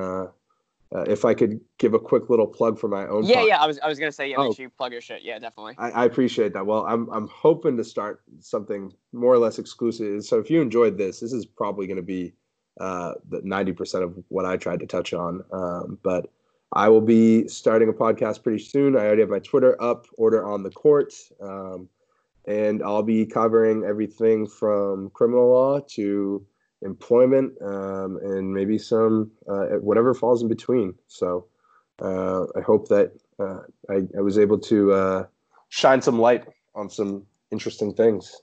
[0.94, 3.26] uh, if I could give a quick little plug for my own.
[3.26, 3.48] Yeah, podcast.
[3.48, 3.62] yeah.
[3.62, 4.38] I was I was gonna say yeah.
[4.38, 4.54] Make oh.
[4.54, 5.22] sure you plug your shit.
[5.24, 5.76] Yeah, definitely.
[5.78, 6.66] I, I, appreciate that.
[6.66, 10.24] Well, I'm I'm hoping to start something more or less exclusive.
[10.26, 12.34] So if you enjoyed this, this is probably going to be
[12.80, 15.44] uh, the 90% of what I tried to touch on.
[15.52, 16.30] Um, but
[16.74, 18.96] I will be starting a podcast pretty soon.
[18.96, 21.14] I already have my Twitter up, Order on the Court.
[21.42, 21.90] Um,
[22.48, 26.46] and I'll be covering everything from criminal law to
[26.82, 30.96] employment, um, and maybe some uh, whatever falls in between.
[31.08, 31.46] So
[32.02, 33.60] uh, I hope that uh,
[33.90, 35.26] I, I, was able to uh,
[35.70, 36.46] shine some light
[36.76, 38.42] on some interesting things.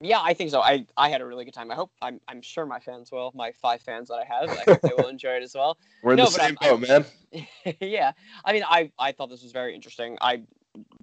[0.00, 0.60] Yeah, I think so.
[0.60, 1.70] I, I had a really good time.
[1.70, 3.30] I hope I'm I'm sure my fans will.
[3.36, 5.78] My five fans that I have, I hope they will enjoy it as well.
[6.02, 7.04] We're in no, the same boat, man.
[7.80, 8.10] yeah,
[8.44, 10.18] I mean, I I thought this was very interesting.
[10.20, 10.42] I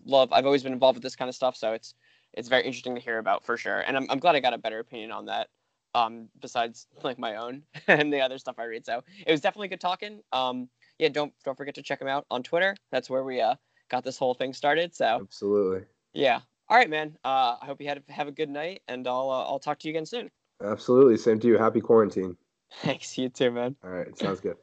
[0.06, 0.34] love.
[0.34, 1.94] I've always been involved with this kind of stuff, so it's
[2.34, 3.80] it's very interesting to hear about for sure.
[3.80, 5.48] And I'm I'm glad I got a better opinion on that
[5.96, 8.86] um, besides like my own and the other stuff I read.
[8.86, 10.22] So it was definitely good talking.
[10.32, 12.76] Um, yeah, don't don't forget to check him out on Twitter.
[12.92, 13.56] That's where we uh,
[13.90, 14.96] got this whole thing started.
[14.96, 15.86] So absolutely.
[16.14, 16.40] Yeah.
[16.68, 17.18] All right, man.
[17.24, 19.88] Uh, I hope you had have a good night, and I'll uh, I'll talk to
[19.88, 20.30] you again soon.
[20.64, 21.18] Absolutely.
[21.18, 21.58] Same to you.
[21.58, 22.36] Happy quarantine.
[22.82, 23.18] Thanks.
[23.18, 23.76] You too, man.
[23.84, 24.16] All right.
[24.18, 24.58] Sounds good.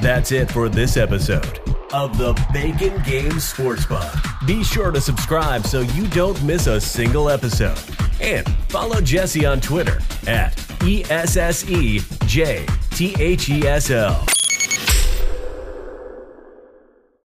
[0.00, 1.60] That's it for this episode
[1.92, 4.46] of the Bacon Games Sportsbook.
[4.46, 7.78] Be sure to subscribe so you don't miss a single episode.
[8.20, 12.00] And follow Jesse on Twitter at ESSEJTHESL.